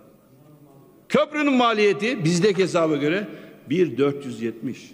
Köprünün 1.08 1.52
maliyeti 1.52 2.24
bizdeki 2.24 2.62
hesaba 2.62 2.96
göre 2.96 3.28
1470. 3.70 4.90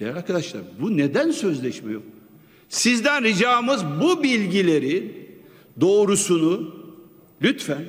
Değerli 0.00 0.18
arkadaşlar 0.18 0.62
bu 0.80 0.96
neden 0.96 1.30
sözleşme 1.30 1.92
yok? 1.92 2.02
Sizden 2.68 3.24
ricamız 3.24 3.84
bu 4.00 4.22
bilgileri 4.22 5.28
doğrusunu 5.80 6.74
lütfen 7.42 7.84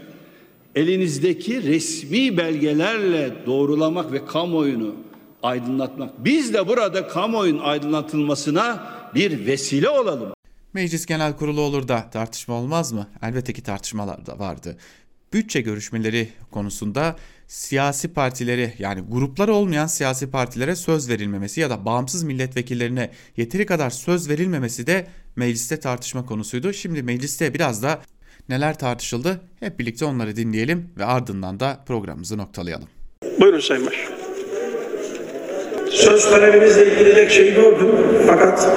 elinizdeki 0.75 1.63
resmi 1.63 2.37
belgelerle 2.37 3.33
doğrulamak 3.45 4.11
ve 4.11 4.25
kamuoyunu 4.25 4.95
aydınlatmak. 5.43 6.25
Biz 6.25 6.53
de 6.53 6.67
burada 6.67 7.07
kamuoyunun 7.07 7.63
aydınlatılmasına 7.63 8.83
bir 9.15 9.45
vesile 9.45 9.89
olalım. 9.89 10.33
Meclis 10.73 11.05
Genel 11.05 11.37
Kurulu 11.37 11.61
olur 11.61 11.87
da 11.87 12.09
tartışma 12.09 12.53
olmaz 12.55 12.91
mı? 12.91 13.07
Elbette 13.21 13.53
ki 13.53 13.63
tartışmalar 13.63 14.25
da 14.25 14.39
vardı. 14.39 14.77
Bütçe 15.33 15.61
görüşmeleri 15.61 16.29
konusunda 16.51 17.15
siyasi 17.47 18.13
partileri 18.13 18.73
yani 18.79 19.01
grupları 19.01 19.53
olmayan 19.53 19.87
siyasi 19.87 20.31
partilere 20.31 20.75
söz 20.75 21.09
verilmemesi 21.09 21.61
ya 21.61 21.69
da 21.69 21.85
bağımsız 21.85 22.23
milletvekillerine 22.23 23.11
yeteri 23.37 23.65
kadar 23.65 23.89
söz 23.89 24.29
verilmemesi 24.29 24.87
de 24.87 25.07
mecliste 25.35 25.79
tartışma 25.79 26.25
konusuydu. 26.25 26.73
Şimdi 26.73 27.03
mecliste 27.03 27.53
biraz 27.53 27.83
da 27.83 28.01
neler 28.49 28.79
tartışıldı 28.79 29.41
hep 29.59 29.79
birlikte 29.79 30.05
onları 30.05 30.35
dinleyelim 30.35 30.89
ve 30.97 31.05
ardından 31.05 31.59
da 31.59 31.83
programımızı 31.87 32.37
noktalayalım. 32.37 32.87
Buyurun 33.39 33.59
Sayın 33.59 33.85
Başkan. 33.85 34.20
Söz 36.01 36.29
talebinizle 36.29 36.85
ilgili 36.85 37.13
tek 37.13 37.31
şeyi 37.31 37.53
gördüm. 37.53 37.89
Fakat 38.27 38.69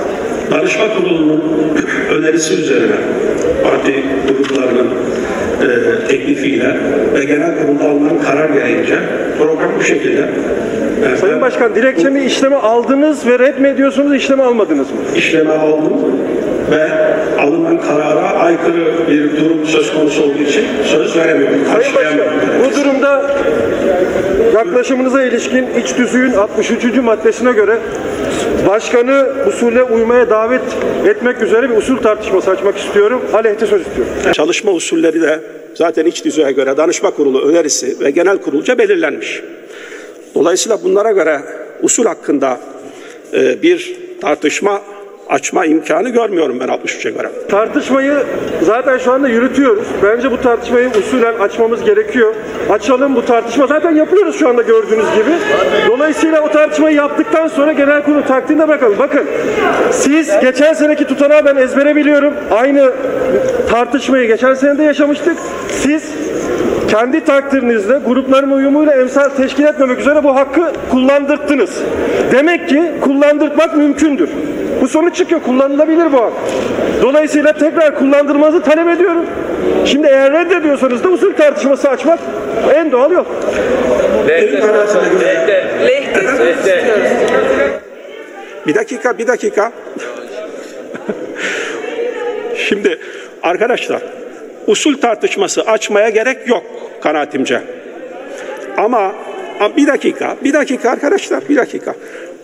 danışma 0.51 0.85
kurulunun 0.97 1.43
önerisi 2.11 2.55
üzerine 2.55 2.95
parti 3.63 3.95
gruplarının 4.29 4.89
e, 5.63 6.09
teklifiyle 6.09 6.77
ve 7.15 7.25
genel 7.25 7.59
kurulda 7.59 7.85
alınan 7.85 8.23
karar 8.23 8.49
gereğince 8.49 8.99
program 9.39 9.71
bu 9.79 9.83
şekilde. 9.83 10.29
Sayın 11.21 11.41
Başkan 11.41 11.75
dilekçemi 11.75 12.25
işleme 12.25 12.57
aldınız 12.57 13.27
ve 13.27 13.39
red 13.39 13.59
mi 13.59 13.69
ediyorsunuz 13.69 14.15
işleme 14.15 14.43
almadınız 14.43 14.91
mı? 14.91 14.97
işleme 15.17 15.53
aldım 15.53 15.93
ve 16.71 16.89
alınan 17.41 17.81
karara 17.81 18.31
aykırı 18.31 19.09
bir 19.09 19.37
durum 19.41 19.67
söz 19.67 19.95
konusu 19.95 20.23
olduğu 20.23 20.43
için 20.43 20.65
söz 20.85 21.17
veremiyorum. 21.17 21.59
Sayın 21.73 21.95
Başkan, 21.95 22.29
bu 22.65 22.77
durumda 22.81 23.31
yaklaşımınıza 24.55 25.23
ilişkin 25.23 25.67
iç 25.81 25.99
düzüğün 25.99 26.33
63. 26.33 26.85
maddesine 26.85 27.53
göre 27.53 27.79
başkanı 28.69 29.27
usule 29.49 29.83
uymaya 29.83 30.31
davet 30.31 30.63
etmek 31.07 31.43
üzere 31.43 31.71
bir 31.71 31.77
usul 31.77 31.97
tartışması 31.97 32.51
açmak 32.51 32.79
istiyorum. 32.79 33.23
Aleyhte 33.33 33.67
söz 33.67 33.81
istiyorum. 33.81 34.13
Çalışma 34.33 34.73
usulleri 34.73 35.23
de 35.23 35.41
zaten 35.75 36.07
iç 36.07 36.25
düzeye 36.25 36.53
göre 36.53 36.77
danışma 36.77 37.11
kurulu 37.11 37.43
önerisi 37.43 38.01
ve 38.01 38.11
genel 38.11 38.39
kurulca 38.39 38.79
belirlenmiş. 38.79 39.43
Dolayısıyla 40.35 40.79
bunlara 40.85 41.13
göre 41.13 41.41
usul 41.83 42.05
hakkında 42.05 42.61
e, 43.33 43.63
bir 43.63 43.97
tartışma 44.21 44.83
açma 45.29 45.67
imkanı 45.67 46.09
görmüyorum 46.09 46.61
ben 46.61 46.69
63'e 46.69 47.11
göre. 47.11 47.31
Tartışmayı 47.49 48.15
zaten 48.63 48.99
şu 48.99 49.13
anda 49.13 49.29
yürütüyoruz. 49.29 49.87
Bence 50.03 50.31
bu 50.31 50.41
tartışmayı 50.41 50.91
usulen 50.99 51.35
açmamız 51.35 51.85
gerekiyor. 51.85 52.35
Açalım 52.71 53.17
bu 53.17 53.25
tartışma. 53.25 53.67
Zaten 53.67 53.95
yapıyoruz 53.95 54.39
şu 54.39 54.49
anda 54.49 54.63
gördüğünüz 54.63 55.15
gibi. 55.15 55.31
Dolayısıyla 55.89 56.41
o 56.41 56.51
tartışmayı 56.51 56.97
yaptıktan 56.97 57.49
sonra 57.49 57.73
genel 57.73 58.03
kurulu 58.03 58.27
takdimde 58.27 58.69
bakalım. 58.69 58.99
Bakın 58.99 59.25
siz 59.91 60.41
geçen 60.41 60.73
seneki 60.73 61.05
tutanağı 61.05 61.45
ben 61.45 61.57
ezbere 61.57 61.97
biliyorum. 61.97 62.35
Aynı 62.51 62.93
tartışmayı 63.71 64.27
geçen 64.27 64.55
sene 64.55 64.79
de 64.79 64.83
yaşamıştık. 64.83 65.37
Siz 65.69 66.03
kendi 66.89 67.25
takdirinizle 67.25 67.99
grupların 68.07 68.51
uyumuyla 68.51 68.93
emsal 68.93 69.29
teşkil 69.29 69.65
etmemek 69.65 70.01
üzere 70.01 70.25
bu 70.25 70.37
hakkı 70.37 70.73
kullandırttınız. 70.91 71.71
Demek 72.33 72.69
ki 72.69 72.83
kullandırtmak 73.01 73.77
mümkündür. 73.77 74.31
Bu 74.81 74.89
sonuç 74.89 75.17
çıkıyor. 75.17 75.43
Kullanılabilir 75.43 76.13
bu 76.13 76.17
hak. 76.17 76.33
Dolayısıyla 77.03 77.53
tekrar 77.53 77.99
kullandırmanızı 77.99 78.63
talep 78.63 78.89
ediyorum. 78.89 79.27
Şimdi 79.85 80.07
eğer 80.07 80.33
reddediyorsanız 80.33 81.05
da 81.05 81.09
usul 81.09 81.33
tartışması 81.33 81.89
açmak 81.91 82.19
en 82.75 82.93
doğal 82.93 83.13
yol. 83.13 83.25
Bir 88.67 88.75
dakika, 88.75 89.19
bir 89.19 89.27
dakika. 89.27 89.73
Şimdi 92.57 92.99
arkadaşlar 93.43 94.03
usul 94.67 94.95
tartışması 94.95 95.63
açmaya 95.63 96.09
gerek 96.09 96.49
yok 96.49 96.65
kanaatimce. 97.01 97.63
Ama 98.77 99.13
bir 99.77 99.87
dakika, 99.87 100.37
bir 100.45 100.53
dakika 100.53 100.91
arkadaşlar, 100.91 101.49
bir 101.49 101.57
dakika. 101.57 101.95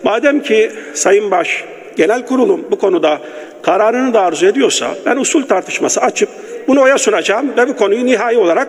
Madem 0.03 0.39
ki 0.39 0.71
Sayın 0.93 1.31
Baş 1.31 1.65
Genel 1.95 2.25
Kurulum 2.25 2.65
bu 2.71 2.79
konuda 2.79 3.19
kararını 3.61 4.13
da 4.13 4.21
arzu 4.21 4.45
ediyorsa 4.45 4.95
ben 5.05 5.17
usul 5.17 5.43
tartışması 5.43 6.01
açıp 6.01 6.29
bunu 6.67 6.81
oya 6.81 6.97
sunacağım 6.97 7.57
ve 7.57 7.67
bu 7.67 7.75
konuyu 7.75 8.05
nihai 8.05 8.37
olarak 8.37 8.67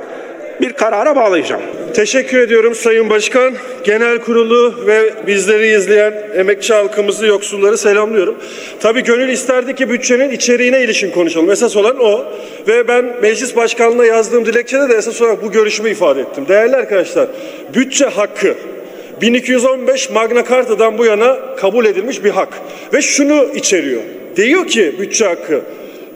bir 0.63 0.73
karara 0.73 1.17
bağlayacağım. 1.17 1.63
Teşekkür 1.95 2.39
ediyorum 2.39 2.75
Sayın 2.75 3.11
Başkan. 3.11 3.55
Genel 3.85 4.19
kurulu 4.19 4.87
ve 4.87 5.27
bizleri 5.27 5.69
izleyen 5.69 6.15
emekçi 6.35 6.75
halkımızı, 6.75 7.27
yoksulları 7.27 7.79
selamlıyorum. 7.79 8.35
Tabii 8.81 9.03
gönül 9.03 9.29
isterdi 9.29 9.75
ki 9.75 9.91
bütçenin 9.91 10.31
içeriğine 10.31 10.83
ilişkin 10.83 11.11
konuşalım. 11.11 11.51
Esas 11.51 11.77
olan 11.77 11.99
o. 12.01 12.25
Ve 12.69 12.89
ben 12.89 13.05
meclis 13.23 13.57
başkanlığına 13.57 14.05
yazdığım 14.05 14.47
dilekçede 14.47 14.89
de 14.89 14.95
esas 14.95 15.23
olarak 15.23 15.45
bu 15.45 15.53
görüşümü 15.53 15.91
ifade 15.91 16.21
ettim. 16.21 16.45
Değerli 16.49 16.77
arkadaşlar, 16.77 17.29
bütçe 17.75 18.05
hakkı 18.05 18.55
1215 19.21 20.11
Magna 20.11 20.45
Carta'dan 20.45 20.99
bu 20.99 21.05
yana 21.05 21.57
kabul 21.57 21.85
edilmiş 21.85 22.25
bir 22.25 22.31
hak. 22.31 22.49
Ve 22.95 23.03
şunu 23.03 23.47
içeriyor. 23.55 24.03
Diyor 24.37 24.67
ki 24.67 24.95
bütçe 24.99 25.25
hakkı, 25.25 25.61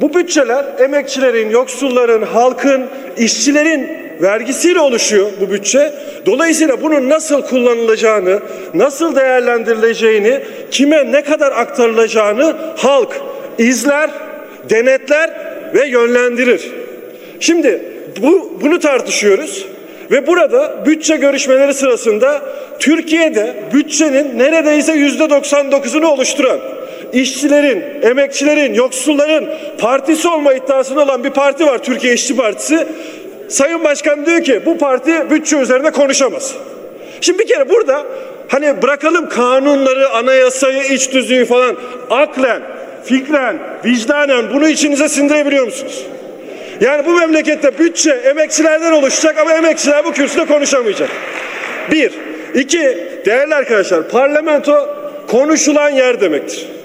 bu 0.01 0.14
bütçeler 0.14 0.64
emekçilerin, 0.78 1.51
yoksulların, 1.51 2.22
halkın, 2.22 2.86
işçilerin 3.18 4.06
vergisiyle 4.23 4.81
oluşuyor 4.81 5.27
bu 5.41 5.51
bütçe. 5.51 5.93
Dolayısıyla 6.27 6.83
bunun 6.83 7.09
nasıl 7.09 7.43
kullanılacağını, 7.43 8.41
nasıl 8.75 9.17
değerlendirileceğini, 9.17 10.41
kime 10.71 11.12
ne 11.12 11.23
kadar 11.23 11.53
aktarılacağını 11.53 12.57
halk 12.77 13.21
izler, 13.59 14.11
denetler 14.71 15.31
ve 15.75 15.87
yönlendirir. 15.87 16.73
Şimdi 17.41 17.83
bu 18.23 18.59
bunu 18.62 18.81
tartışıyoruz 18.81 19.67
ve 20.11 20.27
burada 20.27 20.87
bütçe 20.87 21.17
görüşmeleri 21.17 21.75
sırasında 21.75 22.43
Türkiye'de 22.79 23.55
bütçenin 23.75 24.39
neredeyse 24.39 24.93
yüzde 24.93 25.25
99'unu 25.25 26.07
oluşturan 26.07 26.59
işçilerin, 27.12 27.85
emekçilerin, 28.03 28.75
yoksulların 28.75 29.45
partisi 29.79 30.29
olma 30.29 30.55
iddiasında 30.55 31.03
olan 31.03 31.25
bir 31.25 31.31
parti 31.31 31.67
var 31.67 31.79
Türkiye 31.79 32.14
İşçi 32.14 32.37
Partisi. 32.37 32.87
Sayın 33.49 33.84
Başkan 33.84 34.26
diyor 34.26 34.44
ki 34.44 34.61
bu 34.66 34.78
parti 34.78 35.30
bütçe 35.30 35.57
üzerine 35.57 35.90
konuşamaz. 35.90 36.55
Şimdi 37.20 37.38
bir 37.38 37.47
kere 37.47 37.68
burada 37.68 38.05
hani 38.49 38.82
bırakalım 38.82 39.28
kanunları, 39.28 40.11
anayasayı, 40.11 40.82
iç 40.82 41.12
düzüğü 41.12 41.44
falan 41.44 41.76
aklen, 42.11 42.62
fikren, 43.05 43.59
vicdanen 43.84 44.55
bunu 44.55 44.68
içinize 44.68 45.09
sindirebiliyor 45.09 45.64
musunuz? 45.64 46.07
Yani 46.80 47.07
bu 47.07 47.11
memlekette 47.11 47.78
bütçe 47.78 48.11
emekçilerden 48.11 48.92
oluşacak 48.92 49.38
ama 49.38 49.53
emekçiler 49.53 50.05
bu 50.05 50.12
kürsüde 50.12 50.44
konuşamayacak. 50.44 51.11
Bir. 51.92 52.12
iki 52.55 52.80
değerli 53.26 53.55
arkadaşlar 53.55 54.09
parlamento 54.09 54.88
konuşulan 55.28 55.90
yer 55.90 56.20
demektir. 56.20 56.76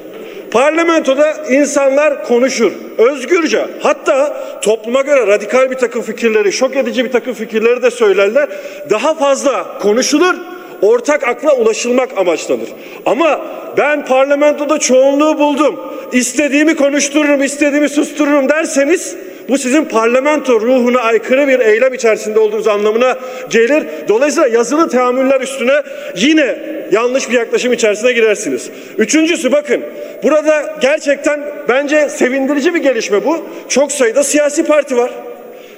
Parlamentoda 0.52 1.34
insanlar 1.50 2.24
konuşur. 2.24 2.72
Özgürce. 2.98 3.68
Hatta 3.82 4.44
topluma 4.62 5.02
göre 5.02 5.28
radikal 5.28 5.72
bir 5.72 5.76
takım 5.76 6.02
fikirleri, 6.02 6.54
şok 6.54 6.76
edici 6.76 7.06
bir 7.06 7.12
takım 7.12 7.34
fikirleri 7.34 7.82
de 7.82 7.92
söylerler. 7.92 8.50
Daha 8.90 9.14
fazla 9.14 9.80
konuşulur. 9.80 10.36
Ortak 10.82 11.28
akla 11.28 11.56
ulaşılmak 11.56 12.18
amaçlanır. 12.18 12.70
Ama 13.06 13.42
ben 13.78 14.06
parlamentoda 14.06 14.80
çoğunluğu 14.80 15.40
buldum. 15.40 15.80
İstediğimi 16.12 16.76
konuştururum, 16.76 17.44
istediğimi 17.44 17.90
sustururum 17.90 18.50
derseniz 18.50 19.16
bu 19.50 19.58
sizin 19.58 19.86
parlamento 19.86 20.62
ruhuna 20.62 21.00
aykırı 21.00 21.48
bir 21.48 21.60
eylem 21.60 21.94
içerisinde 21.94 22.40
olduğunuz 22.40 22.68
anlamına 22.68 23.18
gelir. 23.50 23.84
Dolayısıyla 24.08 24.50
yazılı 24.50 24.90
teamüller 24.90 25.42
üstüne 25.42 25.84
yine 26.16 26.58
yanlış 26.92 27.30
bir 27.30 27.36
yaklaşım 27.36 27.74
içerisine 27.74 28.12
girersiniz. 28.12 28.70
Üçüncüsü 28.98 29.52
bakın 29.52 29.82
burada 30.24 30.76
gerçekten 30.82 31.42
bence 31.70 32.10
sevindirici 32.10 32.74
bir 32.74 32.80
gelişme 32.80 33.26
bu. 33.26 33.46
Çok 33.70 33.92
sayıda 33.92 34.24
siyasi 34.24 34.64
parti 34.64 34.98
var. 34.98 35.12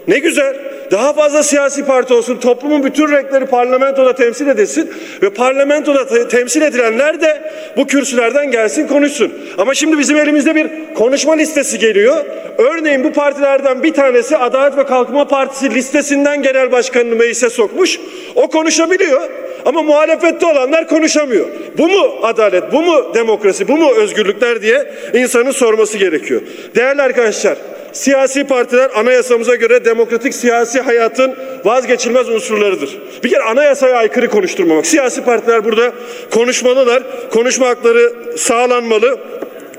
Ne 0.08 0.20
güzel. 0.20 0.56
Daha 0.94 1.14
fazla 1.14 1.44
siyasi 1.44 1.86
parti 1.86 2.14
olsun. 2.14 2.40
Toplumun 2.40 2.84
bütün 2.84 3.12
renkleri 3.12 3.46
parlamentoda 3.46 4.16
temsil 4.16 4.48
edilsin. 4.48 4.92
Ve 5.22 5.30
parlamentoda 5.30 6.08
te- 6.08 6.28
temsil 6.28 6.62
edilenler 6.62 7.22
de 7.22 7.52
bu 7.78 7.88
kürsülerden 7.88 8.52
gelsin 8.52 8.88
konuşsun. 8.88 9.34
Ama 9.58 9.74
şimdi 9.74 9.98
bizim 9.98 10.18
elimizde 10.18 10.56
bir 10.56 10.68
konuşma 10.96 11.34
listesi 11.34 11.80
geliyor. 11.80 12.26
Örneğin 12.58 13.04
bu 13.04 13.14
partilerden 13.14 13.84
bir 13.84 13.94
tanesi 13.94 14.38
Adalet 14.38 14.78
ve 14.78 14.84
Kalkınma 14.86 15.28
Partisi 15.28 15.70
listesinden 15.76 16.42
genel 16.42 16.72
başkanını 16.72 17.16
meclise 17.16 17.50
sokmuş. 17.50 18.00
O 18.36 18.48
konuşabiliyor. 18.48 19.22
Ama 19.66 19.82
muhalefette 19.82 20.46
olanlar 20.46 20.88
konuşamıyor. 20.88 21.46
Bu 21.78 21.88
mu 21.88 22.16
adalet, 22.24 22.74
bu 22.74 22.82
mu 22.82 23.12
demokrasi, 23.14 23.68
bu 23.68 23.78
mu 23.78 23.92
özgürlükler 23.98 24.62
diye 24.62 24.94
insanın 25.14 25.52
sorması 25.52 25.98
gerekiyor. 25.98 26.42
Değerli 26.76 27.02
arkadaşlar, 27.02 27.58
Siyasi 27.94 28.44
partiler 28.44 28.90
anayasamıza 28.96 29.56
göre 29.56 29.86
demokratik 29.86 30.34
siyasi 30.34 30.82
hayatın 30.82 31.36
vazgeçilmez 31.66 32.30
unsurlarıdır. 32.30 32.98
Bir 33.24 33.30
kere 33.30 33.44
anayasaya 33.44 33.96
aykırı 33.98 34.30
konuşturmamak. 34.30 34.86
Siyasi 34.86 35.24
partiler 35.24 35.66
burada 35.66 35.94
konuşmalılar. 36.32 37.04
Konuşma 37.32 37.68
hakları 37.68 38.14
sağlanmalı. 38.38 39.20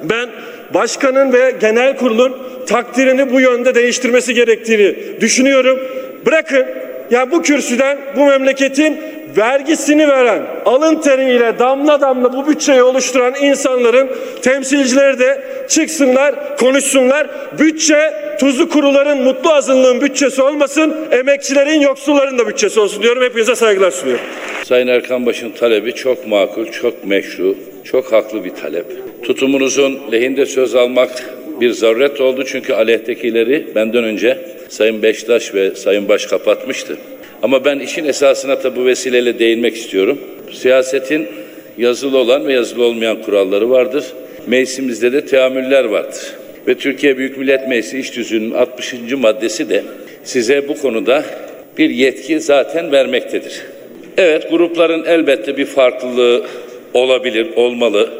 Ben 0.02 0.28
başkanın 0.74 1.32
ve 1.32 1.54
genel 1.60 1.96
kurulun 1.96 2.38
takdirini 2.66 3.32
bu 3.32 3.40
yönde 3.40 3.74
değiştirmesi 3.74 4.34
gerektiğini 4.34 5.20
düşünüyorum. 5.20 5.78
Bırakın 6.26 6.66
ya 7.10 7.30
bu 7.30 7.42
kürsüden 7.42 7.98
bu 8.16 8.26
memleketin 8.26 9.00
vergisini 9.36 10.08
veren, 10.08 10.42
alın 10.64 11.00
teriyle 11.00 11.58
damla 11.58 12.00
damla 12.00 12.32
bu 12.32 12.46
bütçeyi 12.46 12.82
oluşturan 12.82 13.34
insanların 13.34 14.08
temsilcileri 14.42 15.18
de 15.18 15.42
çıksınlar, 15.68 16.56
konuşsunlar. 16.56 17.26
Bütçe 17.58 18.12
tuzu 18.40 18.68
kuruların, 18.68 19.22
mutlu 19.22 19.52
azınlığın 19.52 20.00
bütçesi 20.00 20.42
olmasın, 20.42 20.94
emekçilerin, 21.10 21.80
yoksulların 21.80 22.38
da 22.38 22.48
bütçesi 22.48 22.80
olsun 22.80 23.02
diyorum. 23.02 23.22
Hepinize 23.22 23.54
saygılar 23.54 23.90
sunuyorum. 23.90 24.24
Sayın 24.64 24.86
Erkan 24.86 25.26
Baş'ın 25.26 25.50
talebi 25.50 25.92
çok 25.94 26.26
makul, 26.26 26.66
çok 26.66 27.06
meşru, 27.06 27.56
çok 27.84 28.12
haklı 28.12 28.44
bir 28.44 28.50
talep. 28.50 28.86
Tutumunuzun 29.22 29.98
lehinde 30.12 30.46
söz 30.46 30.74
almak 30.74 31.10
bir 31.60 31.70
zaruret 31.70 32.20
oldu 32.20 32.44
çünkü 32.46 32.74
aleyhtekileri 32.74 33.66
benden 33.74 34.04
önce 34.04 34.38
Sayın 34.68 35.02
Beştaş 35.02 35.54
ve 35.54 35.74
Sayın 35.74 36.08
Baş 36.08 36.26
kapatmıştı. 36.26 36.96
Ama 37.44 37.64
ben 37.64 37.78
işin 37.78 38.04
esasına 38.04 38.58
tabi 38.58 38.76
bu 38.80 38.86
vesileyle 38.86 39.38
değinmek 39.38 39.76
istiyorum. 39.76 40.18
Siyasetin 40.52 41.28
yazılı 41.78 42.18
olan 42.18 42.46
ve 42.46 42.52
yazılı 42.52 42.84
olmayan 42.84 43.22
kuralları 43.22 43.70
vardır. 43.70 44.04
Meclisimizde 44.46 45.12
de 45.12 45.26
teamüller 45.26 45.84
vardır. 45.84 46.34
ve 46.68 46.74
Türkiye 46.74 47.18
Büyük 47.18 47.38
Millet 47.38 47.68
Meclisi 47.68 47.98
İş 47.98 48.10
Tüzüğü'nün 48.10 48.50
60. 48.50 48.94
maddesi 49.18 49.68
de 49.68 49.82
size 50.24 50.68
bu 50.68 50.78
konuda 50.78 51.24
bir 51.78 51.90
yetki 51.90 52.40
zaten 52.40 52.92
vermektedir. 52.92 53.62
Evet 54.16 54.50
grupların 54.50 55.04
elbette 55.04 55.56
bir 55.56 55.66
farklılığı 55.66 56.44
olabilir, 56.94 57.46
olmalı. 57.56 58.10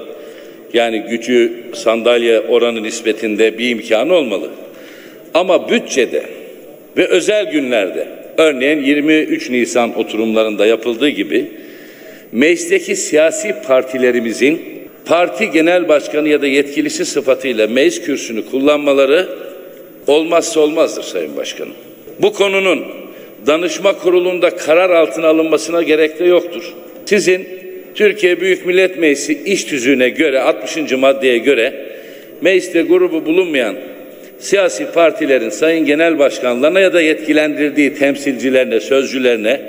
Yani 0.75 1.05
gücü 1.11 1.53
sandalye 1.75 2.41
oranı 2.41 2.83
nispetinde 2.83 3.59
bir 3.59 3.71
imkanı 3.71 4.15
olmalı. 4.15 4.51
Ama 5.35 5.69
bütçede 5.69 6.23
ve 6.97 7.07
özel 7.07 7.51
günlerde 7.51 8.24
örneğin 8.39 8.83
23 8.83 9.51
Nisan 9.51 9.99
oturumlarında 9.99 10.67
yapıldığı 10.67 11.09
gibi 11.09 11.45
meclisteki 12.33 12.97
siyasi 12.97 13.55
partilerimizin 13.67 14.63
parti 15.07 15.51
genel 15.51 15.89
başkanı 15.89 16.29
ya 16.29 16.43
da 16.43 16.47
yetkilisi 16.47 17.05
sıfatıyla 17.05 17.67
meclis 17.67 18.03
kürsünü 18.03 18.45
kullanmaları 18.47 19.29
olmazsa 20.07 20.61
olmazdır 20.61 21.03
Sayın 21.03 21.37
Başkanım. 21.37 21.75
Bu 22.23 22.33
konunun 22.33 22.85
danışma 23.47 23.99
kurulunda 23.99 24.51
karar 24.51 24.91
altına 24.91 25.27
alınmasına 25.27 25.83
gerek 25.83 26.19
de 26.19 26.25
yoktur. 26.25 26.73
Sizin 27.07 27.49
Türkiye 27.95 28.41
Büyük 28.41 28.67
Millet 28.67 28.99
Meclisi 28.99 29.43
iş 29.45 29.65
tüzüğüne 29.65 30.09
göre 30.09 30.41
60. 30.41 30.93
maddeye 30.93 31.39
göre 31.39 31.75
mecliste 32.41 32.83
grubu 32.83 33.27
bulunmayan 33.27 33.77
siyasi 34.39 34.87
partilerin 34.87 35.51
sayın 35.51 35.87
genel 35.87 36.19
başkanlarına 36.19 36.81
ya 36.81 36.93
da 36.93 37.01
yetkilendirdiği 37.01 37.95
temsilcilerine, 37.95 38.81
sözcülerine 38.81 39.61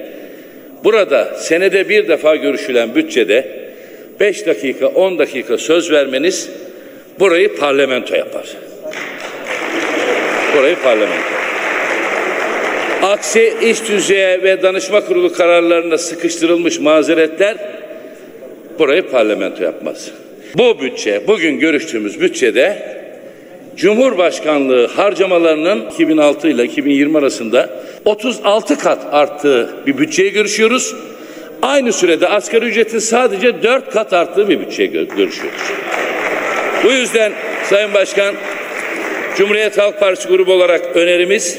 burada 0.84 1.34
senede 1.38 1.90
bir 1.90 2.08
defa 2.08 2.36
görüşülen 2.36 2.96
bütçede 2.96 3.48
5 4.20 4.46
dakika 4.46 4.88
10 4.88 5.20
dakika 5.20 5.58
söz 5.58 5.92
vermeniz 5.92 6.50
burayı 7.20 7.56
parlamento 7.56 8.16
yapar. 8.16 8.48
Burayı 10.58 10.76
parlamento. 10.76 11.36
Aksi 13.02 13.54
iş 13.64 13.80
tüzüğe 13.80 14.44
ve 14.44 14.62
danışma 14.64 15.06
kurulu 15.06 15.34
kararlarında 15.34 15.98
sıkıştırılmış 15.98 16.80
mazeretler 16.80 17.58
burayı 18.80 19.04
parlamento 19.08 19.64
yapmaz. 19.64 20.12
Bu 20.58 20.82
bütçe, 20.82 21.28
bugün 21.28 21.60
görüştüğümüz 21.60 22.22
bütçede 22.22 22.96
Cumhurbaşkanlığı 23.78 24.88
harcamalarının 24.88 25.90
2006 25.90 26.48
ile 26.48 26.64
2020 26.64 27.18
arasında 27.18 27.70
36 28.06 28.78
kat 28.78 29.00
arttığı 29.12 29.70
bir 29.88 29.98
bütçeyi 29.98 30.32
görüşüyoruz. 30.32 30.96
Aynı 31.62 31.94
sürede 31.94 32.28
asgari 32.28 32.66
ücretin 32.66 33.00
sadece 33.00 33.64
4 33.64 33.90
kat 33.90 34.14
arttığı 34.14 34.50
bir 34.50 34.60
bütçeyi 34.60 34.90
gö- 34.90 35.16
görüşüyoruz. 35.16 35.62
Bu 36.84 36.92
yüzden 36.92 37.32
Sayın 37.64 37.94
Başkan, 37.94 38.36
Cumhuriyet 39.38 39.78
Halk 39.78 40.00
Partisi 40.00 40.28
grubu 40.28 40.54
olarak 40.54 40.96
önerimiz 40.96 41.58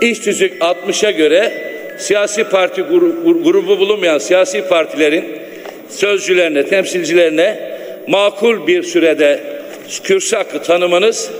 İş 0.00 0.18
tüzük 0.18 0.62
60'a 0.62 1.10
göre 1.10 1.52
siyasi 1.98 2.44
parti 2.44 2.80
gru- 2.80 3.42
grubu 3.42 3.78
bulunmayan 3.78 4.18
siyasi 4.18 4.68
partilerin 4.68 5.24
sözcülerine, 5.88 6.66
temsilcilerine 6.66 7.58
makul 8.08 8.66
bir 8.66 8.82
sürede 8.82 9.40
kürsü 10.04 10.36
hakkı 10.36 10.62
tanımanız 10.62 11.30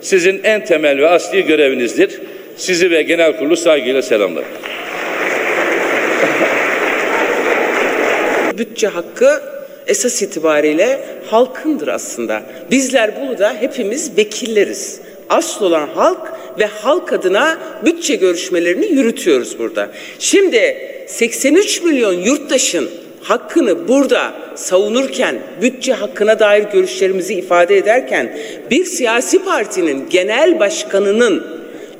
sizin 0.00 0.40
en 0.44 0.64
temel 0.64 0.98
ve 0.98 1.08
asli 1.08 1.44
görevinizdir. 1.44 2.20
Sizi 2.56 2.90
ve 2.90 3.02
genel 3.02 3.38
kurulu 3.38 3.56
saygıyla 3.56 4.02
selamlarım. 4.02 4.48
bütçe 8.58 8.86
hakkı 8.86 9.42
esas 9.86 10.22
itibariyle 10.22 11.00
halkındır 11.30 11.88
aslında. 11.88 12.42
Bizler 12.70 13.10
burada 13.20 13.54
hepimiz 13.60 14.16
vekilleriz. 14.16 15.00
Asıl 15.28 15.64
olan 15.64 15.88
halk 15.88 16.32
ve 16.58 16.66
halk 16.66 17.12
adına 17.12 17.58
bütçe 17.84 18.16
görüşmelerini 18.16 18.86
yürütüyoruz 18.86 19.58
burada. 19.58 19.90
Şimdi 20.18 20.76
83 21.06 21.82
milyon 21.82 22.12
yurttaşın 22.12 22.90
hakkını 23.22 23.88
burada 23.88 24.32
savunurken, 24.54 25.38
bütçe 25.62 25.92
hakkına 25.92 26.38
dair 26.38 26.62
görüşlerimizi 26.62 27.34
ifade 27.34 27.76
ederken 27.76 28.38
bir 28.70 28.84
siyasi 28.84 29.44
partinin 29.44 30.08
genel 30.10 30.60
başkanının 30.60 31.46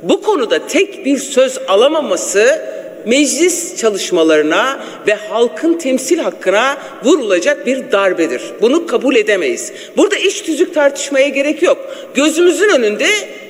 bu 0.02 0.22
konuda 0.22 0.66
tek 0.66 1.04
bir 1.04 1.18
söz 1.18 1.58
alamaması 1.68 2.62
meclis 3.06 3.76
çalışmalarına 3.76 4.84
ve 5.06 5.14
halkın 5.14 5.78
temsil 5.78 6.18
hakkına 6.18 6.76
vurulacak 7.04 7.66
bir 7.66 7.92
darbedir. 7.92 8.42
Bunu 8.62 8.86
kabul 8.86 9.16
edemeyiz. 9.16 9.72
Burada 9.96 10.16
iş 10.16 10.40
tüzük 10.40 10.74
tartışmaya 10.74 11.28
gerek 11.28 11.62
yok. 11.62 11.96
Gözümüzün 12.14 12.68
önünde 12.68 13.06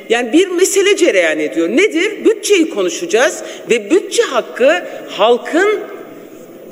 yani 0.08 0.32
bir 0.32 0.48
mesele 0.48 0.96
cereyan 0.96 1.38
ediyor. 1.38 1.68
Nedir? 1.68 2.24
Bütçeyi 2.24 2.70
konuşacağız 2.70 3.42
ve 3.70 3.90
bütçe 3.90 4.22
hakkı 4.22 4.84
halkın 5.08 5.80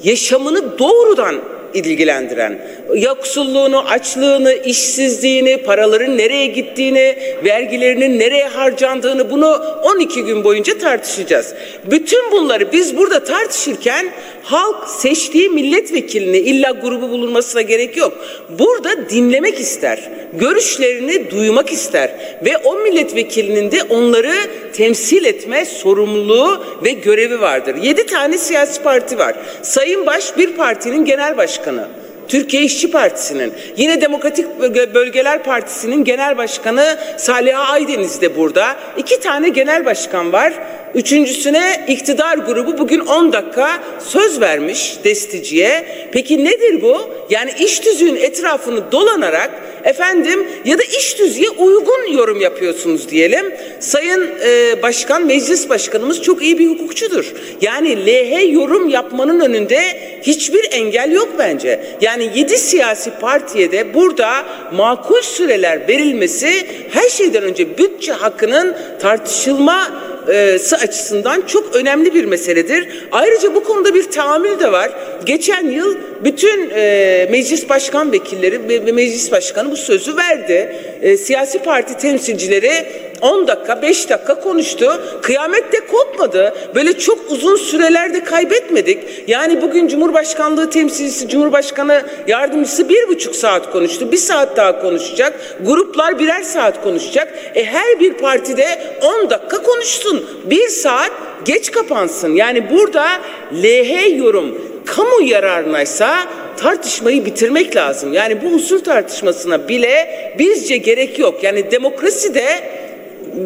yaşamını 0.05 0.78
doğrudan 0.78 1.36
ilgilendiren, 1.74 2.59
yoksulluğunu, 2.95 3.78
açlığını, 3.78 4.55
işsizliğini, 4.55 5.57
paraların 5.57 6.18
nereye 6.18 6.47
gittiğini, 6.47 7.16
vergilerinin 7.45 8.18
nereye 8.18 8.49
harcandığını 8.49 9.30
bunu 9.30 9.62
12 9.84 10.22
gün 10.22 10.45
boyunca 10.45 10.78
tartışacağız. 10.78 11.55
Bütün 11.91 12.32
bunları 12.32 12.72
biz 12.72 12.97
burada 12.97 13.24
tartışırken 13.24 14.11
halk 14.43 14.88
seçtiği 14.88 15.49
milletvekilini 15.49 16.38
illa 16.38 16.70
grubu 16.70 17.11
bulunmasına 17.11 17.62
gerek 17.62 17.97
yok. 17.97 18.12
Burada 18.59 19.11
dinlemek 19.11 19.61
ister, 19.61 20.11
görüşlerini 20.32 21.30
duymak 21.30 21.72
ister 21.72 22.11
ve 22.45 22.57
o 22.57 22.76
milletvekilinin 22.76 23.70
de 23.70 23.82
onları 23.82 24.32
temsil 24.72 25.24
etme 25.24 25.64
sorumluluğu 25.64 26.64
ve 26.84 26.91
görevi 26.91 27.41
vardır. 27.41 27.76
Yedi 27.82 28.07
tane 28.07 28.38
siyasi 28.38 28.82
parti 28.82 29.18
var. 29.18 29.34
Sayın 29.62 30.07
Baş 30.07 30.36
bir 30.38 30.57
partinin 30.57 31.05
genel 31.05 31.36
başkanı. 31.36 31.99
Türkiye 32.31 32.62
İşçi 32.62 32.91
Partisi'nin, 32.91 33.53
yine 33.76 34.01
Demokratik 34.01 34.47
Bölge- 34.61 34.95
Bölgeler 34.95 35.43
Partisi'nin 35.43 36.05
genel 36.05 36.37
başkanı 36.39 36.99
Saliha 37.18 37.62
Aydeniz 37.72 38.20
de 38.20 38.37
burada. 38.37 38.76
İki 38.97 39.20
tane 39.20 39.49
genel 39.49 39.85
başkan 39.85 40.33
var. 40.33 40.53
Üçüncüsüne 40.95 41.85
iktidar 41.89 42.39
grubu 42.39 42.78
bugün 42.78 43.01
10 43.01 43.33
dakika 43.33 43.83
söz 44.07 44.41
vermiş 44.41 44.95
desticiye. 45.05 45.85
Peki 46.12 46.45
nedir 46.45 46.83
bu? 46.83 47.11
Yani 47.31 47.51
iş 47.59 47.78
tüzüğün 47.81 48.16
etrafını 48.16 48.93
dolanarak 48.93 49.51
efendim 49.85 50.47
ya 50.64 50.78
da 50.78 50.83
iş 50.83 51.14
tüzüğe 51.14 51.51
uygun 51.51 52.12
yorum 52.12 52.41
yapıyorsunuz 52.41 53.09
diyelim. 53.09 53.55
Sayın 53.81 54.31
e, 54.45 54.83
Başkan, 54.83 55.26
Meclis 55.26 55.68
Başkanımız 55.68 56.22
çok 56.22 56.43
iyi 56.43 56.59
bir 56.59 56.66
hukukçudur. 56.66 57.33
Yani 57.61 58.07
LH 58.07 58.53
yorum 58.53 58.89
yapmanın 58.89 59.41
önünde 59.41 59.81
hiçbir 60.22 60.68
engel 60.72 61.12
yok 61.12 61.28
bence. 61.39 61.81
Yani 62.01 62.19
yedi 62.24 62.58
siyasi 62.58 63.10
partiye 63.20 63.72
de 63.72 63.94
burada 63.94 64.44
makul 64.72 65.22
süreler 65.22 65.88
verilmesi 65.88 66.66
her 66.92 67.08
şeyden 67.08 67.42
önce 67.42 67.78
bütçe 67.78 68.12
hakkının 68.12 68.76
tartışılma 69.00 69.90
e, 70.33 70.59
sı 70.59 70.76
açısından 70.76 71.43
çok 71.47 71.76
önemli 71.76 72.14
bir 72.14 72.24
meseledir. 72.24 72.89
Ayrıca 73.12 73.55
bu 73.55 73.64
konuda 73.64 73.95
bir 73.95 74.11
tahammül 74.11 74.59
de 74.61 74.72
var. 74.72 74.91
Geçen 75.26 75.70
yıl 75.70 75.97
bütün 76.24 76.70
e, 76.74 77.28
meclis 77.31 77.68
başkan 77.68 78.12
vekilleri 78.12 78.68
ve 78.68 78.87
ve 78.87 78.93
meclis 78.93 79.33
başkanı 79.33 79.70
bu 79.70 79.76
sözü 79.76 80.16
verdi. 80.16 80.76
E, 81.03 81.16
siyasi 81.16 81.59
parti 81.59 81.99
temsilcileri 81.99 82.87
10 83.20 83.49
dakika 83.49 83.83
5 83.83 84.11
dakika 84.11 84.41
konuştu. 84.41 85.03
Kıyamet 85.22 85.72
de 85.72 85.81
kopmadı. 85.81 86.55
Böyle 86.74 86.99
çok 86.99 87.31
uzun 87.31 87.57
sürelerde 87.57 88.24
kaybetmedik. 88.24 89.24
Yani 89.26 89.62
bugün 89.62 89.89
Cumhurbaşkanlığı 89.89 90.70
temsilcisi, 90.70 91.28
Cumhurbaşkanı 91.28 92.03
yardımcısı 92.26 92.89
bir 92.89 93.09
buçuk 93.09 93.37
saat 93.37 93.72
konuştu. 93.72 94.12
Bir 94.12 94.16
saat 94.16 94.57
daha 94.57 94.81
konuşacak. 94.81 95.57
Gruplar 95.66 96.18
birer 96.18 96.43
saat 96.43 96.83
konuşacak. 96.83 97.28
E 97.55 97.64
her 97.64 98.01
bir 98.01 98.12
partide 98.12 98.66
10 99.03 99.31
dakika 99.31 99.62
konuşsun. 99.62 100.19
Bir 100.44 100.68
saat 100.68 101.10
geç 101.44 101.70
kapansın. 101.70 102.34
Yani 102.34 102.70
burada 102.70 103.06
LH 103.52 104.18
yorum 104.18 104.58
kamu 104.86 105.22
yararınaysa 105.22 106.28
tartışmayı 106.56 107.24
bitirmek 107.24 107.76
lazım. 107.76 108.12
Yani 108.12 108.42
bu 108.42 108.54
usul 108.54 108.78
tartışmasına 108.78 109.68
bile 109.68 110.34
bizce 110.38 110.76
gerek 110.76 111.18
yok. 111.18 111.42
Yani 111.42 111.70
demokraside 111.70 112.44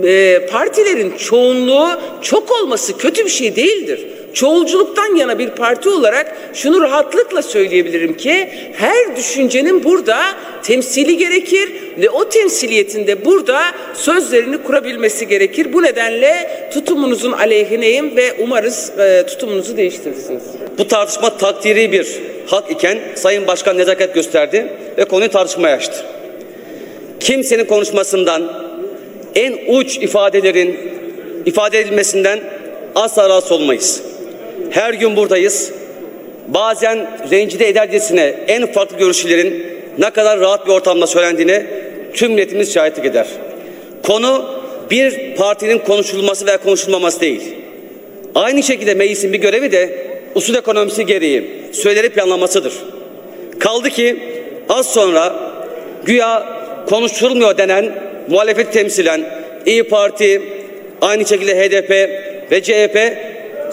e, 0.05 0.47
partilerin 0.47 1.17
çoğunluğu 1.17 1.89
çok 2.23 2.63
olması 2.63 2.99
kötü 2.99 3.25
bir 3.25 3.31
şey 3.31 3.57
değildir. 3.57 4.07
Çoğulculuktan 4.35 5.17
yana 5.17 5.39
bir 5.39 5.51
parti 5.51 5.89
olarak 5.89 6.37
şunu 6.55 6.81
rahatlıkla 6.81 7.43
söyleyebilirim 7.43 8.17
ki 8.17 8.49
her 8.73 9.17
düşüncenin 9.17 9.85
burada 9.85 10.19
temsili 10.63 11.17
gerekir 11.17 11.73
ve 11.99 12.11
o 12.11 12.29
temsiliyetinde 12.29 13.25
burada 13.25 13.61
sözlerini 13.95 14.59
kurabilmesi 14.63 15.29
gerekir. 15.29 15.73
Bu 15.73 15.83
nedenle 15.83 16.51
tutumunuzun 16.73 17.33
aleyhineyim 17.33 18.17
ve 18.17 18.33
umarız 18.43 18.93
e, 18.99 19.27
tutumunuzu 19.27 19.77
değiştirirsiniz. 19.77 20.43
Bu 20.79 20.89
tartışma 20.89 21.37
takdiri 21.37 21.93
bir 21.93 22.21
hak 22.47 22.71
iken 22.71 22.99
Sayın 23.15 23.47
Başkan 23.47 23.79
nezaket 23.79 24.15
gösterdi 24.15 24.67
ve 24.99 25.05
konuyu 25.05 25.31
tartışmaya 25.31 25.77
açtı. 25.77 26.05
Kimsenin 27.21 27.65
konuşmasından 27.65 28.65
en 29.35 29.59
uç 29.69 29.97
ifadelerin 29.97 30.79
ifade 31.47 31.81
edilmesinden 31.81 32.41
asla 32.95 33.29
rahatsız 33.29 33.53
olmayız. 33.53 34.14
Her 34.71 34.95
gün 34.95 35.17
buradayız. 35.17 35.73
Bazen 36.49 36.99
rencide 37.31 37.69
edercesine 37.69 38.35
en 38.49 38.73
farklı 38.73 38.99
görüşlerin 38.99 39.67
ne 39.99 40.11
kadar 40.11 40.41
rahat 40.41 40.67
bir 40.67 40.73
ortamda 40.73 41.07
söylendiğine 41.07 41.67
tüm 42.15 42.33
milletimiz 42.33 42.75
şahitlik 42.75 43.07
eder. 43.07 43.27
Konu 44.03 44.45
bir 44.91 45.37
partinin 45.37 45.79
konuşulması 45.79 46.47
veya 46.47 46.59
konuşulmaması 46.59 47.21
değil. 47.21 47.55
Aynı 48.35 48.63
şekilde 48.63 48.95
meclisin 48.95 49.33
bir 49.33 49.39
görevi 49.39 49.73
de 49.73 50.07
usul 50.35 50.55
ekonomisi 50.55 51.07
gereği 51.07 51.51
süreleri 51.73 52.09
planlamasıdır. 52.09 52.73
Kaldı 53.59 53.91
ki 53.91 54.17
az 54.69 54.87
sonra 54.93 55.35
güya 56.05 56.47
konuşulmuyor 56.89 57.59
denen 57.59 57.93
muhalefet 58.29 58.73
temsilen 58.73 59.25
İyi 59.67 59.83
Parti, 59.83 60.43
aynı 61.01 61.27
şekilde 61.27 61.57
HDP 61.57 61.91
ve 62.51 62.63
CHP 62.63 63.17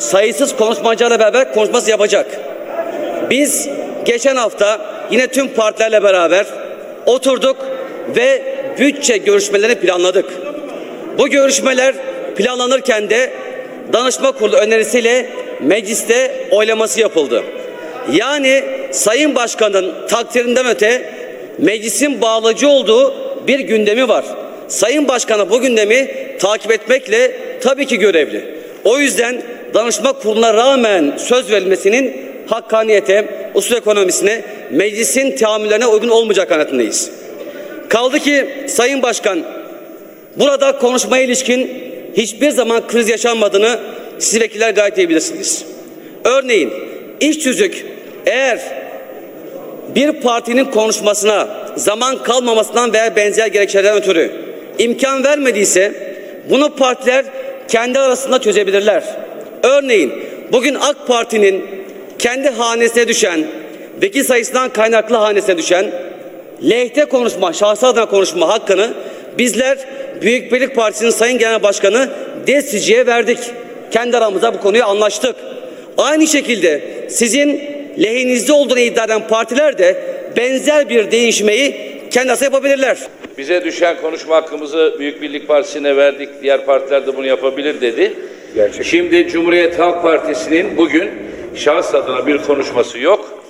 sayısız 0.01 0.55
konuşmacılarla 0.55 1.19
beraber 1.19 1.53
konuşması 1.53 1.89
yapacak. 1.89 2.25
Biz 3.29 3.69
geçen 4.05 4.35
hafta 4.35 4.81
yine 5.11 5.27
tüm 5.27 5.47
partilerle 5.47 6.03
beraber 6.03 6.45
oturduk 7.05 7.57
ve 8.15 8.41
bütçe 8.79 9.17
görüşmelerini 9.17 9.75
planladık. 9.75 10.25
Bu 11.17 11.27
görüşmeler 11.27 11.95
planlanırken 12.35 13.09
de 13.09 13.33
danışma 13.93 14.31
kurulu 14.31 14.55
önerisiyle 14.55 15.29
mecliste 15.61 16.47
oylaması 16.51 16.99
yapıldı. 16.99 17.43
Yani 18.11 18.63
Sayın 18.91 19.35
Başkan'ın 19.35 20.07
takdirinden 20.07 20.67
öte 20.67 21.13
meclisin 21.57 22.21
bağlacı 22.21 22.69
olduğu 22.69 23.13
bir 23.47 23.59
gündemi 23.59 24.07
var. 24.07 24.25
Sayın 24.67 25.07
Başkan'a 25.07 25.49
bu 25.49 25.61
gündemi 25.61 26.07
takip 26.39 26.71
etmekle 26.71 27.31
tabii 27.61 27.85
ki 27.85 27.99
görevli. 27.99 28.55
O 28.83 28.99
yüzden 28.99 29.41
danışma 29.73 30.13
kuruluna 30.13 30.53
rağmen 30.53 31.13
söz 31.17 31.51
verilmesinin 31.51 32.13
hakkaniyete, 32.47 33.25
usul 33.53 33.75
ekonomisine, 33.75 34.41
meclisin 34.71 35.35
teamüllerine 35.35 35.87
uygun 35.87 36.09
olmayacak 36.09 36.49
kanaatindeyiz. 36.49 37.11
Kaldı 37.89 38.19
ki 38.19 38.47
Sayın 38.67 39.01
Başkan 39.01 39.39
burada 40.35 40.77
konuşmaya 40.77 41.23
ilişkin 41.23 41.83
hiçbir 42.17 42.51
zaman 42.51 42.87
kriz 42.87 43.09
yaşanmadığını 43.09 43.79
siz 44.19 44.41
vekiller 44.41 44.69
gayet 44.69 44.97
iyi 44.97 45.09
bilirsiniz. 45.09 45.65
Örneğin 46.23 46.73
iş 47.19 47.37
tüzük 47.37 47.85
eğer 48.25 48.59
bir 49.95 50.11
partinin 50.11 50.65
konuşmasına 50.65 51.47
zaman 51.75 52.23
kalmamasından 52.23 52.93
veya 52.93 53.15
benzer 53.15 53.47
gerekçelerden 53.47 53.97
ötürü 53.97 54.31
imkan 54.79 55.23
vermediyse 55.23 55.93
bunu 56.49 56.75
partiler 56.75 57.25
kendi 57.67 57.99
arasında 57.99 58.41
çözebilirler. 58.41 59.03
Örneğin 59.63 60.13
bugün 60.51 60.75
AK 60.75 61.07
Parti'nin 61.07 61.65
kendi 62.19 62.49
hanesine 62.49 63.07
düşen, 63.07 63.45
vekil 64.01 64.23
sayısından 64.23 64.69
kaynaklı 64.69 65.15
hanesine 65.15 65.57
düşen 65.57 65.91
lehte 66.69 67.05
konuşma, 67.05 67.53
şahsı 67.53 67.87
adına 67.87 68.05
konuşma 68.05 68.47
hakkını 68.47 68.93
bizler 69.37 69.77
Büyük 70.21 70.53
Birlik 70.53 70.75
Partisi'nin 70.75 71.09
Sayın 71.09 71.37
Genel 71.37 71.63
Başkanı 71.63 72.09
Destici'ye 72.47 73.05
verdik. 73.05 73.37
Kendi 73.91 74.17
aramızda 74.17 74.53
bu 74.53 74.61
konuyu 74.61 74.85
anlaştık. 74.85 75.35
Aynı 75.97 76.27
şekilde 76.27 76.81
sizin 77.09 77.61
lehinizde 77.99 78.53
olduğunu 78.53 78.79
iddia 78.79 79.03
eden 79.03 79.27
partiler 79.27 79.77
de 79.77 79.97
benzer 80.37 80.89
bir 80.89 81.11
değişmeyi 81.11 81.75
kendi 82.11 82.29
arasında 82.29 82.45
yapabilirler. 82.45 82.97
Bize 83.37 83.63
düşen 83.63 84.01
konuşma 84.01 84.35
hakkımızı 84.35 84.95
Büyük 84.99 85.21
Birlik 85.21 85.47
Partisi'ne 85.47 85.95
verdik. 85.95 86.29
Diğer 86.41 86.65
partiler 86.65 87.07
de 87.07 87.17
bunu 87.17 87.25
yapabilir 87.25 87.81
dedi. 87.81 88.13
Şimdi 88.83 89.27
Cumhuriyet 89.27 89.79
Halk 89.79 90.01
Partisi'nin 90.01 90.77
bugün 90.77 91.09
şahıs 91.55 91.95
adına 91.95 92.27
bir 92.27 92.37
konuşması 92.37 92.99
yok. 92.99 93.43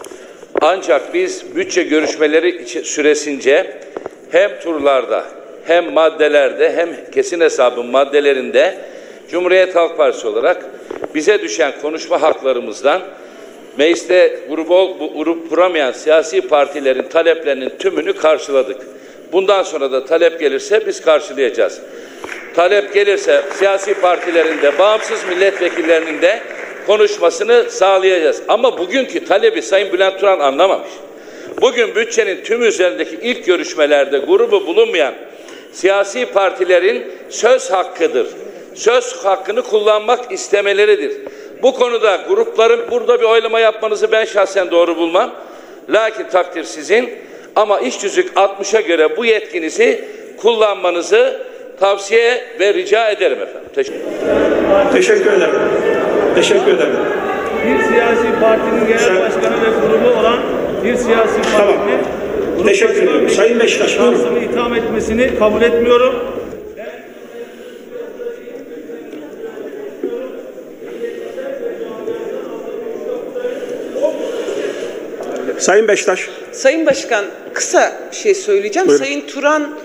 Ancak 0.62 1.14
biz 1.14 1.56
bütçe 1.56 1.84
görüşmeleri 1.84 2.66
süresince 2.68 3.78
hem 4.32 4.60
turlarda 4.60 5.26
hem 5.66 5.94
maddelerde 5.94 6.74
hem 6.76 6.90
kesin 7.12 7.42
hesabın 7.42 7.86
maddelerinde 7.86 8.78
Cumhuriyet 9.32 9.76
Halk 9.76 9.98
Partisi 9.98 10.28
olarak 10.28 10.66
bize 11.16 11.42
düşen 11.42 11.74
konuşma 11.82 12.22
haklarımızdan 12.22 13.02
mecliste 13.78 14.40
grubu, 14.50 14.98
grup 15.18 15.50
kuramayan 15.50 15.92
siyasi 15.92 16.42
partilerin 16.42 17.04
taleplerinin 17.04 17.70
tümünü 17.80 18.14
karşıladık. 18.14 18.82
Bundan 19.32 19.64
sonra 19.64 19.92
da 19.92 20.06
talep 20.06 20.40
gelirse 20.40 20.88
biz 20.88 21.02
karşılayacağız. 21.02 21.82
Talep 22.56 22.94
gelirse 22.94 23.42
siyasi 23.58 23.94
partilerin 23.94 24.62
de 24.62 24.80
bağımsız 24.80 25.26
milletvekillerinin 25.30 26.22
de 26.22 26.40
konuşmasını 26.88 27.70
sağlayacağız. 27.70 28.42
Ama 28.48 28.78
bugünkü 28.78 29.26
talebi 29.26 29.62
Sayın 29.62 29.94
Bülent 29.94 30.20
Turan 30.20 30.40
anlamamış. 30.40 30.90
Bugün 31.62 31.96
bütçenin 31.96 32.44
tüm 32.44 32.64
üzerindeki 32.64 33.20
ilk 33.22 33.46
görüşmelerde 33.46 34.18
grubu 34.18 34.68
bulunmayan 34.68 35.14
siyasi 35.72 36.26
partilerin 36.26 37.12
söz 37.30 37.72
hakkıdır. 37.72 38.28
Söz 38.76 39.16
hakkını 39.26 39.62
kullanmak 39.62 40.32
istemeleridir. 40.32 41.12
Bu 41.62 41.74
konuda 41.74 42.16
grupların 42.28 42.92
burada 42.92 43.20
bir 43.20 43.26
oylama 43.26 43.60
yapmanızı 43.60 44.12
ben 44.12 44.26
şahsen 44.26 44.72
doğru 44.72 44.98
bulmam. 44.98 45.32
Lakin 45.90 46.24
takdir 46.24 46.64
sizin 46.64 47.10
ama 47.56 47.80
iş 47.80 47.98
tüzük 47.98 48.34
60'a 48.34 48.82
göre 48.82 49.18
bu 49.18 49.26
yetkinizi 49.26 50.06
kullanmanızı 50.38 51.51
tavsiye 51.80 52.42
ve 52.60 52.74
rica 52.74 53.10
ederim 53.10 53.42
efendim. 53.42 53.70
Teşekkür 53.76 54.00
Teşekkür 54.94 55.32
ederim. 55.34 55.56
Teşekkür 56.36 56.72
ederim. 56.74 56.96
bir 57.66 57.84
siyasi 57.84 58.40
partinin 58.42 58.88
genel 58.88 59.22
başkanı 59.22 59.56
ve 59.62 59.70
grubu 59.88 60.20
olan 60.20 60.40
bir 60.84 60.96
siyasi 60.96 61.42
Tamam. 61.42 61.68
partinin 61.68 62.00
grup 62.58 62.68
Teşekkür 62.68 63.04
ederim. 63.04 63.30
Sayın 63.30 63.60
Beşiktaş, 63.60 63.92
şahsını 63.92 64.40
itham 64.40 64.74
etmesini 64.74 65.40
kabul 65.40 65.62
etmiyorum. 65.62 66.16
Sayın 75.62 75.88
Beşiktaş. 75.88 76.30
Sayın 76.52 76.86
Başkan 76.86 77.26
kısa 77.54 77.92
bir 78.12 78.16
şey 78.16 78.36
söyleyeceğim. 78.36 78.88
Buyurun. 78.88 79.04
Sayın 79.06 79.28
Turan 79.28 79.78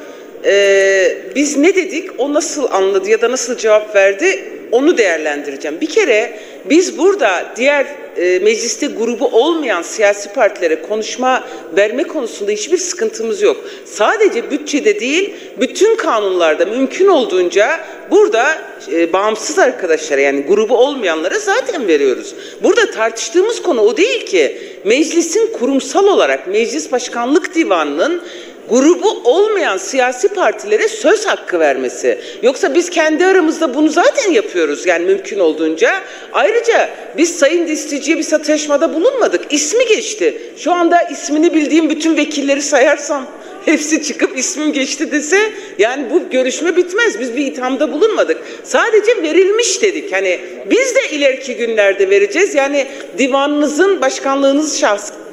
e, 0.47 1.19
biz 1.35 1.57
ne 1.57 1.75
dedik 1.75 2.11
o 2.19 2.35
nasıl 2.35 2.71
anladı 2.71 3.11
ya 3.11 3.21
da 3.21 3.31
nasıl 3.31 3.57
cevap 3.57 3.97
verdi 3.97 4.45
onu 4.73 4.99
değerlendireceğim. 4.99 5.81
Bir 5.81 5.89
kere 5.89 6.39
biz 6.65 6.99
burada 6.99 7.53
diğer 7.57 7.87
e, 8.17 8.39
mecliste 8.39 8.87
grubu 8.87 9.27
olmayan 9.27 9.83
siyasi 9.83 10.33
partilere 10.33 10.83
konuşma 10.83 11.45
verme 11.77 12.03
konusunda 12.03 12.51
hiçbir 12.51 12.79
sıkıntımız 12.79 13.43
yok. 13.43 13.57
Sadece 13.85 14.51
bütçede 14.51 15.01
değil 15.01 15.35
bütün 15.61 15.97
kanunlarda 15.97 16.65
mümkün 16.65 17.07
olduğunca 17.07 17.81
burada 18.11 18.59
e, 18.93 19.13
bağımsız 19.13 19.59
arkadaşlara 19.59 20.21
yani 20.21 20.43
grubu 20.43 20.77
olmayanlara 20.77 21.39
zaten 21.39 21.89
veriyoruz. 21.89 22.35
Burada 22.63 22.91
tartıştığımız 22.91 23.63
konu 23.63 23.81
o 23.81 23.97
değil 23.97 24.27
ki. 24.27 24.59
Meclisin 24.85 25.53
kurumsal 25.53 26.07
olarak 26.07 26.47
Meclis 26.47 26.93
Başkanlık 26.93 27.55
Divanı'nın 27.55 28.23
grubu 28.71 29.21
olmayan 29.25 29.77
siyasi 29.77 30.29
partilere 30.29 30.89
söz 30.89 31.27
hakkı 31.27 31.61
vermesi. 31.61 32.19
Yoksa 32.43 32.75
biz 32.75 32.91
kendi 32.91 33.27
aramızda 33.27 33.75
bunu 33.75 33.89
zaten 33.89 34.33
yapıyoruz 34.33 34.87
yani 34.87 35.05
mümkün 35.05 35.39
olduğunca. 35.39 35.91
Ayrıca 36.33 36.91
biz 37.17 37.39
Sayın 37.39 37.69
Distici'ye 37.69 38.19
bir 38.19 38.23
satışmada 38.23 38.95
bulunmadık. 38.95 39.45
İsmi 39.51 39.87
geçti. 39.87 40.41
Şu 40.57 40.73
anda 40.73 41.03
ismini 41.03 41.55
bildiğim 41.55 41.91
bütün 41.91 42.17
vekilleri 42.17 42.63
sayarsam 42.63 43.27
hepsi 43.65 44.03
çıkıp 44.03 44.39
ismim 44.39 44.73
geçti 44.73 45.13
dese 45.13 45.39
yani 45.79 46.11
bu 46.11 46.31
görüşme 46.31 46.77
bitmez. 46.77 47.21
Biz 47.21 47.37
bir 47.37 47.47
ithamda 47.47 47.93
bulunmadık. 47.93 48.39
Sadece 48.65 49.23
verilmiş 49.23 49.83
dedik. 49.83 50.13
Hani 50.13 50.41
biz 50.71 50.95
de 50.95 51.17
ileriki 51.17 51.55
günlerde 51.55 52.11
vereceğiz. 52.11 52.55
Yani 52.55 52.87
divanınızın 53.19 54.01
başkanlığınız 54.01 54.81
şahsı 54.81 55.27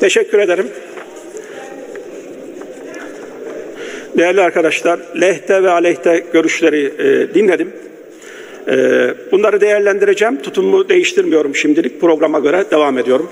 Teşekkür 0.00 0.38
ederim. 0.38 0.66
Değerli 4.18 4.40
arkadaşlar, 4.40 5.00
lehte 5.20 5.62
ve 5.62 5.70
aleyhte 5.70 6.26
görüşleri 6.32 6.84
e, 6.98 7.34
dinledim. 7.34 7.72
E, 8.68 8.74
bunları 9.32 9.60
değerlendireceğim. 9.60 10.42
Tutumumu 10.42 10.88
değiştirmiyorum 10.88 11.56
şimdilik. 11.56 12.00
Programa 12.00 12.38
göre 12.38 12.64
devam 12.70 12.98
ediyorum. 12.98 13.30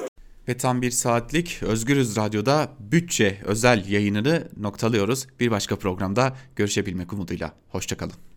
Ve 0.48 0.56
tam 0.56 0.82
bir 0.82 0.90
saatlik 0.90 1.60
Özgürüz 1.62 2.16
Radyo'da 2.16 2.68
bütçe 2.78 3.36
özel 3.46 3.84
yayınını 3.88 4.42
noktalıyoruz. 4.60 5.26
Bir 5.40 5.50
başka 5.50 5.76
programda 5.76 6.36
görüşebilmek 6.56 7.12
umuduyla. 7.12 7.52
Hoşçakalın. 7.68 8.24